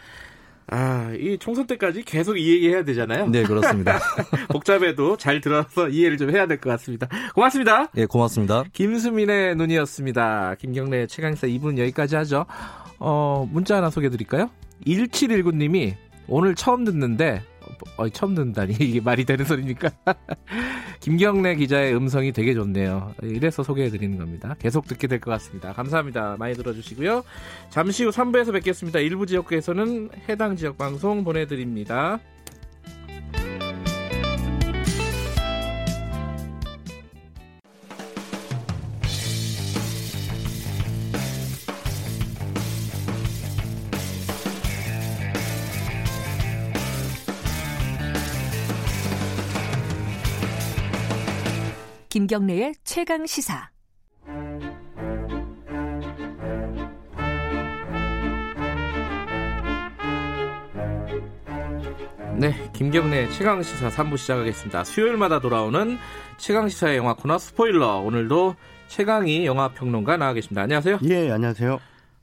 아, 0.69 1.13
이 1.19 1.39
총선 1.39 1.67
때까지 1.67 2.03
계속 2.03 2.37
이 2.39 2.53
얘기 2.53 2.69
해야 2.69 2.83
되잖아요. 2.85 3.29
네, 3.29 3.45
그렇습니다. 3.45 4.01
복잡해도 4.51 5.17
잘 5.17 5.41
들어서 5.41 5.89
이해를 5.89 6.17
좀 6.17 6.31
해야 6.35 6.47
될 6.47 6.59
것 6.59 6.71
같습니다. 6.71 7.07
고맙습니다. 7.35 7.87
예, 7.97 8.07
고맙습니다. 8.07 8.65
김수민의 8.73 9.55
눈이었습니다. 9.57 10.57
김경래 10.59 11.07
최강사 11.07 11.47
2분 11.47 11.79
여기까지 11.79 12.17
하죠. 12.17 12.47
어, 12.99 13.49
문자 13.53 13.77
하나 13.77 13.91
소개해 13.91 14.11
드릴까요? 14.11 14.51
1719님이 14.87 15.95
오늘 16.29 16.55
처음 16.55 16.85
듣는데 16.85 17.43
어, 17.97 18.09
처음 18.09 18.35
듣는다니 18.35 18.75
이게 18.81 19.01
말이 19.01 19.25
되는 19.25 19.45
소리입니까? 19.45 19.91
김경래 21.01 21.55
기자의 21.57 21.95
음성이 21.95 22.33
되게 22.33 22.55
좋네요. 22.55 23.15
이래서 23.23 23.63
소개해 23.63 23.91
드리는 23.91 24.19
겁니다. 24.19 24.55
계속 24.59 24.87
듣게 24.87 25.07
될 25.07 25.21
것 25.21 25.31
같습니다. 25.33 25.73
감사합니다. 25.73 26.37
많이 26.39 26.55
들어주시고요. 26.55 27.25
잠시 27.71 28.05
후 28.05 28.11
3부에서 28.11 28.53
뵙겠습니다. 28.53 28.99
일부 29.01 29.27
지역구에서는 29.27 30.11
해당 30.29 30.57
지역 30.57 30.79
방송 30.79 31.25
보내드립니다. 31.25 32.19
김경래의 52.17 52.73
최강 52.83 53.27
시사. 53.27 53.69
네, 62.39 62.53
김경래 62.75 63.29
최강 63.31 63.63
시사 63.63 63.89
3부 63.89 64.19
시작하겠습니다. 64.19 64.85
수요일마다 64.85 65.41
돌아오는 65.41 65.97
최강 66.37 66.69
시사의 66.69 66.99
영화 66.99 67.15
코너 67.15 67.39
스포일러. 67.39 67.99
오늘도 68.01 68.57
최강희 68.89 69.47
영화 69.47 69.69
평론가 69.69 70.17
나와 70.19 70.33
계십니다. 70.35 70.63
안녕하세요. 70.63 70.99
예, 71.05 71.31
안녕하세요. 71.31 71.81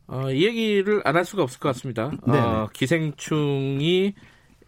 어, 0.07 0.29
이 0.31 0.45
얘기를 0.45 1.01
안 1.05 1.15
할 1.15 1.25
수가 1.25 1.43
없을 1.43 1.59
것 1.59 1.69
같습니다. 1.69 2.11
네. 2.27 2.37
어, 2.37 2.69
기생충이 2.73 4.13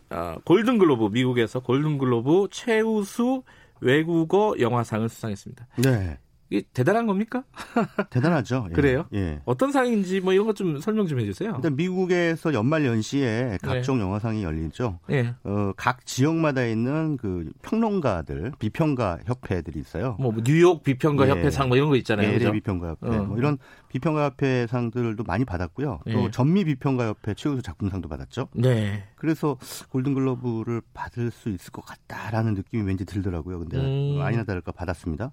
어, 0.10 0.36
골든글로브 0.46 1.10
미국에서 1.12 1.60
골든글로브 1.60 2.48
최우수 2.52 3.44
외국어 3.82 4.56
영화상을 4.60 5.08
수상했습니다. 5.10 5.68
네. 5.78 6.18
이게 6.56 6.68
대단한 6.74 7.06
겁니까? 7.06 7.44
대단하죠. 8.10 8.68
예. 8.70 8.74
그래요? 8.74 9.06
예. 9.14 9.42
어떤 9.46 9.72
상인지 9.72 10.22
뭐 10.22 10.34
이런 10.34 10.48
것 10.48 10.56
좀 10.56 10.80
설명 10.80 11.06
좀 11.06 11.20
해주세요. 11.20 11.54
일단 11.56 11.76
미국에서 11.76 12.54
연말 12.54 12.86
연시에 12.86 13.58
각종 13.62 14.00
영화상이 14.00 14.44
열리죠. 14.44 15.00
예. 15.12 15.36
어, 15.44 15.74
각 15.76 16.06
지역마다 16.06 16.66
있는 16.66 17.18
그 17.18 17.52
평론가들, 17.62 18.54
비평가 18.58 19.20
협회들이 19.26 19.80
있어요. 19.80 20.16
뭐 20.20 20.34
뉴욕 20.44 20.82
비평가 20.82 21.26
예. 21.28 21.32
협회상 21.32 21.68
뭐 21.68 21.78
이런 21.78 21.90
거 21.90 21.96
있잖아요. 21.98 22.30
예, 22.30 22.34
그죠? 22.34 22.52
비평가 22.54 22.90
협회. 22.90 23.08
어. 23.08 23.24
뭐 23.24 23.38
이런 23.38 23.58
비평가 23.90 24.24
협회 24.26 24.66
상들도 24.68 25.24
많이 25.26 25.46
받았고요. 25.46 26.00
또 26.12 26.24
예. 26.26 26.32
전미 26.32 26.64
비평가 26.64 27.06
협회 27.08 27.34
최우수 27.34 27.62
작품상도 27.62 28.08
받았죠. 28.08 28.48
네. 28.54 29.04
그래서 29.16 29.58
골든글러브를 29.90 30.82
받을 30.94 31.32
수 31.32 31.50
있을 31.50 31.72
것 31.72 31.84
같다라는 31.86 32.54
느낌이 32.54 32.84
왠지 32.84 33.06
들더라고요. 33.06 33.60
근데 33.60 33.78
음. 33.78 34.22
아니나 34.22 34.44
다를까 34.46 34.72
받았습니다. 34.72 35.32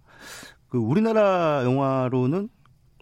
그 0.72 0.78
우리나라 0.78 1.64
영화로는 1.64 2.48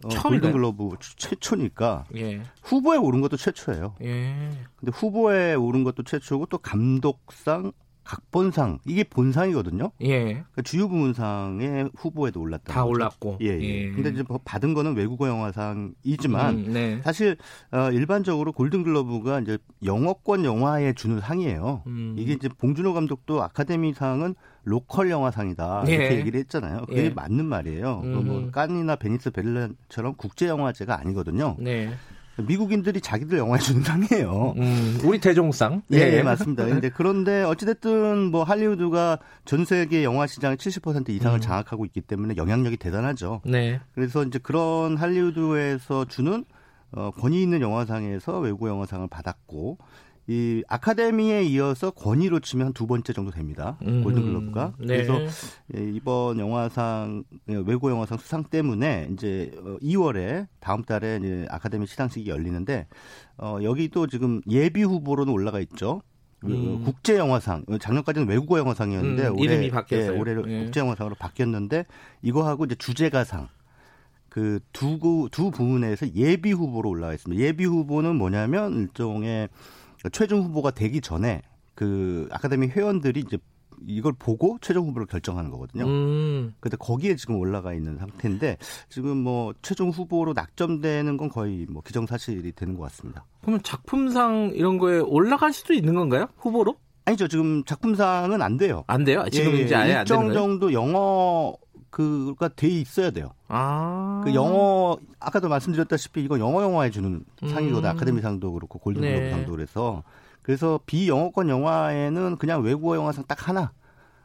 어. 0.03 0.09
골든글러브 0.09 0.91
최초니까 1.17 2.07
예. 2.17 2.43
후보에 2.65 2.97
오른 2.99 3.21
것도 3.21 3.37
최초예요. 3.37 3.95
예. 4.03 4.51
근데 4.75 4.91
후보에 4.93 5.55
오른 5.55 5.85
것도 5.85 6.03
최초고 6.03 6.47
또 6.47 6.59
감독상, 6.59 7.71
각본상 8.03 8.81
이게 8.87 9.05
본상이거든요. 9.05 9.93
예. 10.01 10.25
그러니까 10.25 10.63
주요 10.65 10.89
부문상에 10.89 11.91
후보에도 11.95 12.41
올랐다. 12.41 12.73
다 12.73 12.85
올랐고. 12.85 13.39
예, 13.41 13.47
예. 13.47 13.63
예. 13.63 13.91
근데 13.93 14.11
이제 14.11 14.25
뭐 14.27 14.41
받은 14.45 14.75
거는 14.75 14.97
외국어 14.97 15.29
영화상이지만 15.29 16.55
음, 16.57 16.73
네. 16.73 17.01
사실 17.05 17.37
어, 17.71 17.93
일반적으로 17.93 18.51
골든글러브가 18.51 19.39
이제 19.39 19.59
영어권 19.85 20.45
영화에 20.45 20.95
주는 20.95 21.21
상이에요. 21.21 21.85
음. 21.87 22.17
이게 22.19 22.33
이제 22.33 22.49
봉준호 22.49 22.95
감독도 22.95 23.41
아카데미상은 23.45 24.35
로컬 24.65 25.11
영화상이다 25.11 25.85
예. 25.89 25.95
이렇게 25.95 26.17
얘기를 26.19 26.41
했잖아요. 26.41 26.87
그게 26.87 27.05
예. 27.05 27.11
맞는 27.11 27.45
말이에요. 27.45 28.01
음. 28.05 28.27
뭐 28.27 28.51
칸이나 28.51 28.97
베니스 28.97 29.31
베를린처럼 29.31 30.15
국제 30.17 30.47
영화제가 30.49 30.99
아니거든요. 30.99 31.57
네. 31.59 31.91
미국인들이 32.37 33.01
자기들 33.01 33.39
영화에 33.39 33.59
주는 33.59 33.83
상이에요. 33.83 34.55
음, 34.57 34.99
우리 35.05 35.21
대종상. 35.21 35.83
예, 35.93 35.99
예, 35.99 36.23
맞습니다. 36.23 36.65
근데 36.65 36.89
그런데 36.89 37.43
어찌됐든 37.43 38.31
뭐 38.31 38.45
할리우드가 38.45 39.19
전 39.45 39.65
세계 39.65 40.05
영화 40.05 40.27
시장의 40.27 40.57
70% 40.57 41.11
이상을 41.11 41.39
음. 41.39 41.41
장악하고 41.41 41.85
있기 41.87 42.01
때문에 42.01 42.37
영향력이 42.37 42.77
대단하죠. 42.79 43.43
네. 43.45 43.81
그래서 43.95 44.25
이제 44.25 44.39
그런 44.39 44.97
할리우드에서 44.97 46.07
주는 46.07 46.45
어, 46.93 47.11
권위 47.11 47.43
있는 47.43 47.61
영화상에서 47.61 48.41
외국 48.41 48.69
영화상을 48.69 49.07
받았고 49.09 49.79
이 50.31 50.63
아카데미에 50.69 51.43
이어서 51.43 51.91
권위로 51.91 52.39
치면 52.39 52.67
한 52.69 52.73
두 52.73 52.87
번째 52.87 53.13
정도 53.13 53.33
됩니다. 53.33 53.77
음, 53.83 54.05
골든글러브가. 54.05 54.75
네. 54.79 55.05
그래서 55.05 55.19
예, 55.77 55.83
이번 55.83 56.39
영화상 56.39 57.25
예, 57.49 57.57
외국 57.67 57.91
영화상 57.91 58.17
수상 58.17 58.45
때문에 58.45 59.09
이제 59.13 59.51
어, 59.59 59.77
2월에 59.83 60.47
다음 60.61 60.85
달에 60.85 61.19
이제 61.21 61.47
아카데미 61.51 61.89
시상식이 61.89 62.31
열리는데 62.31 62.87
어, 63.39 63.59
여기도 63.65 64.07
지금 64.07 64.41
예비 64.49 64.85
후보로는 64.85 65.33
올라가 65.33 65.59
있죠. 65.59 66.01
그 66.39 66.47
음. 66.47 66.85
국제 66.85 67.19
영화상 67.19 67.65
작년까지는 67.81 68.29
외국어 68.29 68.59
영화상이었는데 68.61 69.27
음, 69.27 69.33
올해 69.33 69.43
이름이 69.55 69.71
바뀌었어요. 69.71 70.15
예, 70.15 70.17
올해 70.17 70.37
예. 70.47 70.63
국제 70.65 70.79
영화상으로 70.79 71.17
바뀌었는데 71.17 71.87
이거하고 72.23 72.67
이제 72.67 72.77
주제가상 72.77 73.49
그두두 74.29 75.51
부문에서 75.51 76.15
예비 76.15 76.53
후보로 76.53 76.89
올라와 76.89 77.15
있습니다. 77.15 77.43
예비 77.43 77.65
후보는 77.65 78.15
뭐냐면 78.15 78.75
일종의 78.75 79.49
최종 80.13 80.43
후보가 80.43 80.71
되기 80.71 81.01
전에 81.01 81.43
그 81.75 82.29
아카데미 82.31 82.69
회원들이 82.69 83.21
이제 83.21 83.39
이걸 83.87 84.13
보고 84.13 84.59
최종 84.61 84.87
후보를 84.89 85.07
결정하는 85.07 85.51
거거든요. 85.51 85.87
음. 85.87 86.55
근데 86.61 86.77
거기에 86.77 87.17
지금 87.17 87.37
올라가 87.37 87.73
있는 87.73 87.97
상태인데 87.97 88.59
지금 88.89 89.17
뭐 89.17 89.55
최종 89.63 89.91
후보로 89.91 90.33
낙점되는 90.35 91.17
건 91.17 91.29
거의 91.29 91.67
뭐 91.69 91.83
기정사실이 91.83 92.53
되는 92.53 92.77
것 92.77 92.83
같습니다. 92.85 93.25
그러면 93.41 93.63
작품상 93.63 94.53
이런 94.55 94.79
거에 94.79 94.99
올라갈 94.99 95.53
수도 95.53 95.73
있는 95.73 95.95
건가요? 95.95 96.27
후보로? 96.37 96.77
아니죠. 97.07 97.29
지금 97.29 97.65
작품상은 97.65 98.43
안 98.43 98.57
돼요. 98.57 98.85
안 98.87 99.05
돼요? 99.05 99.25
지금 99.33 99.53
예, 99.53 99.63
이제 99.63 99.75
아예 99.75 99.95
안 99.95 100.01
일정? 100.01 100.33
정도 100.33 100.73
영어 100.73 101.55
그가 101.91 102.49
돼 102.49 102.69
있어야 102.69 103.11
돼요. 103.11 103.31
아. 103.49 104.23
그 104.25 104.35
영어 104.35 104.97
아까도 105.19 105.49
말씀드렸다시피 105.49 106.23
이거 106.23 106.39
영어 106.39 106.63
영화에 106.63 106.91
주는 106.91 107.25
상이거든. 107.41 107.91
음. 107.91 107.97
아카데미상도 107.97 108.53
그렇고 108.53 108.79
골든글로브상도 108.79 109.51
네. 109.51 109.57
그래서 109.57 110.03
그래서 110.43 110.81
비영어권 110.87 111.49
영화에는 111.49 112.37
그냥 112.37 112.63
외국어 112.63 112.97
영화상 112.97 113.25
딱 113.27 113.49
하나 113.49 113.73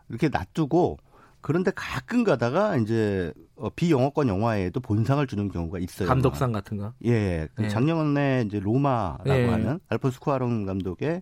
이렇게 0.10 0.30
놔두고 0.30 0.98
그런데 1.42 1.72
가끔 1.76 2.24
가다가 2.24 2.78
이제 2.78 3.32
어, 3.56 3.70
비영어권 3.70 4.28
영화에도 4.28 4.80
본상을 4.80 5.26
주는 5.28 5.50
경우가 5.50 5.80
있어요. 5.80 6.08
감독상 6.08 6.52
같은 6.52 6.78
거. 6.78 6.94
예, 7.06 7.48
그 7.54 7.64
네. 7.64 7.70
작년에 7.70 8.44
이제 8.48 8.60
로마라고 8.60 9.24
네. 9.26 9.50
하는 9.50 9.80
알폰스 9.90 10.20
쿠아론 10.20 10.66
감독의 10.66 11.22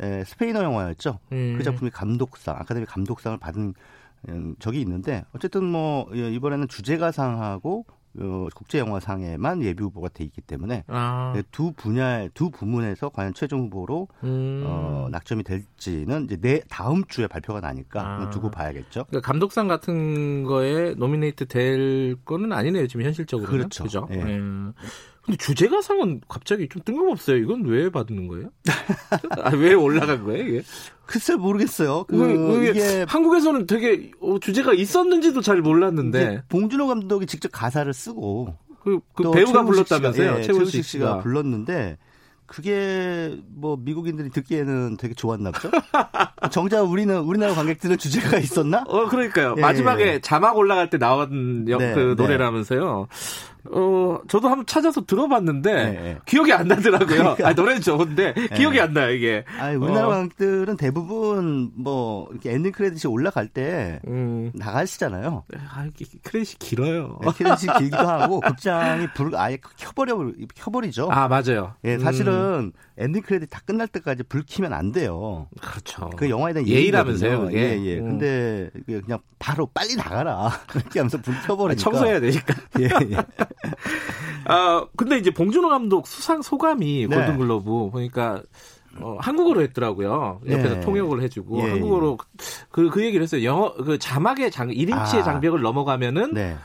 에, 0.00 0.24
스페인어 0.24 0.62
영화였죠. 0.62 1.18
음. 1.32 1.54
그 1.56 1.64
작품이 1.64 1.90
감독상, 1.90 2.56
아카데미 2.56 2.86
감독상을 2.86 3.38
받은 3.38 3.62
음, 3.62 3.74
적이 4.58 4.80
있는데 4.80 5.24
어쨌든 5.34 5.64
뭐 5.64 6.08
예, 6.14 6.30
이번에는 6.30 6.68
주제가상하고 6.68 7.84
어, 8.20 8.46
국제영화상에만 8.54 9.62
예비 9.62 9.82
후보가 9.82 10.08
돼 10.08 10.24
있기 10.24 10.40
때문에 10.40 10.84
아. 10.86 11.32
네, 11.34 11.42
두 11.50 11.72
분야 11.72 12.28
두 12.28 12.50
부문에서 12.50 13.08
과연 13.08 13.34
최종 13.34 13.62
후보로 13.62 14.08
음. 14.22 14.62
어, 14.66 15.08
낙점이 15.10 15.42
될지는 15.42 16.24
이제 16.24 16.36
내 16.36 16.60
다음 16.68 17.04
주에 17.06 17.26
발표가 17.26 17.60
나니까 17.60 18.02
아. 18.02 18.30
두고 18.30 18.50
봐야겠죠. 18.50 19.06
그러니까 19.08 19.26
감독상 19.26 19.66
같은 19.66 20.44
거에 20.44 20.94
노미네이트 20.94 21.46
될 21.46 22.16
거는 22.24 22.52
아니네요. 22.52 22.86
지금 22.86 23.04
현실적으로는. 23.04 23.58
그렇죠. 23.58 23.84
그죠? 23.84 24.06
예. 24.12 24.16
예. 24.16 24.40
근데 25.24 25.38
주제 25.38 25.68
가상은 25.68 26.20
갑자기 26.28 26.68
좀 26.68 26.82
뜬금없어요. 26.84 27.36
이건 27.38 27.64
왜 27.64 27.88
받는 27.90 28.28
거예요? 28.28 28.50
아, 29.42 29.50
왜 29.54 29.72
올라간 29.72 30.24
거예요, 30.24 30.46
이게? 30.46 30.62
글쎄 31.06 31.34
모르겠어요. 31.36 32.04
그 32.04 32.16
그, 32.16 32.66
이게 32.66 33.04
한국에서는 33.08 33.66
되게 33.66 34.10
어, 34.20 34.38
주제가 34.38 34.74
있었는지도 34.74 35.40
잘 35.40 35.60
몰랐는데 35.62 36.42
봉준호 36.48 36.86
감독이 36.86 37.26
직접 37.26 37.48
가사를 37.52 37.90
쓰고 37.92 38.54
그, 38.82 39.00
그또 39.14 39.30
배우가 39.30 39.52
최우식 39.52 39.66
불렀다면서요? 39.66 40.30
예, 40.38 40.42
최우식 40.42 40.54
최우식 40.54 40.84
씨가 40.84 41.06
씨가. 41.06 41.18
불렀는데 41.20 41.96
그게 42.46 43.38
뭐 43.48 43.78
미국인들이 43.80 44.28
듣기에는 44.28 44.98
되게 44.98 45.14
좋았나 45.14 45.50
보죠. 45.52 45.70
정작 46.52 46.82
우리는 46.82 47.18
우리나라 47.20 47.54
관객들은 47.54 47.96
주제가 47.96 48.38
있었나? 48.38 48.84
어, 48.86 49.06
그러니까요. 49.08 49.54
예, 49.56 49.60
마지막에 49.62 50.06
예. 50.06 50.20
자막 50.20 50.56
올라갈 50.58 50.90
때 50.90 50.98
나온 50.98 51.64
영- 51.70 51.78
네, 51.78 51.94
그 51.94 52.00
네. 52.00 52.14
노래라면서요. 52.14 53.08
어, 53.70 54.18
저도 54.28 54.48
한번 54.48 54.66
찾아서 54.66 55.04
들어봤는데 55.04 55.72
네. 55.74 56.18
기억이 56.26 56.52
안 56.52 56.68
나더라고요. 56.68 57.06
그러니까. 57.06 57.48
아, 57.48 57.52
노래는 57.52 57.80
좋은데 57.80 58.34
기억이 58.56 58.80
안 58.80 58.92
나요, 58.92 59.10
이게. 59.10 59.44
아니, 59.58 59.76
우리나라 59.76 60.08
어. 60.08 60.10
관객들은 60.10 60.76
대부분 60.76 61.70
뭐 61.76 62.28
이렇게 62.30 62.52
엔딩 62.52 62.72
크레딧이 62.72 63.10
올라갈 63.10 63.48
때 63.48 64.00
음. 64.06 64.50
나가시잖아요. 64.54 65.44
아, 65.70 65.86
이게 65.86 66.04
크레딧이 66.22 66.58
길어요. 66.58 67.18
네, 67.22 67.30
크레딧이 67.36 67.72
길기도 67.78 68.06
하고 68.06 68.40
극장이 68.40 69.08
불 69.14 69.34
아예 69.36 69.58
켜버려 69.76 70.32
켜버리죠. 70.54 71.08
아, 71.10 71.28
맞아요. 71.28 71.74
예, 71.84 71.94
음. 71.94 72.00
사실은 72.00 72.72
엔딩 72.96 73.22
크레딧 73.22 73.48
다 73.50 73.60
끝날 73.64 73.88
때까지 73.88 74.24
불 74.24 74.44
켜면 74.46 74.72
안 74.72 74.92
돼요. 74.92 75.48
그렇죠. 75.60 76.10
그 76.16 76.28
영화에 76.30 76.52
대한 76.52 76.68
예의라면서요. 76.68 77.40
그게. 77.46 77.58
예, 77.58 77.84
예. 77.84 77.98
음. 77.98 78.18
근데 78.18 78.70
그냥 78.86 79.18
바로 79.38 79.66
빨리 79.66 79.96
나가라. 79.96 80.50
그렇게 80.68 81.00
하면서 81.00 81.18
불 81.18 81.34
켜버리니까. 81.42 81.82
청소해야 81.82 82.20
되니까. 82.20 82.54
예, 82.80 82.84
예. 82.84 83.16
아, 84.46 84.86
근데 84.96 85.18
이제 85.18 85.30
봉준호 85.30 85.68
감독 85.68 86.06
수상 86.06 86.42
소감이 86.42 87.06
네. 87.08 87.16
골든글러브 87.16 87.90
보니까 87.90 88.42
어, 89.00 89.16
한국어로 89.20 89.62
했더라고요. 89.62 90.40
옆에서 90.48 90.74
네. 90.76 90.80
통역을 90.80 91.22
해주고 91.22 91.58
예, 91.60 91.70
한국어로 91.70 92.18
그, 92.70 92.90
그 92.90 93.04
얘기를 93.04 93.22
했어요. 93.22 93.42
영어 93.44 93.74
그 93.74 93.98
자막의 93.98 94.50
장 94.50 94.68
1인치의 94.68 95.20
아. 95.20 95.22
장벽을 95.22 95.62
넘어가면은 95.62 96.34
네. 96.34 96.56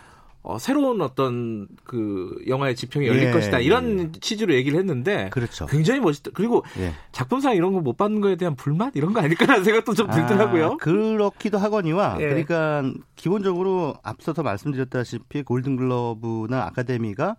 어, 0.41 0.57
새로운 0.57 1.01
어떤 1.01 1.67
그 1.83 2.33
영화의 2.47 2.75
지평이 2.75 3.05
열릴 3.07 3.23
예, 3.25 3.31
것이다 3.31 3.59
이런 3.59 3.99
예. 3.99 4.11
취지로 4.21 4.53
얘기를 4.53 4.79
했는데 4.79 5.29
그렇죠. 5.31 5.65
굉장히 5.65 5.99
멋있다. 5.99 6.31
그리고 6.33 6.63
예. 6.79 6.93
작품상 7.11 7.55
이런 7.55 7.73
거 7.73 7.81
못 7.81 7.97
받는 7.97 8.21
거에 8.21 8.35
대한 8.35 8.55
불만 8.55 8.91
이런 8.93 9.13
거 9.13 9.21
아닐까라는 9.21 9.63
생각도 9.65 9.93
좀 9.93 10.09
들더라고요. 10.09 10.65
아, 10.65 10.77
그렇기도 10.77 11.57
하거니와 11.57 12.17
예. 12.21 12.27
그러니까 12.27 12.83
기본적으로 13.15 13.95
앞서서 14.03 14.43
말씀드렸다시피 14.43 15.43
골든글러브나 15.43 16.65
아카데미가 16.67 17.35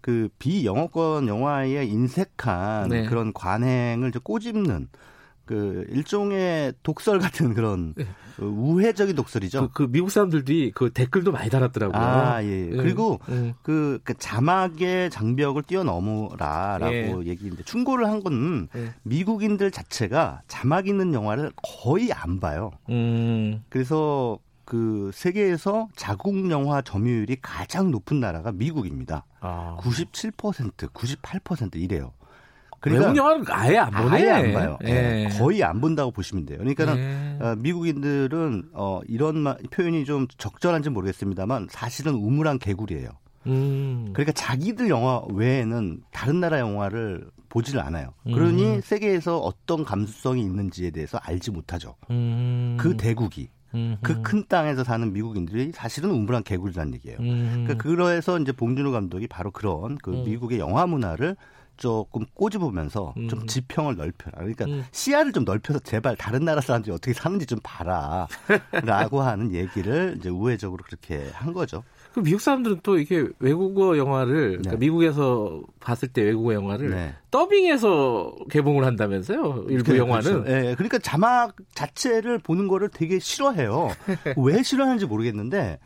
그 0.00 0.28
비영어권 0.38 1.28
영화에 1.28 1.84
인색한 1.84 2.88
네. 2.88 3.04
그런 3.04 3.32
관행을 3.32 4.12
좀 4.12 4.22
꼬집는 4.22 4.88
그 5.44 5.84
일종의 5.90 6.74
독설 6.82 7.18
같은 7.18 7.54
그런 7.54 7.94
그 7.94 8.06
우회적인 8.46 9.16
독설이죠. 9.16 9.60
네. 9.60 9.66
그, 9.72 9.86
그 9.86 9.92
미국 9.92 10.10
사람들이 10.10 10.72
그 10.74 10.90
댓글도 10.90 11.32
많이 11.32 11.50
달았더라고요. 11.50 12.00
아, 12.00 12.42
예. 12.42 12.68
예. 12.70 12.76
그리고 12.76 13.20
음. 13.28 13.54
그, 13.62 14.00
그 14.04 14.14
자막의 14.14 15.10
장벽을 15.10 15.62
뛰어넘으라라고 15.62 17.24
예. 17.24 17.28
얘기인데 17.28 17.62
충고를 17.64 18.06
한건 18.06 18.68
예. 18.76 18.94
미국인들 19.02 19.70
자체가 19.70 20.42
자막 20.46 20.88
있는 20.88 21.14
영화를 21.14 21.52
거의 21.62 22.12
안 22.12 22.40
봐요. 22.40 22.70
음. 22.88 23.62
그래서 23.68 24.38
그 24.64 25.10
세계에서 25.12 25.88
자국 25.96 26.48
영화 26.50 26.80
점유율이 26.80 27.38
가장 27.42 27.90
높은 27.90 28.20
나라가 28.20 28.52
미국입니다. 28.52 29.24
아. 29.40 29.76
97%, 29.80 30.92
98% 30.92 31.74
이래요. 31.74 32.12
외국 32.86 33.16
영화는 33.16 33.44
아예 33.48 33.76
안 33.78 33.90
보네. 33.90 34.16
아예 34.16 34.30
안 34.30 34.52
봐요. 34.54 34.78
예. 34.84 35.24
예, 35.24 35.38
거의 35.38 35.62
안 35.62 35.80
본다고 35.80 36.10
보시면 36.10 36.46
돼요. 36.46 36.58
그러니까는 36.58 36.96
예. 36.96 37.44
어, 37.44 37.56
미국인들은 37.58 38.70
어, 38.72 39.00
이런 39.06 39.38
마- 39.38 39.56
표현이 39.70 40.04
좀 40.04 40.26
적절한지 40.38 40.90
모르겠습니다만 40.90 41.68
사실은 41.70 42.14
우물한 42.14 42.58
개구리예요. 42.58 43.08
음. 43.46 44.10
그러니까 44.12 44.32
자기들 44.32 44.88
영화 44.88 45.22
외에는 45.32 46.00
다른 46.12 46.40
나라 46.40 46.58
영화를 46.58 47.26
보지를 47.48 47.80
않아요. 47.80 48.12
그러니 48.24 48.76
음. 48.76 48.80
세계에서 48.82 49.38
어떤 49.38 49.84
감수성이 49.84 50.42
있는지에 50.42 50.90
대해서 50.90 51.18
알지 51.22 51.50
못하죠. 51.50 51.96
음. 52.10 52.76
그 52.78 52.96
대국이 52.96 53.48
음. 53.74 53.96
그큰 54.02 54.44
땅에서 54.48 54.84
사는 54.84 55.12
미국인들이 55.12 55.72
사실은 55.74 56.10
우물한 56.10 56.42
개구리라는 56.44 56.94
얘기예요. 56.94 57.18
음. 57.20 57.64
그러니까 57.66 57.74
그래서 57.76 58.38
이제 58.38 58.52
봉준호 58.52 58.90
감독이 58.92 59.26
바로 59.26 59.50
그런 59.50 59.96
그 59.98 60.12
음. 60.12 60.24
미국의 60.24 60.58
영화 60.58 60.86
문화를 60.86 61.36
조금 61.80 62.26
꼬집으면서 62.34 63.14
음. 63.16 63.28
좀 63.28 63.46
지평을 63.46 63.96
넓혀라. 63.96 64.36
그러니까 64.36 64.66
음. 64.66 64.84
시야를 64.92 65.32
좀 65.32 65.44
넓혀서 65.44 65.80
제발 65.80 66.14
다른 66.14 66.44
나라 66.44 66.60
사람들이 66.60 66.94
어떻게 66.94 67.14
사는지 67.14 67.46
좀 67.46 67.58
봐라라고 67.62 68.28
하는 69.24 69.54
얘기를 69.54 70.14
이제 70.18 70.28
우회적으로 70.28 70.84
그렇게 70.84 71.28
한 71.32 71.54
거죠. 71.54 71.82
그 72.12 72.20
미국 72.20 72.40
사람들은 72.42 72.80
또 72.82 72.98
이게 72.98 73.26
외국어 73.38 73.96
영화를 73.96 74.58
그러니까 74.58 74.72
네. 74.72 74.76
미국에서 74.76 75.62
봤을 75.80 76.08
때 76.08 76.22
외국어 76.22 76.52
영화를 76.52 76.90
네. 76.90 77.14
더빙해서 77.30 78.34
개봉을 78.50 78.84
한다면서요. 78.84 79.64
일부 79.70 79.84
그래, 79.84 79.98
영화는. 79.98 80.42
그렇죠. 80.42 80.50
예, 80.50 80.74
그러니까 80.74 80.98
자막 80.98 81.56
자체를 81.74 82.38
보는 82.40 82.68
거를 82.68 82.90
되게 82.90 83.18
싫어해요. 83.18 83.88
왜 84.36 84.62
싫어하는지 84.62 85.06
모르겠는데 85.06 85.78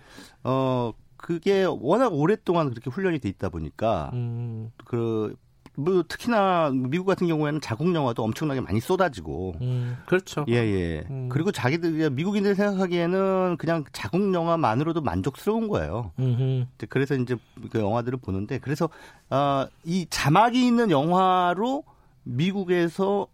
어 0.42 0.92
그게 1.16 1.64
워낙 1.64 2.12
오랫동안 2.12 2.70
그렇게 2.70 2.90
훈련이 2.90 3.20
돼 3.20 3.28
있다 3.28 3.48
보니까 3.48 4.10
음. 4.14 4.70
그 4.84 5.36
뭐 5.76 6.04
특히나 6.06 6.70
미국 6.72 7.06
같은 7.06 7.26
경우에는 7.26 7.60
자국 7.60 7.92
영화도 7.94 8.22
엄청나게 8.22 8.60
많이 8.60 8.80
쏟아지고 8.80 9.54
음. 9.60 9.96
그렇죠. 10.06 10.44
예, 10.48 10.54
예. 10.54 11.04
음. 11.10 11.28
그리고 11.28 11.50
자기들, 11.52 12.10
미국인들이 12.10 12.54
생각하기에는 12.54 13.56
그냥 13.58 13.84
자국 13.92 14.32
영화만으로도 14.32 15.00
만족스러운 15.00 15.68
거예요. 15.68 16.12
음흠. 16.18 16.66
그래서 16.88 17.14
이제 17.16 17.36
그 17.70 17.80
영화들을 17.80 18.18
보는데, 18.18 18.58
그래서, 18.58 18.88
어, 19.30 19.66
이 19.84 20.06
자막이 20.08 20.64
있는 20.64 20.90
영화로 20.90 21.84
미국에서 22.22 23.26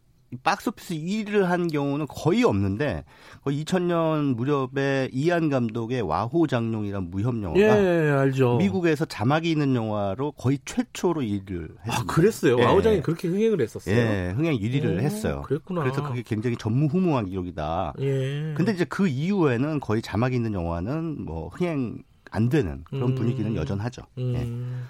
박스오피스 0.42 0.94
1위를 0.94 1.42
한 1.42 1.68
경우는 1.68 2.06
거의 2.08 2.44
없는데, 2.44 3.04
거의 3.42 3.64
2000년 3.64 4.36
무렵에 4.36 5.08
이한 5.12 5.48
감독의 5.48 6.02
와호 6.02 6.46
장룡이란 6.46 7.10
무협 7.10 7.42
영화가 7.42 7.60
예, 7.60 8.10
알죠. 8.10 8.58
미국에서 8.58 9.04
자막이 9.04 9.50
있는 9.50 9.74
영화로 9.74 10.32
거의 10.32 10.58
최초로 10.64 11.22
1위를 11.22 11.76
했습니다. 11.78 11.82
아, 11.86 12.04
그랬어요. 12.06 12.58
예. 12.58 12.64
와우장이 12.64 13.02
그렇게 13.02 13.28
흥행을 13.28 13.60
했었어요. 13.60 13.94
예, 13.94 14.32
흥행 14.36 14.56
1위를 14.56 14.98
오, 14.98 15.00
했어요. 15.00 15.42
그랬구나. 15.42 15.82
그래서 15.82 16.02
그게 16.02 16.22
굉장히 16.22 16.56
전무후무한 16.56 17.26
기록이다. 17.26 17.94
예. 18.00 18.54
근데 18.56 18.72
이제 18.72 18.84
그 18.84 19.08
이후에는 19.08 19.80
거의 19.80 20.00
자막이 20.02 20.36
있는 20.36 20.52
영화는 20.52 21.24
뭐 21.24 21.48
흥행 21.48 22.02
안 22.30 22.48
되는 22.48 22.84
그런 22.84 23.10
음. 23.10 23.14
분위기는 23.16 23.54
여전하죠. 23.56 24.02
예. 24.18 24.22
음. 24.22 24.86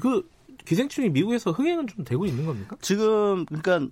그 0.00 0.28
기생충이 0.66 1.10
미국에서 1.10 1.52
흥행은 1.52 1.86
좀 1.86 2.04
되고 2.04 2.26
있는 2.26 2.44
겁니까? 2.44 2.76
지금 2.80 3.46
그러니까 3.46 3.88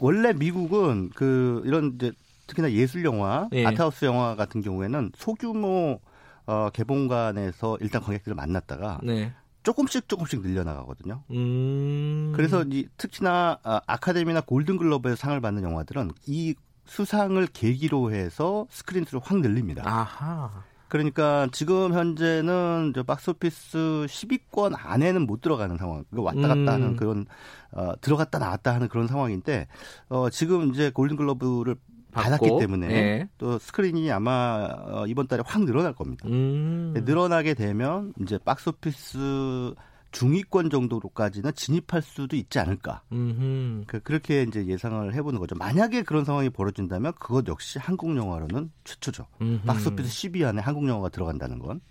원래 0.00 0.32
미국은 0.32 1.10
그 1.14 1.62
이런 1.64 1.94
이제 1.94 2.12
특히나 2.46 2.72
예술 2.72 3.04
영화, 3.04 3.48
예. 3.52 3.66
아트하우스 3.66 4.04
영화 4.04 4.36
같은 4.36 4.62
경우에는 4.62 5.12
소규모 5.16 6.00
어, 6.46 6.70
개봉관에서 6.72 7.78
일단 7.80 8.02
관객들을 8.02 8.34
만났다가 8.34 9.00
네. 9.02 9.32
조금씩 9.64 10.08
조금씩 10.08 10.42
늘려나가거든요. 10.42 11.24
음. 11.32 12.32
그래서 12.36 12.64
이 12.70 12.86
특히나 12.96 13.58
아, 13.64 13.80
아카데미나 13.86 14.42
골든글러브에서 14.42 15.16
상을 15.16 15.40
받는 15.40 15.64
영화들은 15.64 16.12
이 16.26 16.54
수상을 16.84 17.44
계기로 17.52 18.12
해서 18.12 18.66
스크린 18.70 19.04
수를 19.04 19.20
확 19.24 19.40
늘립니다. 19.40 19.82
아하. 19.84 20.62
그러니까 20.86 21.48
지금 21.50 21.92
현재는 21.94 22.92
저 22.94 23.02
박스오피스 23.02 24.06
10위권 24.08 24.76
안에는 24.76 25.26
못 25.26 25.40
들어가는 25.40 25.76
상황. 25.78 26.04
그 26.12 26.22
왔다 26.22 26.42
갔다 26.42 26.54
음. 26.54 26.68
하는 26.68 26.96
그런 26.96 27.26
어, 27.72 27.92
들어갔다 28.00 28.38
나왔다 28.38 28.74
하는 28.74 28.88
그런 28.88 29.06
상황인데 29.06 29.66
어, 30.08 30.30
지금 30.30 30.70
이제 30.70 30.90
골든글러브를 30.90 31.76
받았기 32.12 32.46
받고, 32.46 32.58
때문에 32.58 32.90
예. 32.90 33.28
또 33.36 33.58
스크린이 33.58 34.10
아마 34.10 34.68
어, 34.70 35.06
이번 35.06 35.26
달에 35.26 35.42
확 35.44 35.64
늘어날 35.64 35.92
겁니다. 35.92 36.26
음. 36.28 36.94
늘어나게 37.04 37.54
되면 37.54 38.14
이제 38.20 38.38
박스오피스 38.38 39.74
중위권 40.12 40.70
정도로까지는 40.70 41.52
진입할 41.54 42.00
수도 42.00 42.36
있지 42.36 42.58
않을까. 42.58 43.02
음흠. 43.12 43.84
그, 43.86 44.00
그렇게 44.00 44.44
이제 44.44 44.64
예상을 44.64 45.12
해보는 45.12 45.38
거죠. 45.38 45.54
만약에 45.56 46.04
그런 46.04 46.24
상황이 46.24 46.48
벌어진다면 46.48 47.12
그것 47.18 47.46
역시 47.48 47.78
한국 47.78 48.16
영화로는 48.16 48.70
최초죠. 48.84 49.26
박스오피스 49.66 50.30
10위 50.30 50.46
안에 50.46 50.62
한국 50.62 50.88
영화가 50.88 51.10
들어간다는 51.10 51.58
건. 51.58 51.82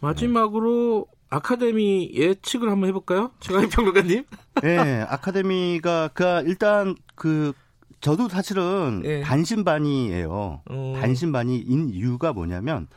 마지막으로 0.00 1.08
아카데미 1.30 2.10
예측을 2.14 2.70
한번 2.70 2.88
해볼까요? 2.88 3.30
최강희 3.40 3.68
평론가님. 3.68 4.24
예, 4.64 5.04
아카데미가 5.08 6.10
그 6.14 6.42
일단 6.46 6.96
그 7.14 7.52
저도 8.00 8.28
사실은 8.28 9.02
예. 9.04 9.22
반신반의예요. 9.22 10.62
어. 10.68 10.98
반신반의인 11.00 11.90
이유가 11.90 12.32
뭐냐면 12.32 12.88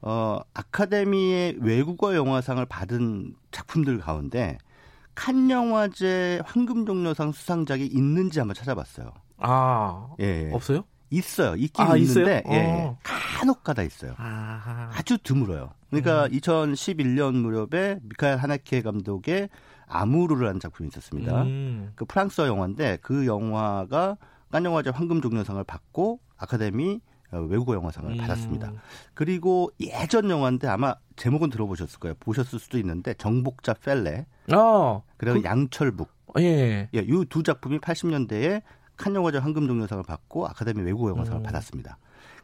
어 0.00 0.40
아카데미의 0.54 1.56
외국어 1.60 2.14
영화상을 2.14 2.64
받은 2.66 3.34
작품들 3.50 3.98
가운데 3.98 4.58
칸 5.14 5.50
영화제 5.50 6.40
황금종려상 6.44 7.32
수상작이 7.32 7.86
있는지 7.86 8.38
한번 8.38 8.54
찾아봤어요. 8.54 9.12
아, 9.38 10.08
예. 10.20 10.50
없어요? 10.52 10.84
있어요. 11.10 11.56
있긴 11.56 11.86
아, 11.86 11.96
있는데 11.96 12.42
예, 12.50 12.58
어. 12.66 12.98
간혹 13.02 13.64
가다 13.64 13.82
있어요. 13.82 14.14
아하. 14.18 14.90
아주 14.92 15.18
드물어요. 15.18 15.70
그러니까 15.90 16.24
음. 16.26 16.30
2011년 16.30 17.34
무렵에 17.34 17.98
미카엘 18.02 18.36
하네케 18.38 18.82
감독의 18.82 19.48
아무르라는 19.86 20.60
작품이 20.60 20.88
있었습니다. 20.88 21.42
음. 21.42 21.92
그 21.94 22.04
프랑스어 22.04 22.46
영화인데 22.46 22.98
그 23.00 23.26
영화가 23.26 24.16
깐 24.50 24.64
영화제 24.64 24.90
황금종려상을 24.90 25.62
받고 25.64 26.20
아카데미 26.36 27.00
어, 27.30 27.38
외국어 27.40 27.74
영화상을 27.74 28.10
음. 28.10 28.16
받았습니다. 28.16 28.72
그리고 29.14 29.70
예전 29.80 30.30
영화인데 30.30 30.66
아마 30.66 30.94
제목은 31.16 31.50
들어보셨을 31.50 31.98
거예요. 32.00 32.14
보셨을 32.20 32.58
수도 32.58 32.78
있는데 32.78 33.12
정복자 33.14 33.74
펠레. 33.74 34.26
어. 34.54 35.02
그리고 35.18 35.40
그, 35.40 35.44
양철북. 35.44 36.10
예. 36.38 36.88
예, 36.94 36.98
이 36.98 37.24
두 37.28 37.42
작품이 37.42 37.78
80년대에 37.80 38.62
칸 38.96 39.14
영화제 39.14 39.38
황금종려상을 39.38 40.04
받고 40.04 40.46
아카데미 40.46 40.82
외국어 40.82 41.10
영화상을 41.10 41.40
음. 41.40 41.42
받았습니다. 41.42 41.98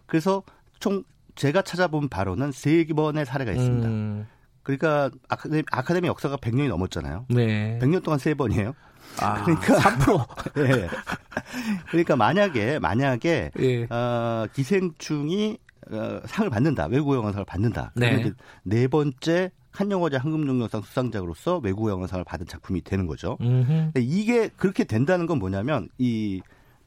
그래서 0.06 0.42
총 0.78 1.02
제가 1.34 1.62
찾아본 1.62 2.08
바로는 2.08 2.52
세 2.52 2.84
번의 2.84 3.26
사례가 3.26 3.52
있습니다. 3.52 3.88
음. 3.88 4.26
그러니까 4.62 5.10
아카데미, 5.28 5.62
아카데미 5.70 6.08
역사가 6.08 6.36
100년이 6.38 6.68
넘었잖아요. 6.68 7.26
네. 7.28 7.78
100년 7.80 8.02
동안 8.02 8.18
세 8.18 8.34
번이에요. 8.34 8.74
아, 9.20 9.44
그러니까 9.44 9.76
3%. 9.76 10.26
예. 10.66 10.88
그러니까 11.90 12.16
만약에 12.16 12.78
만약에 12.78 13.50
예. 13.58 13.84
어, 13.84 14.46
기생충이 14.52 15.58
어, 15.90 16.20
상을 16.24 16.48
받는다. 16.48 16.86
외국 16.86 17.14
영화상을 17.14 17.44
받는다. 17.44 17.92
네. 17.94 18.32
네 18.62 18.88
번째 18.88 19.52
칸 19.70 19.90
영화제 19.90 20.16
황금종려상 20.16 20.82
수상작으로서 20.82 21.58
외국 21.58 21.90
영화상을 21.90 22.24
받은 22.24 22.46
작품이 22.46 22.82
되는 22.82 23.06
거죠. 23.06 23.36
이게 23.96 24.48
그렇게 24.56 24.84
된다는 24.84 25.26
건 25.26 25.40
뭐냐면 25.40 25.88
이 25.98 26.40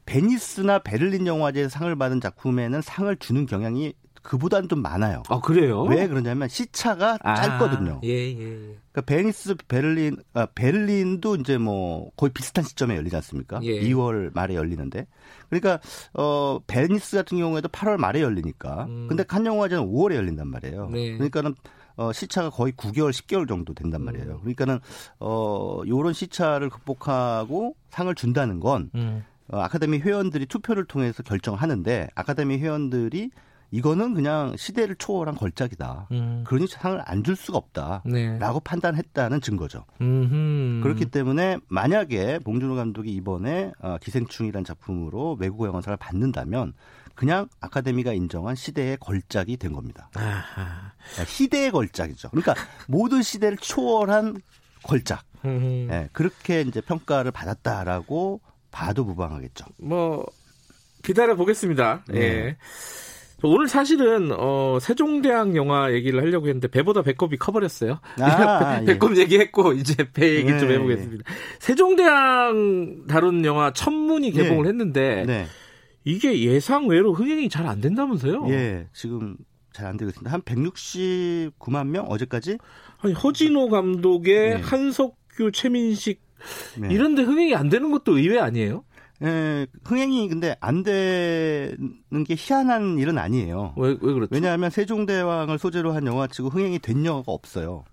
베니스나 0.06 0.78
베를린 0.78 1.26
영화제 1.26 1.68
상을 1.68 1.94
받은 1.94 2.22
작품에는 2.22 2.80
상을 2.80 3.14
주는 3.16 3.44
경향이 3.44 3.92
그보다는 4.28 4.68
좀 4.68 4.82
많아요. 4.82 5.22
아 5.30 5.40
그래요? 5.40 5.84
왜 5.84 6.06
그러냐면 6.06 6.48
시차가 6.48 7.16
아, 7.22 7.34
짧거든요. 7.34 8.02
예, 8.04 8.08
예, 8.08 8.38
예. 8.38 8.76
그러니까 8.92 9.00
베니스, 9.06 9.54
베를린, 9.66 10.18
아, 10.34 10.46
베를린도 10.54 11.36
이제 11.36 11.56
뭐 11.56 12.10
거의 12.14 12.30
비슷한 12.34 12.62
시점에 12.62 12.94
열리지 12.96 13.16
않습니까? 13.16 13.58
예. 13.62 13.80
2월 13.80 14.30
말에 14.34 14.54
열리는데, 14.54 15.06
그러니까 15.48 15.80
어 16.12 16.60
베니스 16.66 17.16
같은 17.16 17.38
경우에도 17.38 17.68
8월 17.68 17.96
말에 17.96 18.20
열리니까, 18.20 18.84
음. 18.84 19.06
근데 19.08 19.22
칸 19.22 19.46
영화제는 19.46 19.84
5월에 19.86 20.16
열린단 20.16 20.46
말이에요. 20.46 20.90
네. 20.90 21.12
그러니까는 21.14 21.54
어, 21.96 22.12
시차가 22.12 22.50
거의 22.50 22.74
9개월, 22.74 23.10
10개월 23.10 23.48
정도 23.48 23.72
된단 23.72 24.04
말이에요. 24.04 24.26
음. 24.26 24.40
그러니까는 24.40 24.78
어 25.20 25.80
요런 25.86 26.12
시차를 26.12 26.68
극복하고 26.68 27.76
상을 27.88 28.14
준다는 28.14 28.60
건 28.60 28.90
음. 28.94 29.24
어, 29.50 29.60
아카데미 29.60 30.00
회원들이 30.00 30.44
투표를 30.44 30.84
통해서 30.84 31.22
결정하는데 31.22 32.08
아카데미 32.14 32.58
회원들이 32.58 33.30
이거는 33.70 34.14
그냥 34.14 34.56
시대를 34.56 34.96
초월한 34.96 35.34
걸작이다. 35.36 36.08
음. 36.12 36.44
그러니 36.46 36.66
상을 36.68 37.00
안 37.04 37.22
줄 37.22 37.36
수가 37.36 37.58
없다라고 37.58 38.08
네. 38.10 38.38
판단했다는 38.64 39.40
증거죠. 39.42 39.84
음흠. 40.00 40.80
그렇기 40.82 41.06
때문에 41.06 41.58
만약에 41.68 42.38
봉준호 42.38 42.74
감독이 42.76 43.12
이번에 43.12 43.72
어, 43.80 43.98
기생충이라는 44.00 44.64
작품으로 44.64 45.36
외국어 45.38 45.66
영화상을 45.66 45.96
받는다면 45.98 46.72
그냥 47.14 47.48
아카데미가 47.60 48.12
인정한 48.14 48.54
시대의 48.54 48.96
걸작이 48.98 49.56
된 49.56 49.72
겁니다. 49.72 50.08
아하. 50.14 50.92
시대의 51.26 51.70
걸작이죠. 51.72 52.30
그러니까 52.30 52.54
모든 52.88 53.22
시대를 53.22 53.58
초월한 53.58 54.40
걸작. 54.84 55.24
네, 55.42 56.08
그렇게 56.12 56.62
이제 56.62 56.80
평가를 56.80 57.30
받았다라고 57.32 58.40
봐도 58.70 59.04
무방하겠죠. 59.04 59.64
뭐 59.82 60.24
기다려 61.02 61.36
보겠습니다. 61.36 62.04
네. 62.08 62.18
예. 62.20 62.56
오늘 63.42 63.68
사실은 63.68 64.30
어 64.32 64.78
세종대왕 64.80 65.54
영화 65.56 65.92
얘기를 65.92 66.20
하려고 66.20 66.48
했는데 66.48 66.66
배보다 66.68 67.02
배꼽이 67.02 67.36
커버렸어요. 67.36 68.00
아, 68.20 68.80
배꼽 68.86 69.16
예. 69.16 69.20
얘기했고 69.20 69.74
이제 69.74 69.94
배 70.12 70.34
얘기 70.36 70.50
네, 70.50 70.58
좀 70.58 70.70
해보겠습니다. 70.70 71.24
예. 71.28 71.34
세종대왕 71.60 73.06
다룬 73.06 73.44
영화 73.44 73.72
천문이 73.72 74.32
개봉을 74.32 74.64
네. 74.64 74.68
했는데 74.70 75.24
네. 75.26 75.46
이게 76.04 76.40
예상 76.40 76.86
외로 76.88 77.12
흥행이 77.12 77.48
잘 77.48 77.66
안 77.66 77.80
된다면서요? 77.80 78.46
예, 78.48 78.86
지금 78.92 79.36
잘 79.72 79.86
안 79.86 79.96
되고 79.96 80.08
있습니다. 80.08 80.30
한 80.32 80.42
169만 80.42 81.86
명 81.88 82.06
어제까지? 82.06 82.58
아니 83.00 83.12
허진호 83.12 83.68
감독의 83.68 84.50
네. 84.56 84.60
한석규, 84.62 85.52
최민식 85.52 86.20
네. 86.80 86.88
이런데 86.90 87.22
흥행이 87.22 87.54
안 87.54 87.68
되는 87.68 87.90
것도 87.90 88.18
의외 88.18 88.38
아니에요? 88.40 88.84
예, 89.22 89.66
흥행이 89.84 90.28
근데 90.28 90.54
안 90.60 90.82
되는 90.82 92.24
게 92.26 92.34
희한한 92.36 92.98
일은 92.98 93.18
아니에요. 93.18 93.74
왜, 93.76 93.90
왜 94.00 94.12
그렇죠? 94.12 94.28
왜냐하면 94.32 94.70
세종대왕을 94.70 95.58
소재로 95.58 95.92
한 95.92 96.06
영화치고 96.06 96.50
흥행이 96.50 96.78
된 96.78 97.04
영화가 97.04 97.32
없어요. 97.32 97.84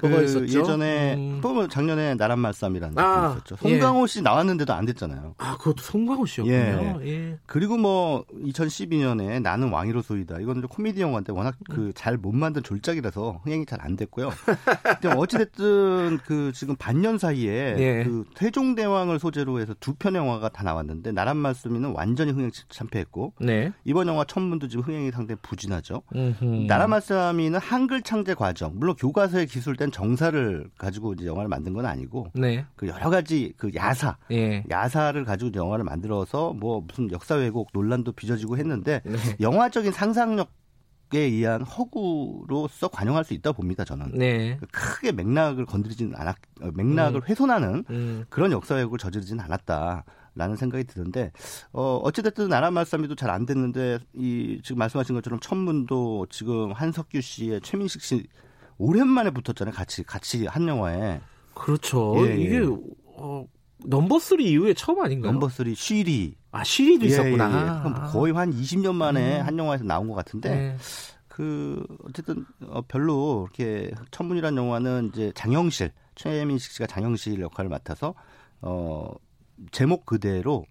그 0.00 0.24
있었죠? 0.24 0.58
예전에 0.60 1.14
음. 1.14 1.40
또뭐 1.42 1.68
작년에 1.68 2.14
나란 2.14 2.38
말쌈이라는 2.40 2.98
아, 2.98 3.32
있었죠. 3.36 3.56
송강호 3.56 4.02
예. 4.02 4.06
씨 4.06 4.22
나왔는데도 4.22 4.72
안 4.72 4.86
됐잖아요. 4.86 5.34
아 5.38 5.56
그것도 5.58 5.82
송강호 5.82 6.26
씨였군요. 6.26 7.00
예. 7.02 7.06
예. 7.06 7.38
그리고 7.46 7.76
뭐 7.76 8.24
2012년에 8.42 9.40
나는 9.42 9.70
왕이로 9.70 10.02
소이다. 10.02 10.40
이거는 10.40 10.62
코미디 10.68 11.00
영화인데 11.00 11.32
워낙 11.32 11.56
그 11.70 11.92
잘 11.94 12.16
못 12.16 12.34
만든 12.34 12.62
졸작이라서 12.62 13.40
흥행이 13.44 13.66
잘 13.66 13.80
안 13.80 13.96
됐고요. 13.96 14.30
어찌 15.16 15.38
됐든 15.38 16.18
그 16.24 16.52
지금 16.54 16.76
반년 16.76 17.18
사이에 17.18 17.74
예. 17.78 18.04
그 18.04 18.24
태종대왕을 18.34 19.18
소재로 19.18 19.60
해서 19.60 19.74
두 19.80 19.94
편 20.00 20.14
영화가 20.14 20.48
다 20.48 20.62
나왔는데 20.62 21.12
나란 21.12 21.36
말씀이는 21.36 21.92
완전히 21.92 22.32
흥행 22.32 22.50
참패했고 22.70 23.34
네. 23.40 23.70
이번 23.84 24.06
영화 24.08 24.24
천문도 24.24 24.68
지금 24.68 24.84
흥행이 24.84 25.10
상당히 25.10 25.38
부진하죠. 25.42 26.02
나란 26.68 26.88
말씀이는 26.90 27.58
한글 27.60 28.00
창제 28.00 28.32
과정 28.34 28.72
물론 28.76 28.94
교과서에 28.96 29.44
기술된 29.44 29.89
어떤 29.90 29.92
정사를 29.92 30.70
가지고 30.78 31.12
이제 31.12 31.26
영화를 31.26 31.48
만든 31.48 31.74
건 31.74 31.84
아니고 31.84 32.28
네. 32.34 32.64
그 32.76 32.86
여러 32.86 33.10
가지 33.10 33.52
그 33.56 33.70
야사 33.74 34.16
예. 34.30 34.64
야사를 34.70 35.22
가지고 35.24 35.50
영화를 35.54 35.84
만들어서 35.84 36.52
뭐 36.52 36.82
무슨 36.86 37.10
역사 37.10 37.34
왜곡 37.34 37.70
논란도 37.72 38.12
빚어지고 38.12 38.56
했는데 38.56 39.02
네. 39.04 39.12
영화적인 39.40 39.92
상상력 39.92 40.48
에 41.12 41.18
의한 41.18 41.62
허구로서 41.62 42.86
관용할 42.86 43.24
수 43.24 43.34
있다 43.34 43.50
봅니다 43.50 43.82
저는 43.82 44.12
네. 44.14 44.60
크게 44.70 45.10
맥락을 45.10 45.66
건드리지는 45.66 46.14
않았 46.14 46.36
맥락을 46.72 47.20
음. 47.20 47.28
훼손하는 47.28 47.84
음. 47.90 48.24
그런 48.28 48.52
역사 48.52 48.76
왜곡을 48.76 48.96
저지르지는 48.98 49.42
않았다. 49.44 50.04
라는 50.36 50.54
생각이 50.54 50.84
드는데 50.84 51.32
어 51.72 51.96
어찌됐든 52.04 52.48
나라 52.48 52.70
말씀이도 52.70 53.16
잘 53.16 53.30
안 53.30 53.46
됐는데 53.46 53.98
이 54.12 54.60
지금 54.62 54.78
말씀하신 54.78 55.16
것처럼 55.16 55.40
천문도 55.40 56.28
지금 56.30 56.70
한석규 56.70 57.20
씨의 57.20 57.60
최민식 57.62 58.00
씨 58.00 58.28
오랜만에 58.80 59.30
붙었잖아요. 59.30 59.74
같이 59.74 60.02
같이 60.02 60.46
한 60.46 60.66
영화에. 60.66 61.20
그렇죠. 61.54 62.14
예, 62.26 62.30
예. 62.30 62.36
이게 62.36 62.60
어, 63.04 63.44
넘버 63.84 64.18
3 64.18 64.40
이후에 64.40 64.72
처음 64.72 65.02
아닌가요? 65.02 65.32
넘버 65.32 65.50
3 65.50 65.74
쉬리. 65.74 66.34
아 66.50 66.64
쉬리도 66.64 67.04
예, 67.04 67.08
있었구나. 67.08 67.82
예, 67.84 67.90
예. 68.08 68.12
거의 68.12 68.32
한 68.32 68.50
20년 68.50 68.94
만에 68.94 69.40
음. 69.40 69.46
한 69.46 69.58
영화에서 69.58 69.84
나온 69.84 70.08
것 70.08 70.14
같은데. 70.14 70.48
네. 70.48 70.76
그 71.28 71.84
어쨌든 72.04 72.46
어, 72.66 72.80
별로 72.82 73.48
이렇게 73.54 73.92
천문이라는 74.10 74.56
영화는 74.62 75.10
이제 75.12 75.32
장영실 75.34 75.92
최민식 76.14 76.72
씨가 76.72 76.86
장영실 76.86 77.40
역할을 77.40 77.68
맡아서 77.68 78.14
어 78.60 79.10
제목 79.70 80.06
그대로 80.06 80.64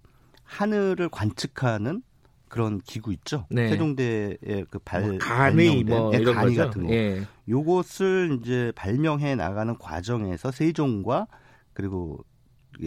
하늘을 0.43 1.09
관측하는 1.09 2.03
그런 2.49 2.79
기구 2.81 3.13
있죠. 3.13 3.45
네. 3.49 3.69
세종대의 3.69 4.37
그발 4.69 5.01
뭐 5.03 5.17
간이 5.19 5.83
뭐 5.85 6.13
이런 6.13 6.35
간이 6.35 6.55
거죠? 6.55 6.67
같은 6.67 6.87
거. 6.87 6.93
예. 6.93 7.25
요것을 7.47 8.39
이제 8.41 8.71
발명해 8.75 9.35
나가는 9.35 9.77
과정에서 9.77 10.51
세종과 10.51 11.27
그리고 11.73 12.19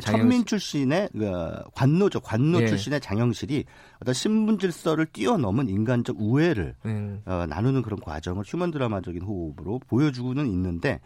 천민 0.00 0.44
출신의 0.46 1.10
그 1.12 1.30
관노죠. 1.74 2.20
관노 2.20 2.62
예. 2.62 2.66
출신의 2.66 3.00
장영실이 3.00 3.64
어떤 4.00 4.14
신분 4.14 4.58
질서를 4.58 5.04
뛰어넘은 5.06 5.68
인간적 5.68 6.16
우애를 6.18 6.74
음. 6.86 7.20
어, 7.26 7.44
나누는 7.46 7.82
그런 7.82 8.00
과정을 8.00 8.42
휴먼 8.46 8.70
드라마적인 8.70 9.22
호흡으로 9.22 9.80
보여주고는 9.88 10.46
있는데 10.46 11.00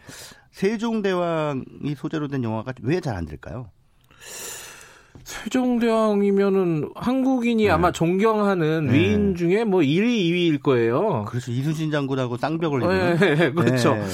세종대왕이 0.51 1.95
소재로 1.97 2.27
된 2.29 2.43
영화가 2.43 2.73
왜 2.81 2.99
잘 3.01 3.15
안 3.17 3.25
될까요? 3.25 3.69
세종대왕이면은 5.23 6.91
한국인이 6.95 7.63
네. 7.65 7.69
아마 7.69 7.91
존경하는 7.91 8.87
네. 8.87 8.93
위인 8.93 9.35
중에 9.35 9.63
뭐 9.63 9.81
1위, 9.81 10.03
2위일 10.31 10.61
거예요. 10.61 11.25
그렇죠. 11.25 11.51
이순신 11.51 11.91
장군하고 11.91 12.37
쌍벽을 12.37 12.81
이루는. 12.81 13.17
네, 13.37 13.51
그렇죠. 13.51 13.95
네. 13.95 14.05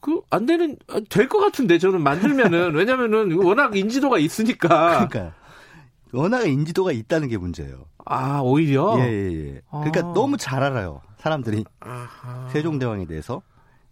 그안 0.00 0.46
되는 0.46 0.76
될 1.10 1.28
것 1.28 1.38
같은데 1.40 1.78
저는 1.78 2.02
만들면은 2.02 2.74
왜냐면은 2.74 3.32
워낙 3.42 3.76
인지도가 3.76 4.18
있으니까. 4.18 5.08
그러니까 5.08 5.34
워낙 6.12 6.46
인지도가 6.46 6.92
있다는 6.92 7.28
게 7.28 7.36
문제예요. 7.36 7.84
아 8.06 8.40
오히려. 8.40 8.96
예 9.00 9.04
예예. 9.04 9.32
예, 9.32 9.54
예. 9.56 9.60
그러니까 9.70 10.00
아. 10.00 10.12
너무 10.14 10.36
잘 10.38 10.62
알아요 10.62 11.02
사람들이 11.18 11.64
아하. 11.80 12.48
세종대왕에 12.50 13.06
대해서. 13.06 13.42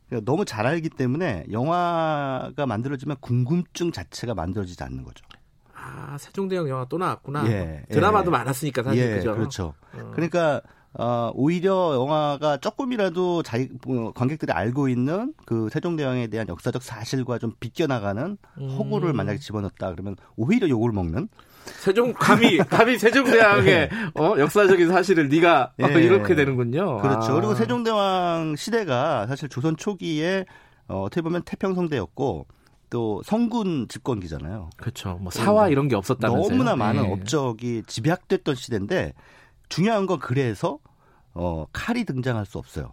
그러니까 0.08 0.30
너무 0.30 0.46
잘 0.46 0.66
알기 0.66 0.88
때문에 0.88 1.44
영화가 1.52 2.64
만들어지면 2.66 3.18
궁금증 3.20 3.92
자체가 3.92 4.34
만들어지지 4.34 4.82
않는 4.82 5.04
거죠. 5.04 5.22
아, 5.88 6.18
세종대왕 6.18 6.68
영화 6.68 6.84
또 6.88 6.98
나왔구나. 6.98 7.48
예, 7.50 7.82
드라마도 7.88 8.30
예. 8.30 8.32
많았으니까 8.32 8.82
사실 8.82 9.02
예, 9.02 9.16
그죠. 9.16 9.34
그렇죠. 9.34 9.74
어. 9.94 10.10
그러니까 10.12 10.60
어, 10.94 11.30
오히려 11.34 11.94
영화가 11.94 12.58
조금이라도 12.58 13.42
자기 13.42 13.68
뭐, 13.86 14.12
관객들이 14.12 14.52
알고 14.52 14.88
있는 14.88 15.34
그 15.44 15.68
세종대왕에 15.70 16.28
대한 16.28 16.48
역사적 16.48 16.82
사실과 16.82 17.38
좀 17.38 17.52
비껴나가는 17.60 18.36
음. 18.60 18.68
허구를 18.70 19.12
만약에 19.12 19.38
집어넣었다 19.38 19.90
그러면 19.92 20.16
오히려 20.36 20.68
욕을 20.68 20.92
먹는 20.92 21.28
세종 21.80 22.14
감히 22.14 22.56
감히 22.68 22.98
세종대왕의 22.98 23.90
어, 24.14 24.34
역사적인 24.38 24.88
사실을 24.88 25.28
네가 25.28 25.72
어, 25.80 25.86
예. 25.88 26.00
이렇게 26.00 26.34
되는군요. 26.34 26.98
그렇죠. 26.98 27.32
아. 27.32 27.34
그리고 27.34 27.54
세종대왕 27.54 28.56
시대가 28.56 29.26
사실 29.26 29.48
조선 29.48 29.76
초기에 29.76 30.46
어, 30.88 31.02
어떻게 31.02 31.20
보면 31.20 31.42
태평성대였고 31.42 32.46
또 32.90 33.22
성군 33.24 33.86
집권기잖아요. 33.88 34.70
그렇죠. 34.76 35.18
뭐 35.20 35.30
사화 35.30 35.68
이런 35.68 35.88
게 35.88 35.96
없었다면서요. 35.96 36.50
너무나 36.50 36.76
많은 36.76 37.04
예. 37.04 37.12
업적이 37.12 37.82
집약됐던 37.86 38.54
시대인데 38.54 39.12
중요한 39.68 40.06
건 40.06 40.18
그래서 40.18 40.78
어, 41.34 41.66
칼이 41.72 42.04
등장할 42.04 42.46
수 42.46 42.58
없어요. 42.58 42.92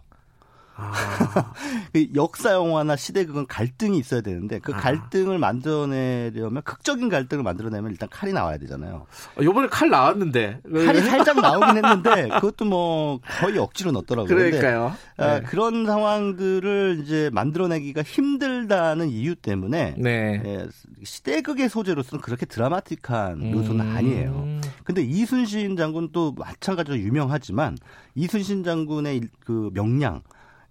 아. 0.76 0.92
그 1.92 2.06
역사 2.14 2.52
영화나 2.52 2.96
시대극은 2.96 3.46
갈등이 3.46 3.98
있어야 3.98 4.20
되는데 4.20 4.58
그 4.58 4.72
아. 4.74 4.76
갈등을 4.76 5.38
만들어내려면 5.38 6.62
극적인 6.62 7.08
갈등을 7.08 7.42
만들어내면 7.42 7.90
일단 7.90 8.08
칼이 8.10 8.32
나와야 8.32 8.58
되잖아요. 8.58 9.06
어, 9.38 9.42
요번에 9.42 9.68
칼 9.68 9.88
나왔는데 9.88 10.60
칼이 10.64 11.00
살짝 11.08 11.40
나오긴 11.40 11.76
했는데 11.82 12.28
그것도 12.28 12.66
뭐 12.66 13.20
거의 13.40 13.58
억지로 13.58 13.90
넣었더라고요. 13.92 14.28
근데, 14.28 14.50
그러니까요. 14.50 14.94
아, 15.16 15.40
네. 15.40 15.42
그런 15.46 15.86
상황들을 15.86 17.00
이제 17.02 17.30
만들어내기가 17.32 18.02
힘들다는 18.02 19.08
이유 19.08 19.34
때문에 19.34 19.94
네. 19.98 20.42
예, 20.44 20.66
시대극의 21.02 21.68
소재로서는 21.70 22.20
그렇게 22.22 22.44
드라마틱한 22.44 23.40
음. 23.40 23.52
요소는 23.52 23.96
아니에요. 23.96 24.60
근데 24.84 25.02
이순신 25.02 25.76
장군도 25.76 26.34
마찬가지로 26.36 26.98
유명하지만 26.98 27.78
이순신 28.14 28.62
장군의 28.64 29.16
일- 29.16 29.28
그 29.40 29.70
명량 29.72 30.22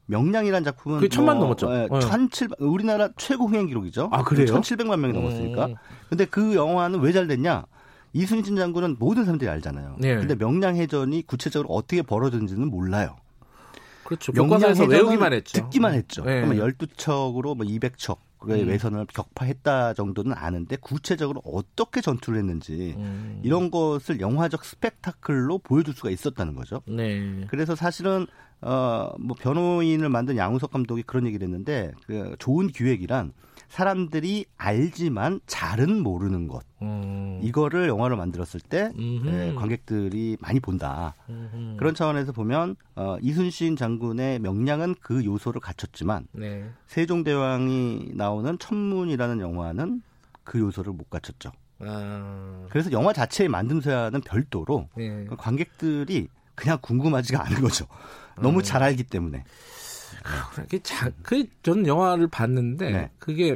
명량이라는 0.07 0.63
작품은 0.63 0.99
그게 0.99 1.09
천만 1.09 1.39
넘었죠. 1.39 1.71
예, 1.73 1.87
네. 1.91 1.99
1700 1.99 2.61
우리나라 2.61 3.09
최고 3.17 3.47
흥행 3.47 3.67
기록이죠. 3.67 4.09
아, 4.11 4.23
그래요? 4.23 4.45
1700만 4.45 4.99
명이 4.99 5.13
넘었으니까. 5.13 5.65
음. 5.67 5.75
근데 6.09 6.25
그 6.25 6.55
영화는 6.55 6.99
왜 6.99 7.11
잘 7.11 7.27
됐냐? 7.27 7.65
이순신 8.13 8.55
장군은 8.55 8.95
모든 8.99 9.25
사람들이 9.25 9.49
알잖아요. 9.49 9.95
네. 9.99 10.15
근데 10.15 10.35
명량해전이 10.35 11.23
구체적으로 11.27 11.73
어떻게 11.73 12.01
벌어졌는지는 12.01 12.69
몰라요. 12.69 13.17
그렇죠. 14.05 14.31
명량해전은 14.33 14.89
외우기만 14.89 15.33
했죠. 15.33 15.61
듣기만 15.61 15.93
했죠. 15.95 16.23
네. 16.23 16.41
그러면 16.41 16.57
12척으로 16.57 17.55
뭐 17.57 17.65
200척의 17.65 18.61
음. 18.61 18.67
외선을 18.67 19.07
격파했다 19.07 19.93
정도는 19.95 20.33
아는데 20.33 20.75
구체적으로 20.77 21.41
어떻게 21.43 21.99
전투를 22.01 22.39
했는지 22.39 22.93
음. 22.97 23.41
이런 23.43 23.71
것을 23.71 24.19
영화적 24.21 24.63
스펙타클로 24.63 25.57
보여줄 25.59 25.93
수가 25.93 26.09
있었다는 26.09 26.55
거죠. 26.55 26.81
네. 26.87 27.45
그래서 27.49 27.75
사실은 27.75 28.27
어뭐 28.61 29.35
변호인을 29.39 30.09
만든 30.09 30.37
양우석 30.37 30.71
감독이 30.71 31.03
그런 31.03 31.27
얘기를 31.27 31.45
했는데 31.45 31.91
그 32.07 32.35
좋은 32.39 32.67
기획이란 32.67 33.33
사람들이 33.67 34.45
알지만 34.57 35.41
잘은 35.47 36.01
모르는 36.01 36.47
것 36.47 36.63
음. 36.81 37.39
이거를 37.41 37.87
영화로 37.87 38.15
만들었을 38.15 38.61
때. 38.61 38.91
예, 39.25 39.53
관객들이 39.55 40.37
많이 40.39 40.59
본다. 40.59 41.15
음흠. 41.29 41.77
그런 41.77 41.95
차원에서 41.95 42.31
보면 42.31 42.75
어, 42.95 43.17
이순신 43.21 43.75
장군의 43.75 44.39
명량은 44.39 44.95
그 45.01 45.25
요소를 45.25 45.61
갖췄지만 45.61 46.27
네. 46.31 46.69
세종대왕이 46.87 48.11
나오는 48.13 48.57
천문이라는 48.57 49.39
영화는 49.41 50.01
그 50.43 50.59
요소를 50.59 50.93
못 50.93 51.09
갖췄죠. 51.09 51.51
아. 51.79 52.65
그래서 52.69 52.91
영화 52.91 53.11
자체의 53.11 53.49
만듦새와는 53.49 54.23
별도로 54.23 54.87
네. 54.95 55.25
그 55.27 55.35
관객들이 55.35 56.27
그냥 56.53 56.77
궁금하지가 56.81 57.45
않은 57.45 57.61
거죠. 57.61 57.85
너무 58.39 58.59
음. 58.59 58.63
잘 58.63 58.83
알기 58.83 59.03
때문에. 59.03 59.43
그게 60.55 60.79
자, 60.79 61.11
그, 61.21 61.45
저는 61.63 61.87
영화를 61.87 62.27
봤는데, 62.27 62.89
네. 62.91 63.11
그게, 63.19 63.55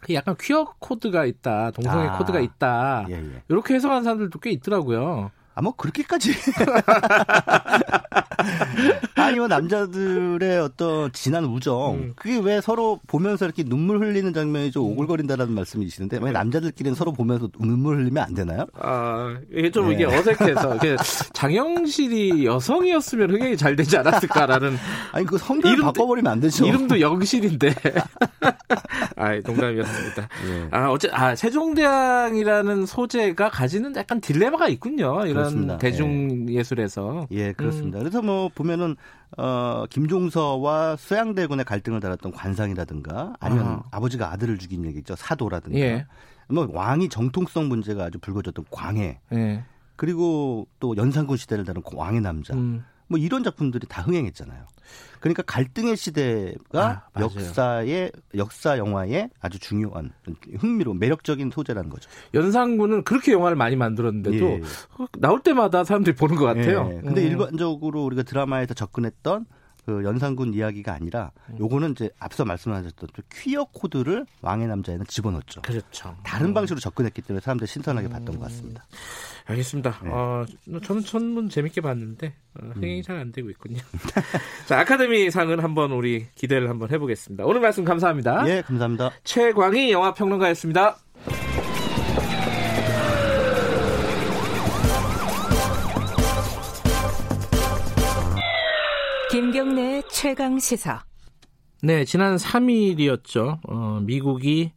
그 0.00 0.14
약간 0.14 0.36
퀴어 0.38 0.74
코드가 0.78 1.24
있다, 1.24 1.70
동성애 1.70 2.08
아. 2.08 2.18
코드가 2.18 2.40
있다, 2.40 3.06
예, 3.08 3.14
예. 3.14 3.42
이렇게 3.48 3.74
해석하는 3.74 4.02
사람들도 4.02 4.38
꽤 4.40 4.50
있더라고요. 4.50 5.30
아, 5.54 5.62
뭐, 5.62 5.74
그렇게까지. 5.76 6.32
아니, 9.16 9.38
뭐, 9.38 9.48
남자들의 9.48 10.58
어떤 10.60 11.12
진한 11.12 11.44
우정. 11.44 11.94
음. 11.94 12.12
그게 12.16 12.38
왜 12.38 12.60
서로 12.60 13.00
보면서 13.06 13.44
이렇게 13.44 13.62
눈물 13.62 14.00
흘리는 14.00 14.32
장면이 14.32 14.70
좀 14.72 14.84
오글거린다라는 14.84 15.54
말씀이시는데, 15.54 16.18
왜 16.20 16.32
남자들끼리는 16.32 16.94
서로 16.94 17.12
보면서 17.12 17.48
눈물 17.58 17.98
흘리면 17.98 18.22
안 18.22 18.34
되나요? 18.34 18.66
아, 18.80 19.36
이게 19.52 19.70
좀 19.70 19.88
네. 19.88 19.94
이게 19.94 20.04
어색해서, 20.06 20.76
이게 20.76 20.96
장영실이 21.32 22.44
여성이었으면 22.46 23.30
흥행이 23.30 23.56
잘 23.56 23.76
되지 23.76 23.96
않았을까라는. 23.98 24.76
아니, 25.12 25.26
그 25.26 25.38
성별을 25.38 25.76
이름도- 25.76 25.82
바꿔버리면 25.84 26.30
안 26.32 26.40
되죠. 26.40 26.66
이름도 26.66 27.00
영실인데. 27.00 27.74
아, 29.16 29.34
농담이었습니다. 29.44 30.28
예. 30.48 30.68
아, 30.70 30.90
어째, 30.90 31.08
아, 31.12 31.34
세종대왕이라는 31.34 32.86
소재가 32.86 33.50
가지는 33.50 33.94
약간 33.96 34.20
딜레마가 34.20 34.68
있군요. 34.68 35.20
이런 35.26 35.34
그렇습니다. 35.34 35.78
대중 35.78 36.48
예술에서. 36.48 37.26
예, 37.30 37.52
그렇습니다. 37.52 37.98
음. 37.98 38.00
그래서 38.00 38.22
뭐 38.22 38.31
보면은 38.54 38.96
어 39.38 39.84
김종서와 39.88 40.96
수양대군의 40.96 41.64
갈등을 41.64 42.00
달았던 42.00 42.32
관상이라든가 42.32 43.34
아니면 43.40 43.64
아하. 43.66 43.82
아버지가 43.90 44.30
아들을 44.30 44.58
죽인 44.58 44.84
얘기죠 44.84 45.16
사도라든가 45.16 45.78
예. 45.78 46.06
뭐 46.48 46.68
왕이 46.70 47.08
정통성 47.08 47.68
문제가 47.68 48.04
아주 48.04 48.18
불거졌던 48.18 48.66
광해 48.70 49.20
예. 49.32 49.64
그리고 49.96 50.66
또 50.80 50.96
연산군 50.96 51.36
시대를 51.36 51.64
다룬 51.64 51.82
왕의 51.94 52.20
남자 52.20 52.54
음. 52.54 52.84
뭐 53.12 53.18
이런 53.18 53.44
작품들이 53.44 53.86
다 53.86 54.02
흥행했잖아요. 54.02 54.64
그러니까 55.20 55.42
갈등의 55.42 55.96
시대가 55.96 57.04
아. 57.12 57.20
역사의 57.20 58.10
역사 58.36 58.78
영화의 58.78 59.30
아주 59.40 59.58
중요한 59.60 60.10
흥미로운 60.58 60.98
매력적인 60.98 61.50
소재라는 61.50 61.90
거죠. 61.90 62.10
연상군은 62.34 63.04
그렇게 63.04 63.32
영화를 63.32 63.56
많이 63.56 63.76
만들었는데도 63.76 64.44
예, 64.44 64.52
예. 64.54 64.60
나올 65.18 65.40
때마다 65.40 65.84
사람들이 65.84 66.16
보는 66.16 66.36
것 66.36 66.46
같아요. 66.46 66.90
예, 66.90 67.00
근데 67.02 67.22
음. 67.22 67.26
일반적으로 67.26 68.02
우리가 68.04 68.24
드라마에서 68.24 68.74
접근했던 68.74 69.46
그 69.84 70.04
연산군 70.04 70.54
이야기가 70.54 70.92
아니라 70.92 71.32
음. 71.50 71.58
요거는 71.58 71.92
이제 71.92 72.10
앞서 72.18 72.44
말씀하셨던 72.44 73.08
좀 73.14 73.24
퀴어 73.32 73.64
코드를 73.64 74.26
왕의 74.40 74.68
남자에는 74.68 75.06
집어넣었죠. 75.06 75.62
그렇죠. 75.62 76.16
다른 76.22 76.54
방식으로 76.54 76.80
접근했기 76.80 77.22
때문에 77.22 77.40
사람들이 77.40 77.66
신선하게 77.66 78.08
봤던 78.08 78.34
음. 78.34 78.38
것 78.38 78.44
같습니다. 78.46 78.84
알겠습니다. 79.46 79.98
네. 80.04 80.10
어, 80.12 80.46
저는 80.84 81.02
천문 81.02 81.48
재밌게 81.48 81.80
봤는데 81.80 82.34
어, 82.54 82.66
흥행이 82.74 83.00
음. 83.00 83.02
잘안 83.02 83.32
되고 83.32 83.50
있군요. 83.50 83.80
자 84.66 84.80
아카데미 84.80 85.30
상은 85.30 85.60
한번 85.60 85.90
우리 85.92 86.26
기대를 86.36 86.68
한번 86.68 86.90
해보겠습니다. 86.90 87.44
오늘 87.44 87.60
말씀 87.60 87.84
감사합니다. 87.84 88.48
예, 88.48 88.62
감사합니다. 88.62 89.10
최광희 89.24 89.90
영화 89.90 90.14
평론가였습니다. 90.14 90.96
김경래 99.52 100.00
최강 100.08 100.58
시사. 100.58 101.04
네, 101.82 102.06
지난 102.06 102.36
3일이었죠. 102.36 103.58
어, 103.68 104.00
미국이 104.00 104.72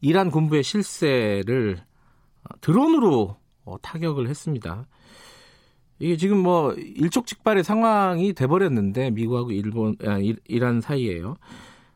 이란 0.00 0.30
군부의 0.30 0.62
실세를 0.62 1.80
어, 2.44 2.54
드론으로 2.60 3.34
어, 3.64 3.76
타격을 3.82 4.28
했습니다. 4.28 4.86
이게 5.98 6.16
지금 6.16 6.38
뭐 6.38 6.72
일촉즉발의 6.72 7.64
상황이 7.64 8.32
돼버렸는데 8.32 9.10
미국하고 9.10 9.50
일본, 9.50 9.96
아, 10.06 10.20
이- 10.20 10.36
이란 10.46 10.80
사이에요. 10.80 11.34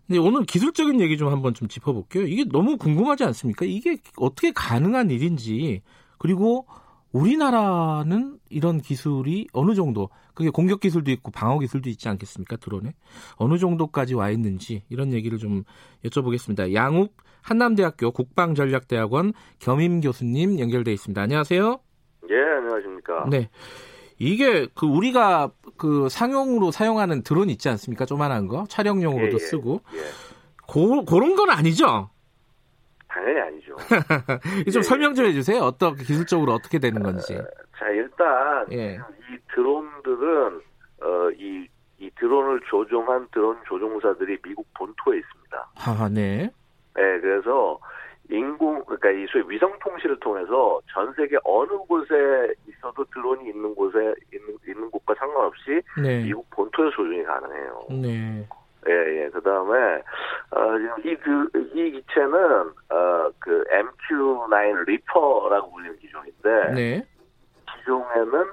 근데 0.08 0.18
오늘 0.18 0.42
기술적인 0.46 1.00
얘기 1.00 1.16
좀 1.16 1.28
한번 1.28 1.54
좀 1.54 1.68
짚어볼게요. 1.68 2.24
이게 2.26 2.44
너무 2.50 2.76
궁금하지 2.76 3.22
않습니까? 3.22 3.64
이게 3.66 3.98
어떻게 4.16 4.50
가능한 4.50 5.10
일인지 5.12 5.80
그리고 6.18 6.66
우리나라는 7.12 8.40
이런 8.50 8.80
기술이 8.80 9.46
어느 9.52 9.76
정도 9.76 10.08
그게 10.36 10.50
공격 10.50 10.80
기술도 10.80 11.10
있고 11.12 11.32
방어 11.32 11.58
기술도 11.58 11.88
있지 11.88 12.10
않겠습니까? 12.10 12.56
드론에 12.56 12.94
어느 13.36 13.56
정도까지 13.56 14.14
와 14.14 14.28
있는지 14.30 14.82
이런 14.90 15.14
얘기를 15.14 15.38
좀 15.38 15.64
여쭤보겠습니다. 16.04 16.74
양욱 16.74 17.16
한남대학교 17.40 18.10
국방전략대학원 18.10 19.32
겸임 19.58 20.02
교수님 20.02 20.60
연결돼 20.60 20.92
있습니다. 20.92 21.20
안녕하세요. 21.22 21.80
예, 22.30 22.34
안녕하십니까. 22.34 23.26
네. 23.30 23.48
이게 24.18 24.68
그 24.74 24.84
우리가 24.84 25.52
그 25.78 26.08
상용으로 26.10 26.70
사용하는 26.70 27.22
드론 27.22 27.48
있지 27.48 27.70
않습니까? 27.70 28.04
조만한 28.04 28.46
거 28.46 28.66
촬영용으로도 28.68 29.30
예, 29.30 29.34
예, 29.34 29.38
쓰고 29.38 29.80
예. 29.94 30.00
고, 30.66 31.04
그런 31.06 31.34
건 31.34 31.48
아니죠. 31.48 32.10
당연히 33.08 33.40
아니죠. 33.40 33.76
좀 34.70 34.80
예, 34.80 34.82
설명 34.82 35.14
좀 35.14 35.24
해주세요. 35.24 35.60
어떻게 35.60 36.04
기술적으로 36.04 36.52
어떻게 36.52 36.78
되는 36.78 37.02
건지. 37.02 37.38
자, 37.78 37.88
일단 37.90 38.66
예. 38.72 38.96
이 38.96 39.38
드론들은 39.54 40.60
어, 41.02 41.30
이 41.38 41.68
이 41.98 42.10
드론을 42.18 42.60
조종한 42.68 43.26
드론 43.32 43.56
조종사들이 43.66 44.38
미국 44.42 44.66
본토에 44.74 45.18
있습니다. 45.18 45.68
아, 45.76 46.08
네. 46.12 46.50
네, 46.94 47.20
그래서 47.20 47.78
인공 48.28 48.84
그러니까 48.84 49.10
이 49.10 49.26
소위 49.30 49.44
위성 49.48 49.78
통신을 49.78 50.18
통해서 50.20 50.80
전 50.92 51.12
세계 51.14 51.36
어느 51.44 51.70
곳에 51.88 52.52
있어도 52.68 53.04
드론이 53.14 53.48
있는 53.48 53.74
곳에 53.74 54.14
있는 54.32 54.56
있는 54.66 54.90
곳과 54.90 55.14
상관없이 55.14 55.80
네. 56.02 56.24
미국 56.24 56.48
본토에 56.50 56.90
조종이 56.90 57.22
가능해요. 57.22 57.80
네. 57.90 58.46
예, 58.88 58.92
예. 58.92 59.28
그 59.30 59.40
다음에, 59.42 60.00
어, 60.52 60.78
이, 61.04 61.16
그, 61.16 61.48
이 61.74 61.90
기체는, 61.90 62.36
어, 62.88 63.30
그, 63.40 63.64
MQ-9 63.68 64.86
리퍼라고 64.86 65.72
불리는 65.72 65.98
기종인데, 65.98 66.72
네. 66.72 67.06
기종에는, 67.86 68.44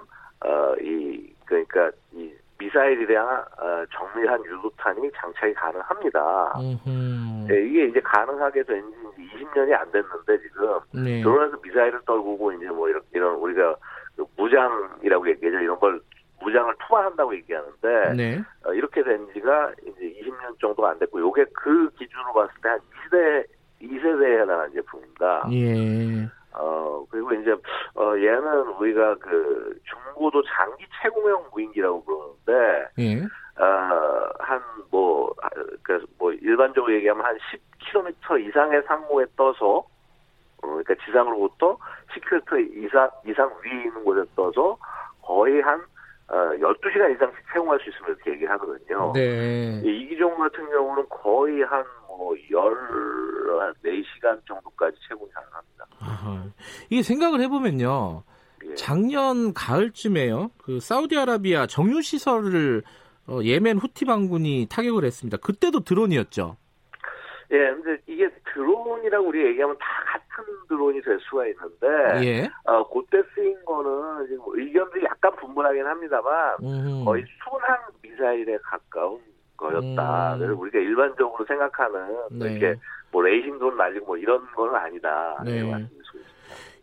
어, 0.45 0.75
이, 0.79 1.33
그러니까, 1.45 1.91
이 2.13 2.31
미사일이랑, 2.59 3.27
어, 3.27 3.83
정밀한 3.91 4.45
유도탄이 4.45 5.11
장착이 5.15 5.53
가능합니다. 5.55 6.53
음. 6.87 7.47
예, 7.49 7.65
이게 7.65 7.85
이제 7.85 7.99
가능하게 7.99 8.63
된지 8.63 8.95
20년이 9.17 9.73
안 9.73 9.91
됐는데, 9.91 10.37
지금, 10.39 10.79
네. 11.03 11.21
드론에서 11.21 11.57
미사일을 11.63 11.99
떨구고, 12.05 12.53
이제 12.53 12.67
뭐, 12.67 12.87
이런, 12.87 13.01
이런 13.11 13.35
우리가, 13.35 13.75
그 14.15 14.25
무장이라고 14.37 15.27
얘기하죠. 15.29 15.59
이런 15.59 15.79
걸, 15.79 15.99
무장을 16.41 16.73
투하한다고 16.87 17.35
얘기하는데, 17.35 18.13
네. 18.15 18.41
어, 18.65 18.73
이렇게 18.73 19.01
된 19.03 19.27
지가 19.33 19.71
이제 19.81 20.21
20년 20.21 20.59
정도가 20.59 20.91
안 20.91 20.99
됐고, 20.99 21.19
요게 21.19 21.45
그 21.53 21.89
기준으로 21.91 22.33
봤을 22.33 22.53
때 22.61 22.69
한 22.69 22.79
2세대, 22.79 23.45
2세대에 23.81 24.41
해당하는 24.41 24.73
제품입니다. 24.73 25.47
예. 25.51 26.27
어, 26.55 27.05
그리고 27.09 27.33
이제, 27.33 27.51
어, 27.95 28.15
얘는 28.15 28.67
우리가 28.79 29.15
그 29.15 29.77
중고도 29.83 30.43
장기 30.43 30.85
채공형 31.01 31.45
무인기라고 31.51 32.03
그러는데, 32.03 32.89
예. 32.99 33.21
어, 33.61 34.29
한 34.39 34.61
뭐, 34.89 35.33
아, 35.41 35.49
그래서 35.81 36.05
뭐 36.17 36.31
일반적으로 36.33 36.93
얘기하면 36.93 37.25
한 37.25 37.37
10km 37.79 38.47
이상의 38.47 38.83
상공에 38.83 39.25
떠서, 39.35 39.77
어, 39.77 39.85
그러니까 40.61 40.95
지상으로부터 41.05 41.77
10km 42.13 42.85
이상, 42.85 43.09
이상 43.27 43.51
위에 43.63 43.83
있는 43.85 44.03
곳에 44.03 44.23
떠서 44.35 44.77
거의 45.21 45.61
한 45.61 45.79
어, 45.79 45.83
12시간 46.27 47.13
이상씩 47.15 47.39
채용할 47.51 47.79
수 47.79 47.89
있으면 47.89 48.09
이렇게 48.09 48.31
얘기를 48.31 48.51
하거든요. 48.53 49.11
네. 49.13 49.81
이, 49.83 49.87
이 49.87 50.09
기종 50.09 50.37
같은 50.37 50.69
경우는 50.69 51.05
거의 51.09 51.61
한 51.63 51.83
뭐, 52.07 52.33
14시간 52.51 54.39
정도까지 54.47 54.97
채용이 55.07 55.29
가능합니다. 55.31 55.85
아하. 55.99 56.43
이게 56.89 57.01
생각을 57.01 57.41
해보면요. 57.41 58.23
예. 58.65 58.75
작년 58.75 59.53
가을쯤에요. 59.53 60.51
그 60.57 60.79
사우디아라비아 60.79 61.67
정유 61.67 62.01
시설을 62.01 62.83
어, 63.27 63.39
예멘 63.43 63.77
후티 63.77 64.05
반군이 64.05 64.67
타격을 64.69 65.05
했습니다. 65.05 65.37
그때도 65.37 65.81
드론이었죠. 65.81 66.57
예, 67.53 67.57
근데 67.71 68.01
이게 68.07 68.29
드론이라고 68.53 69.27
우리 69.27 69.45
얘기하면 69.45 69.77
다 69.77 69.85
같은 70.05 70.51
드론이 70.67 71.01
될 71.01 71.19
수가 71.21 71.45
있는데, 71.47 72.27
예. 72.27 72.51
어, 72.65 72.87
그때 72.89 73.21
쓰인 73.35 73.63
거는 73.63 74.27
지금 74.27 74.43
의견들이 74.47 75.05
약간 75.05 75.35
분분하긴 75.35 75.85
합니다만, 75.85 76.57
음. 76.63 77.05
거의 77.05 77.23
순항 77.43 77.77
미사일에 78.01 78.57
가까운 78.63 79.19
거였다. 79.55 80.33
음. 80.33 80.39
그래서 80.39 80.59
우리가 80.59 80.79
일반적으로 80.79 81.45
생각하는 81.45 82.07
뭐 82.31 82.47
네. 82.47 82.53
이렇게 82.53 82.79
뭐 83.11 83.21
레이싱 83.21 83.59
드론 83.59 83.77
날리고 83.77 84.05
뭐 84.05 84.17
이런 84.17 84.45
건 84.53 84.75
아니다. 84.75 85.41
네. 85.45 85.61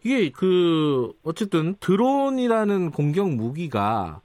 이게 0.02 0.30
그 0.30 1.12
어쨌든 1.24 1.74
드론이라는 1.80 2.92
공격 2.92 3.28
무기가 3.28 4.20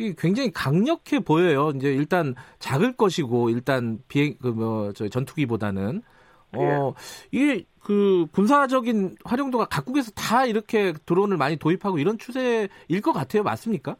이게 0.00 0.14
굉장히 0.18 0.50
강력해 0.50 1.20
보여요. 1.20 1.70
이제 1.76 1.92
일단 1.92 2.34
작을 2.58 2.96
것이고 2.96 3.50
일단 3.50 3.98
비행 4.08 4.36
그뭐저 4.38 5.08
전투기보다는 5.08 6.02
어 6.56 6.94
이게 7.30 7.64
그 7.84 8.26
군사적인 8.32 9.16
활용도가 9.24 9.66
각국에서 9.66 10.10
다 10.12 10.46
이렇게 10.46 10.92
드론을 11.06 11.36
많이 11.36 11.56
도입하고 11.56 11.98
이런 11.98 12.18
추세일 12.18 12.68
것 13.02 13.12
같아요. 13.12 13.42
맞습니까? 13.42 13.96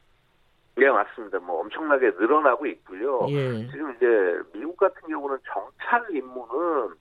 네, 0.77 0.89
맞습니다. 0.89 1.39
뭐 1.41 1.61
엄청나게 1.61 2.13
늘어나고 2.19 2.67
있고요. 2.67 3.27
예. 3.29 3.67
지금 3.71 3.95
이제 3.95 4.07
미국 4.55 4.77
같은 4.77 5.09
경우는 5.09 5.39
정찰 5.53 6.17
임무는 6.17 6.95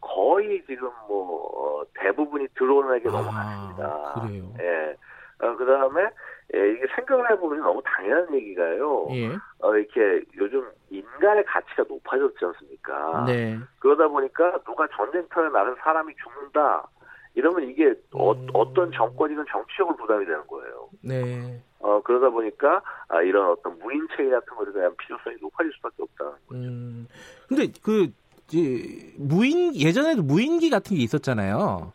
거의 0.00 0.62
지금 0.66 0.90
뭐 1.08 1.80
어, 1.80 1.84
대부분이 1.94 2.48
드론에게 2.54 3.08
넘어갔습니다. 3.08 4.26
그래요. 4.26 4.54
예. 4.60 4.96
어, 5.42 5.56
그 5.56 5.66
다음에 5.66 6.08
예, 6.54 6.72
이게 6.72 6.86
생각을 6.94 7.30
해보면 7.30 7.60
너무 7.60 7.82
당연한 7.84 8.32
얘기가요. 8.34 9.08
예. 9.12 9.28
어, 9.58 9.74
이렇게 9.74 10.24
요즘 10.36 10.64
인간의 10.90 11.44
가치가 11.44 11.84
높아졌지 11.88 12.44
않습니까? 12.44 13.24
네. 13.26 13.58
그러다 13.80 14.08
보니까 14.08 14.58
누가 14.64 14.86
전쟁터에 14.88 15.48
나가서 15.48 15.76
사람이 15.82 16.14
죽는다. 16.22 16.86
이러면 17.34 17.68
이게 17.70 17.94
어, 18.12 18.34
어떤 18.52 18.92
정권이든 18.92 19.44
정치적으로 19.50 19.96
부담이 19.96 20.26
되는 20.26 20.46
거예요. 20.46 20.88
네. 21.00 21.62
어, 21.80 22.00
그러다 22.02 22.28
보니까, 22.30 22.80
아, 23.08 23.22
이런 23.22 23.50
어떤 23.50 23.76
무인 23.78 24.06
체계 24.14 24.30
같은 24.30 24.54
것에 24.54 24.72
대한 24.72 24.94
필요성이 24.96 25.36
높아질 25.40 25.72
수밖에 25.72 26.02
없다. 26.02 26.36
음. 26.52 27.08
근데 27.48 27.66
그 27.82 28.12
이제 28.46 29.14
무인 29.16 29.74
예전에도 29.74 30.22
무인기 30.22 30.70
같은 30.70 30.96
게 30.96 31.02
있었잖아요. 31.02 31.92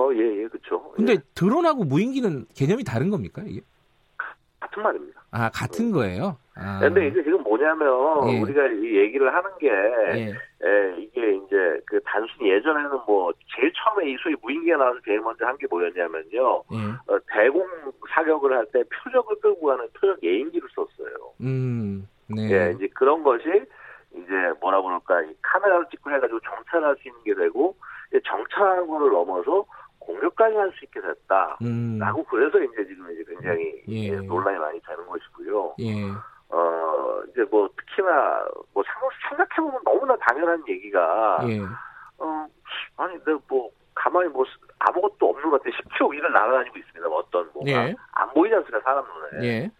어, 0.00 0.14
예, 0.14 0.42
예, 0.42 0.46
그쵸. 0.48 0.92
근데 0.96 1.16
드론하고 1.34 1.84
무인기는 1.84 2.46
개념이 2.56 2.84
다른 2.84 3.10
겁니까 3.10 3.42
이게? 3.46 3.60
같은 4.60 4.82
말입니다. 4.82 5.20
아 5.30 5.50
같은 5.50 5.90
거예요. 5.92 6.36
아. 6.54 6.80
근데 6.80 7.08
이제 7.08 7.22
지금 7.22 7.42
뭐냐면, 7.42 7.88
예. 8.28 8.40
우리가 8.40 8.66
이 8.66 8.96
얘기를 8.96 9.32
하는 9.34 9.50
게, 9.58 9.68
예. 9.70 10.34
예, 10.64 10.94
이게 10.98 11.34
이제 11.36 11.80
그 11.86 11.98
단순히 12.04 12.50
예전에는 12.50 12.90
뭐, 13.06 13.32
제일 13.56 13.72
처음에 13.72 14.10
이 14.10 14.16
소위 14.22 14.34
무인기가 14.42 14.76
나와서 14.76 14.98
제일 15.04 15.20
먼저 15.20 15.46
한 15.46 15.56
게 15.56 15.66
뭐였냐면요, 15.70 16.62
예. 16.72 16.76
어, 17.12 17.18
대공 17.32 17.66
사격을 18.10 18.52
할 18.52 18.66
때 18.72 18.82
표적을 18.84 19.36
끌고 19.40 19.66
가는 19.68 19.86
표적 19.94 20.22
예인기를 20.22 20.68
썼어요. 20.74 21.14
음. 21.40 22.06
네. 22.26 22.42
예, 22.50 22.72
이제 22.76 22.88
그런 22.94 23.22
것이 23.22 23.44
이제 24.12 24.32
뭐라 24.60 24.82
그럴까 24.82 25.22
이 25.22 25.34
카메라를 25.42 25.86
찍고 25.90 26.10
해가지고 26.10 26.40
정찰할 26.40 26.96
수 27.00 27.08
있는 27.08 27.22
게 27.24 27.34
되고 27.34 27.74
정찰하는 28.26 28.86
거를 28.86 29.10
넘어서 29.12 29.64
공격까지 30.10 30.56
할 30.56 30.70
수 30.72 30.84
있게 30.84 31.00
됐다. 31.00 31.58
음. 31.62 31.98
라고 31.98 32.22
그래서 32.24 32.58
이제 32.60 32.86
지금 32.86 33.10
이제 33.12 33.24
굉장히 33.28 33.82
예. 33.88 34.16
논란이 34.16 34.58
많이 34.58 34.80
되는 34.80 35.06
것이고요. 35.06 35.74
예. 35.80 36.10
어 36.50 37.22
이제 37.30 37.44
뭐 37.50 37.68
특히나 37.76 38.44
뭐 38.74 38.82
생각해 39.28 39.56
보면 39.56 39.80
너무나 39.84 40.16
당연한 40.16 40.62
얘기가 40.68 41.38
예. 41.48 41.60
어 42.18 42.46
아니 42.96 43.14
내가 43.24 43.38
뭐 43.48 43.70
가만히 43.94 44.28
뭐 44.28 44.44
아무것도 44.78 45.28
없는 45.30 45.50
것 45.50 45.62
같아 45.62 45.76
10km 45.76 46.12
위를 46.12 46.32
날아다니고 46.32 46.78
있습니다. 46.78 47.08
뭐 47.08 47.18
어떤 47.18 47.48
뭐가 47.52 47.70
예. 47.70 47.94
안 48.12 48.28
보이지 48.34 48.54
않습니까 48.54 48.80
사람 48.80 49.04
눈에. 49.32 49.70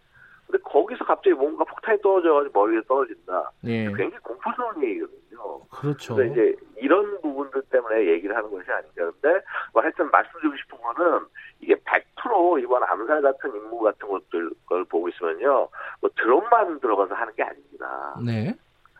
예. 0.51 0.59
근데 0.59 0.59
거기서 0.59 1.05
갑자기 1.05 1.35
뭔가 1.35 1.64
폭탄이 1.64 2.01
떨어져가지고 2.02 2.59
머리에 2.59 2.81
떨어진다. 2.86 3.51
예. 3.64 3.85
굉장히 3.86 4.18
공포스러운 4.18 4.82
얘기거든요. 4.82 5.60
그렇죠. 5.70 6.16
그래서 6.16 6.32
이제 6.32 6.56
이런 6.77 7.20
부분들 7.20 7.62
때문에 7.70 8.06
얘기를 8.06 8.36
하는 8.36 8.51
것이 8.51 8.70
아닌가. 8.70 9.10
근데 9.20 9.40
뭐 9.72 9.82
하여튼 9.82 10.10
말씀드리고 10.10 10.56
싶은 10.56 10.78
거는 10.78 11.27
이게 11.60 11.74
100% 11.77 12.62
이번 12.62 12.82
암살 12.82 13.22
같은 13.22 13.55
임무 13.55 13.81
같은 13.81 14.09
것들 14.09 14.51
걸 14.66 14.85
보고 14.85 15.09
있으면요. 15.09 15.68
뭐 16.01 16.10
드론만 16.16 16.81
들어가서 16.81 17.14
하는 17.14 17.32
게 17.35 17.43
아닙니다. 17.43 18.16
네. 18.24 18.55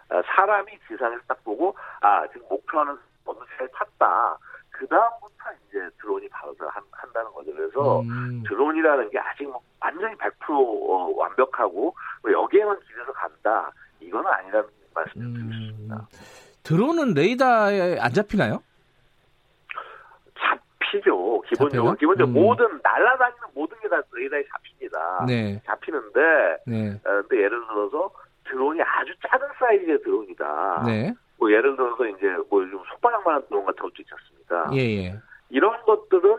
아, 0.09 0.23
사람이 0.35 0.73
지상에서 0.89 1.23
딱 1.27 1.43
보고 1.45 1.75
아 2.01 2.27
지금 2.29 2.47
목표하는 2.49 2.97
어느 3.25 3.39
차를 3.57 3.69
탔다. 3.73 4.39
그 4.81 4.87
다음부터 4.87 5.45
이제 5.69 5.79
드론이 6.01 6.27
바로 6.31 6.55
한, 6.71 6.83
한다는 6.91 7.31
거죠. 7.33 7.53
그래서 7.55 8.01
음. 8.01 8.43
드론이라는 8.49 9.11
게 9.11 9.19
아직 9.19 9.45
뭐 9.45 9.61
완전히 9.79 10.15
100% 10.17 10.33
어, 10.49 11.13
완벽하고 11.19 11.95
뭐 12.23 12.33
여기에만 12.33 12.81
기대서 12.81 13.13
간다. 13.13 13.71
이건 14.01 14.27
아니라는 14.27 14.67
말씀을 14.95 15.27
음. 15.27 15.35
드리고 15.35 15.53
싶습니다. 15.53 16.09
드론은 16.63 17.13
레이더에 17.13 17.99
안 18.01 18.11
잡히나요? 18.15 18.63
잡히죠. 20.39 21.43
기본적으로? 21.43 21.95
기본적으로 21.97 22.33
음. 22.41 22.43
모든 22.43 22.81
날아다니는 22.83 23.41
모든 23.55 23.79
게 23.81 23.89
다 23.91 24.01
레이더에 24.15 24.43
잡힙니다. 24.45 25.25
네. 25.27 25.61
잡히는데 25.67 26.21
네. 26.67 26.93
어, 27.05 27.23
근데 27.29 27.37
예를 27.37 27.67
들어서 27.67 28.11
드론이 28.45 28.81
아주 28.81 29.13
작은 29.29 29.47
사이즈의 29.59 30.03
드론이다. 30.03 30.85
네. 30.87 31.15
뭐 31.41 31.51
예를 31.51 31.75
들어서 31.75 32.07
이제 32.07 32.37
뭐 32.51 32.63
요즘 32.63 32.79
손바닥 32.91 33.25
만한 33.25 33.43
드론 33.49 33.65
같은 33.65 33.81
것도 33.83 33.95
있지 33.99 34.11
않습니까? 34.13 34.71
예, 34.75 35.07
예. 35.07 35.19
이런 35.49 35.83
것들은 35.83 36.37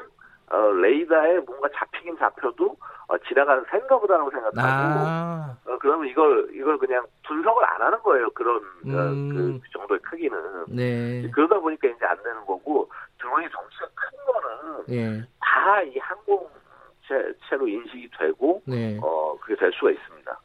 어, 0.52 0.57
레이더에 0.73 1.40
뭔가 1.40 1.68
잡히긴 1.76 2.18
잡혀도 2.18 2.78
어, 3.07 3.18
지나가는 3.28 3.65
생각보다라고 3.72 4.30
생각하고 4.30 4.60
아. 4.60 5.57
어, 5.65 5.78
그러면 5.80 6.07
이걸 6.07 6.49
이걸 6.53 6.78
그냥 6.78 7.03
분석을 7.26 7.65
안 7.65 7.82
하는 7.82 7.99
거예요. 8.03 8.30
그런 8.32 8.57
어, 8.57 8.61
음. 8.86 9.60
그 9.60 9.69
정도의 9.73 9.99
크기는 10.02 10.38
네. 10.69 11.30
그러다 11.34 11.60
보니까 11.60 11.88
이제 11.88 12.06
안 12.06 12.22
되는 12.22 12.45
거고 12.45 12.90
드론이 13.19 13.48
덩치가 13.49 13.88
큰 13.95 14.18
거는 14.28 14.84
예. 14.90 15.28
다이 15.40 15.98
항공체로 15.98 17.68
인식이 17.68 18.10
되고 18.19 18.61
네. 18.65 18.99
어 19.02 19.36
그게 19.41 19.56
될 19.56 19.72
수가 19.73 19.91
있습니다. 19.91 20.40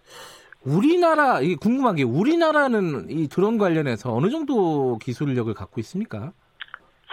우리나라 0.66 1.40
이게 1.40 1.54
궁금한 1.60 1.94
게 1.96 2.02
우리나라는 2.02 3.08
이 3.08 3.28
드론 3.28 3.56
관련해서 3.58 4.12
어느 4.12 4.28
정도 4.30 4.98
기술력을 5.00 5.52
갖고 5.54 5.80
있습니까? 5.80 6.32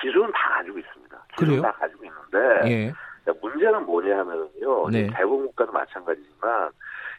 기술은 0.02 0.32
다 0.32 0.58
가지고 0.58 0.80
있습니다. 0.80 1.26
기술은 1.36 1.48
그래요? 1.50 1.62
다 1.62 1.72
가지고 1.80 2.04
있는데 2.06 2.70
예. 2.72 2.94
문제는 3.42 3.86
뭐냐 3.86 4.18
하면은요. 4.20 4.90
네. 4.90 5.08
대부분 5.16 5.48
국가도 5.48 5.72
마찬가지지만 5.72 6.72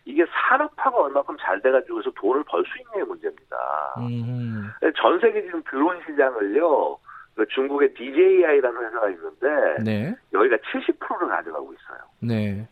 이게 0.04 0.24
산업화가 0.26 0.96
얼마큼 0.98 1.36
잘 1.40 1.62
돼가지고 1.62 2.00
해서 2.00 2.10
돈을 2.16 2.44
벌 2.44 2.62
수 2.64 2.70
있냐의 2.82 3.06
문제입니다. 3.06 3.56
음. 3.98 4.70
전 5.00 5.18
세계 5.20 5.42
지금 5.44 5.62
드론 5.70 5.98
시장을요. 6.06 6.98
그 7.36 7.46
중국의 7.48 7.94
DJI라는 7.94 8.84
회사가 8.86 9.08
있는데 9.10 9.82
네. 9.82 10.14
여기가 10.32 10.56
70%를 10.56 11.28
가져가고 11.28 11.72
있어요. 11.72 11.98
네. 12.20 12.68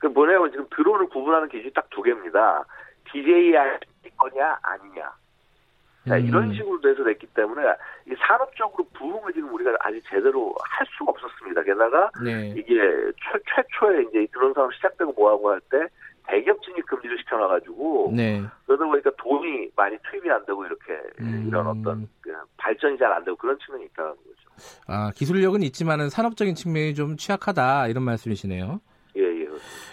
그 0.00 0.06
뭐냐면 0.08 0.50
지금 0.50 0.66
드론을 0.74 1.08
구분하는 1.08 1.48
기준이 1.48 1.72
딱 1.72 1.86
두 1.90 2.02
개입니다. 2.02 2.64
DJI 3.12 3.52
거냐 4.16 4.58
아니냐. 4.62 5.10
자, 6.08 6.16
음. 6.16 6.24
이런 6.24 6.54
식으로 6.54 6.80
돼서 6.80 7.04
됐기 7.04 7.26
때문에 7.34 7.62
이 8.08 8.14
산업적으로 8.26 8.84
부흥을 8.94 9.32
지금 9.34 9.52
우리가 9.52 9.76
아직 9.80 10.02
제대로 10.08 10.54
할 10.64 10.86
수가 10.96 11.10
없었습니다. 11.10 11.62
게다가 11.62 12.10
네. 12.24 12.54
이게 12.56 12.74
최, 12.74 13.38
최초에 13.54 14.04
이제 14.08 14.22
이 14.22 14.26
드론 14.28 14.54
산업 14.54 14.72
시작되고 14.74 15.12
뭐하고 15.12 15.50
할 15.50 15.60
때 15.70 15.86
대기업 16.26 16.62
진입 16.62 16.86
금지를 16.86 17.18
시켜놔가지고 17.18 18.12
네. 18.16 18.42
그러다 18.66 18.84
보니까 18.86 19.10
돈이 19.18 19.70
많이 19.76 19.98
투입이 20.10 20.30
안 20.30 20.44
되고 20.46 20.64
이렇게 20.64 20.92
음. 21.20 21.44
이런 21.48 21.66
어떤 21.66 22.08
그 22.22 22.32
발전이 22.56 22.96
잘 22.98 23.12
안 23.12 23.22
되고 23.24 23.36
그런 23.36 23.58
측면이 23.58 23.84
있다는 23.86 24.12
거죠. 24.12 24.80
아, 24.86 25.10
기술력은 25.14 25.62
있지만은 25.64 26.08
산업적인 26.08 26.54
측면이 26.54 26.94
좀 26.94 27.16
취약하다 27.16 27.88
이런 27.88 28.04
말씀이시네요. 28.04 28.80
예, 29.16 29.22
예. 29.22 29.48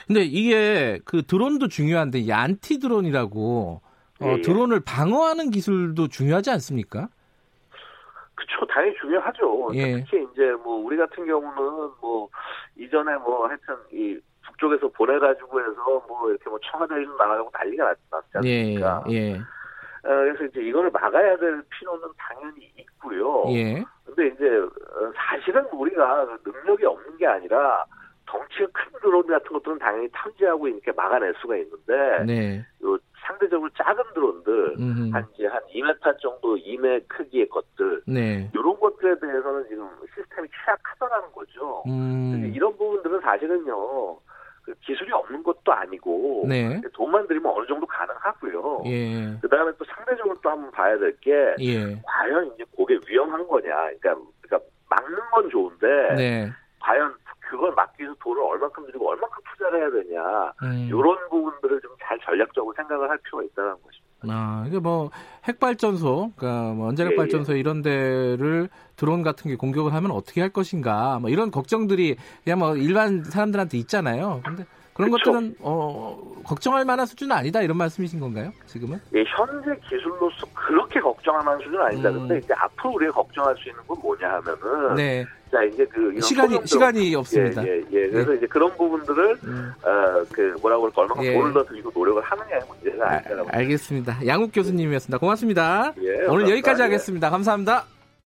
근데 0.08 0.22
이게 0.22 1.00
그 1.04 1.22
드론도 1.22 1.68
중요한데 1.68 2.20
이 2.20 2.32
안티 2.32 2.80
드론이라고 2.80 3.82
어, 4.22 4.26
예, 4.26 4.34
예. 4.38 4.42
드론을 4.42 4.80
방어하는 4.86 5.52
기술도 5.52 6.08
중요하지 6.08 6.50
않습니까? 6.52 7.10
그쵸, 8.34 8.66
당연히 8.68 8.96
중요하죠. 9.00 9.70
예. 9.74 10.04
특히 10.04 10.26
이제 10.32 10.52
뭐 10.64 10.78
우리 10.78 10.96
같은 10.96 11.26
경우는 11.26 11.92
뭐 12.00 12.30
이전에 12.78 13.16
뭐 13.18 13.48
하여튼 13.48 13.76
이 13.92 14.18
북쪽에서 14.46 14.88
보내가지고 14.90 15.60
해서 15.60 16.04
뭐 16.08 16.30
이렇게 16.30 16.50
뭐 16.50 16.58
청와대에서 16.64 17.12
나가고 17.14 17.52
난리가 17.54 17.84
났, 17.84 17.98
났지 18.10 18.48
예, 18.48 18.60
않습니까? 18.60 19.04
예, 19.10 19.36
어, 19.36 19.42
그래서 20.04 20.46
이제 20.46 20.62
이거를 20.62 20.90
막아야 20.90 21.36
될 21.38 21.62
필요는 21.70 22.08
당연히 22.18 22.72
있고요. 22.78 23.44
예. 23.52 23.84
근데 24.06 24.28
이제 24.28 24.58
어, 24.58 25.12
사실은 25.16 25.66
우리가 25.66 26.26
그 26.44 26.50
능력이 26.50 26.86
없는 26.86 27.18
게 27.18 27.28
아니라 27.28 27.86
덩치가 28.28 28.68
큰 28.74 29.00
드론 29.02 29.26
같은 29.26 29.48
것들은 29.54 29.80
당연히 29.80 30.08
탐지하고 30.12 30.68
이렇게 30.68 30.92
막아낼 30.92 31.34
수가 31.42 31.56
있는데 31.58 32.24
네. 32.26 32.66
요 32.84 32.98
상대적으로 33.26 33.70
작은 33.76 34.04
드론들 34.14 34.76
음흠. 34.80 35.10
한 35.14 35.26
이제 35.34 35.48
한 35.48 35.62
2m 35.74 36.20
정도 36.20 36.56
2매 36.56 37.08
크기의 37.08 37.50
것들 37.50 38.04
네. 38.06 38.50
이런 38.54 38.80
것들에 38.80 39.20
대해서는 39.20 39.66
지금 39.68 39.90
시스템이 40.16 40.48
취약하다라는 40.50 41.32
거죠. 41.32 41.84
음. 41.88 42.52
이런 42.54 42.76
부분들은 42.78 43.22
사실은요 43.22 44.18
그 44.64 44.74
기술이 44.82 45.12
없는 45.14 45.44
것도 45.44 45.72
아니고 45.72 46.46
네. 46.48 46.82
돈만 46.94 47.28
들이면 47.28 47.52
어느 47.56 47.66
정도 47.68 47.86
가능하고요. 47.86 48.84
예. 48.88 49.38
그 49.42 49.48
다음에 49.48 49.72
또 49.78 49.86
상대적으로 49.86 50.36
또 50.44 50.50
한번 50.50 50.70
봐야 50.72 50.98
될게 50.98 51.56
예. 51.62 52.02
과연 52.04 52.52
이제 52.54 52.66
그게 52.76 53.00
위험한 53.08 53.48
거냐. 53.48 53.74
그러니까, 53.74 54.16
그러니까 54.42 54.70
막는 54.90 55.20
건 55.32 55.50
좋은데 55.50 56.16
네. 56.16 56.52
과연 56.82 57.16
그걸 57.50 57.74
막기 57.74 58.04
위해서 58.04 58.16
돈을 58.24 58.42
얼마큼 58.42 58.86
들이고 58.86 59.10
얼마큼 59.10 59.44
투자를 59.52 59.80
해야 59.80 59.92
되냐. 59.92 60.54
음. 60.64 60.88
이런 60.90 61.18
부분들을 61.30 61.82
좀 61.82 61.98
잘 62.08 62.18
전략적으로 62.20 62.74
생각을 62.76 63.10
할 63.10 63.18
필요가 63.18 63.44
있다는 63.44 63.72
것입니다. 63.84 64.08
아, 64.30 64.66
이게 64.68 64.80
뭐 64.80 65.12
핵발전소, 65.44 66.32
그러니까 66.36 66.74
뭐 66.74 66.86
원자력 66.88 67.12
예, 67.12 67.14
예. 67.14 67.18
발전소 67.18 67.56
이런 67.56 67.82
데를 67.82 68.70
드론 68.96 69.22
같은 69.22 69.52
게 69.52 69.58
공격을 69.58 69.94
하면 69.94 70.12
어떻게 70.12 70.42
할 70.42 70.50
것인가, 70.50 71.20
뭐 71.20 71.30
이런 71.30 71.52
걱정들이 71.52 72.16
그냥 72.44 72.60
뭐 72.60 72.76
일반 72.76 73.24
사람들한테 73.24 73.78
있잖아요. 73.80 74.42
근데 74.44 74.66
그런 74.98 75.12
그쵸. 75.12 75.32
것들은 75.32 75.56
어, 75.62 76.20
걱정할 76.44 76.84
만한 76.84 77.06
수준은 77.06 77.36
아니다 77.36 77.62
이런 77.62 77.78
말씀이신 77.78 78.20
건가요? 78.20 78.52
지금은? 78.66 79.00
예, 79.16 79.24
현재 79.26 79.80
기술로서 79.88 80.48
그렇게 80.54 81.00
걱정할 81.00 81.46
만한 81.46 81.60
수준은 81.60 81.82
아니다. 81.82 82.10
음. 82.10 82.20
근데 82.28 82.40
이제 82.40 82.54
앞으로 82.58 82.94
우리가 82.94 83.12
걱정할 83.14 83.56
수 83.58 83.70
있는 83.70 83.82
건 83.88 83.98
뭐냐 84.02 84.28
하면은 84.28 84.96
네. 84.96 85.26
자 85.52 85.64
이제 85.64 85.86
그 85.86 86.20
시간이 86.20 86.60
시간이 86.66 87.16
없습니다. 87.16 87.64
예, 87.66 87.78
예, 87.78 87.84
예. 87.92 88.10
그래서 88.10 88.34
이제 88.34 88.48
그런 88.48 88.76
부분들을 88.76 89.38
음. 89.44 89.72
어그 89.82 90.58
뭐라고 90.62 90.82
그럴까 90.82 91.02
얼마큼 91.04 91.24
예. 91.24 91.34
돈을 91.34 91.54
더 91.54 91.64
들이고 91.64 91.92
노력을 91.94 92.22
하느냐의 92.22 92.62
문제가 92.68 93.12
아니라고. 93.18 93.50
알겠습니다. 93.52 94.26
양욱 94.26 94.52
교수님이었습니다. 94.54 95.20
고맙습니다. 95.20 95.94
예, 96.02 96.10
오늘 96.10 96.18
감사합니다. 96.26 96.52
여기까지 96.52 96.82
예. 96.82 96.84
하겠습니다. 96.84 97.30
감사합니다. 97.30 97.86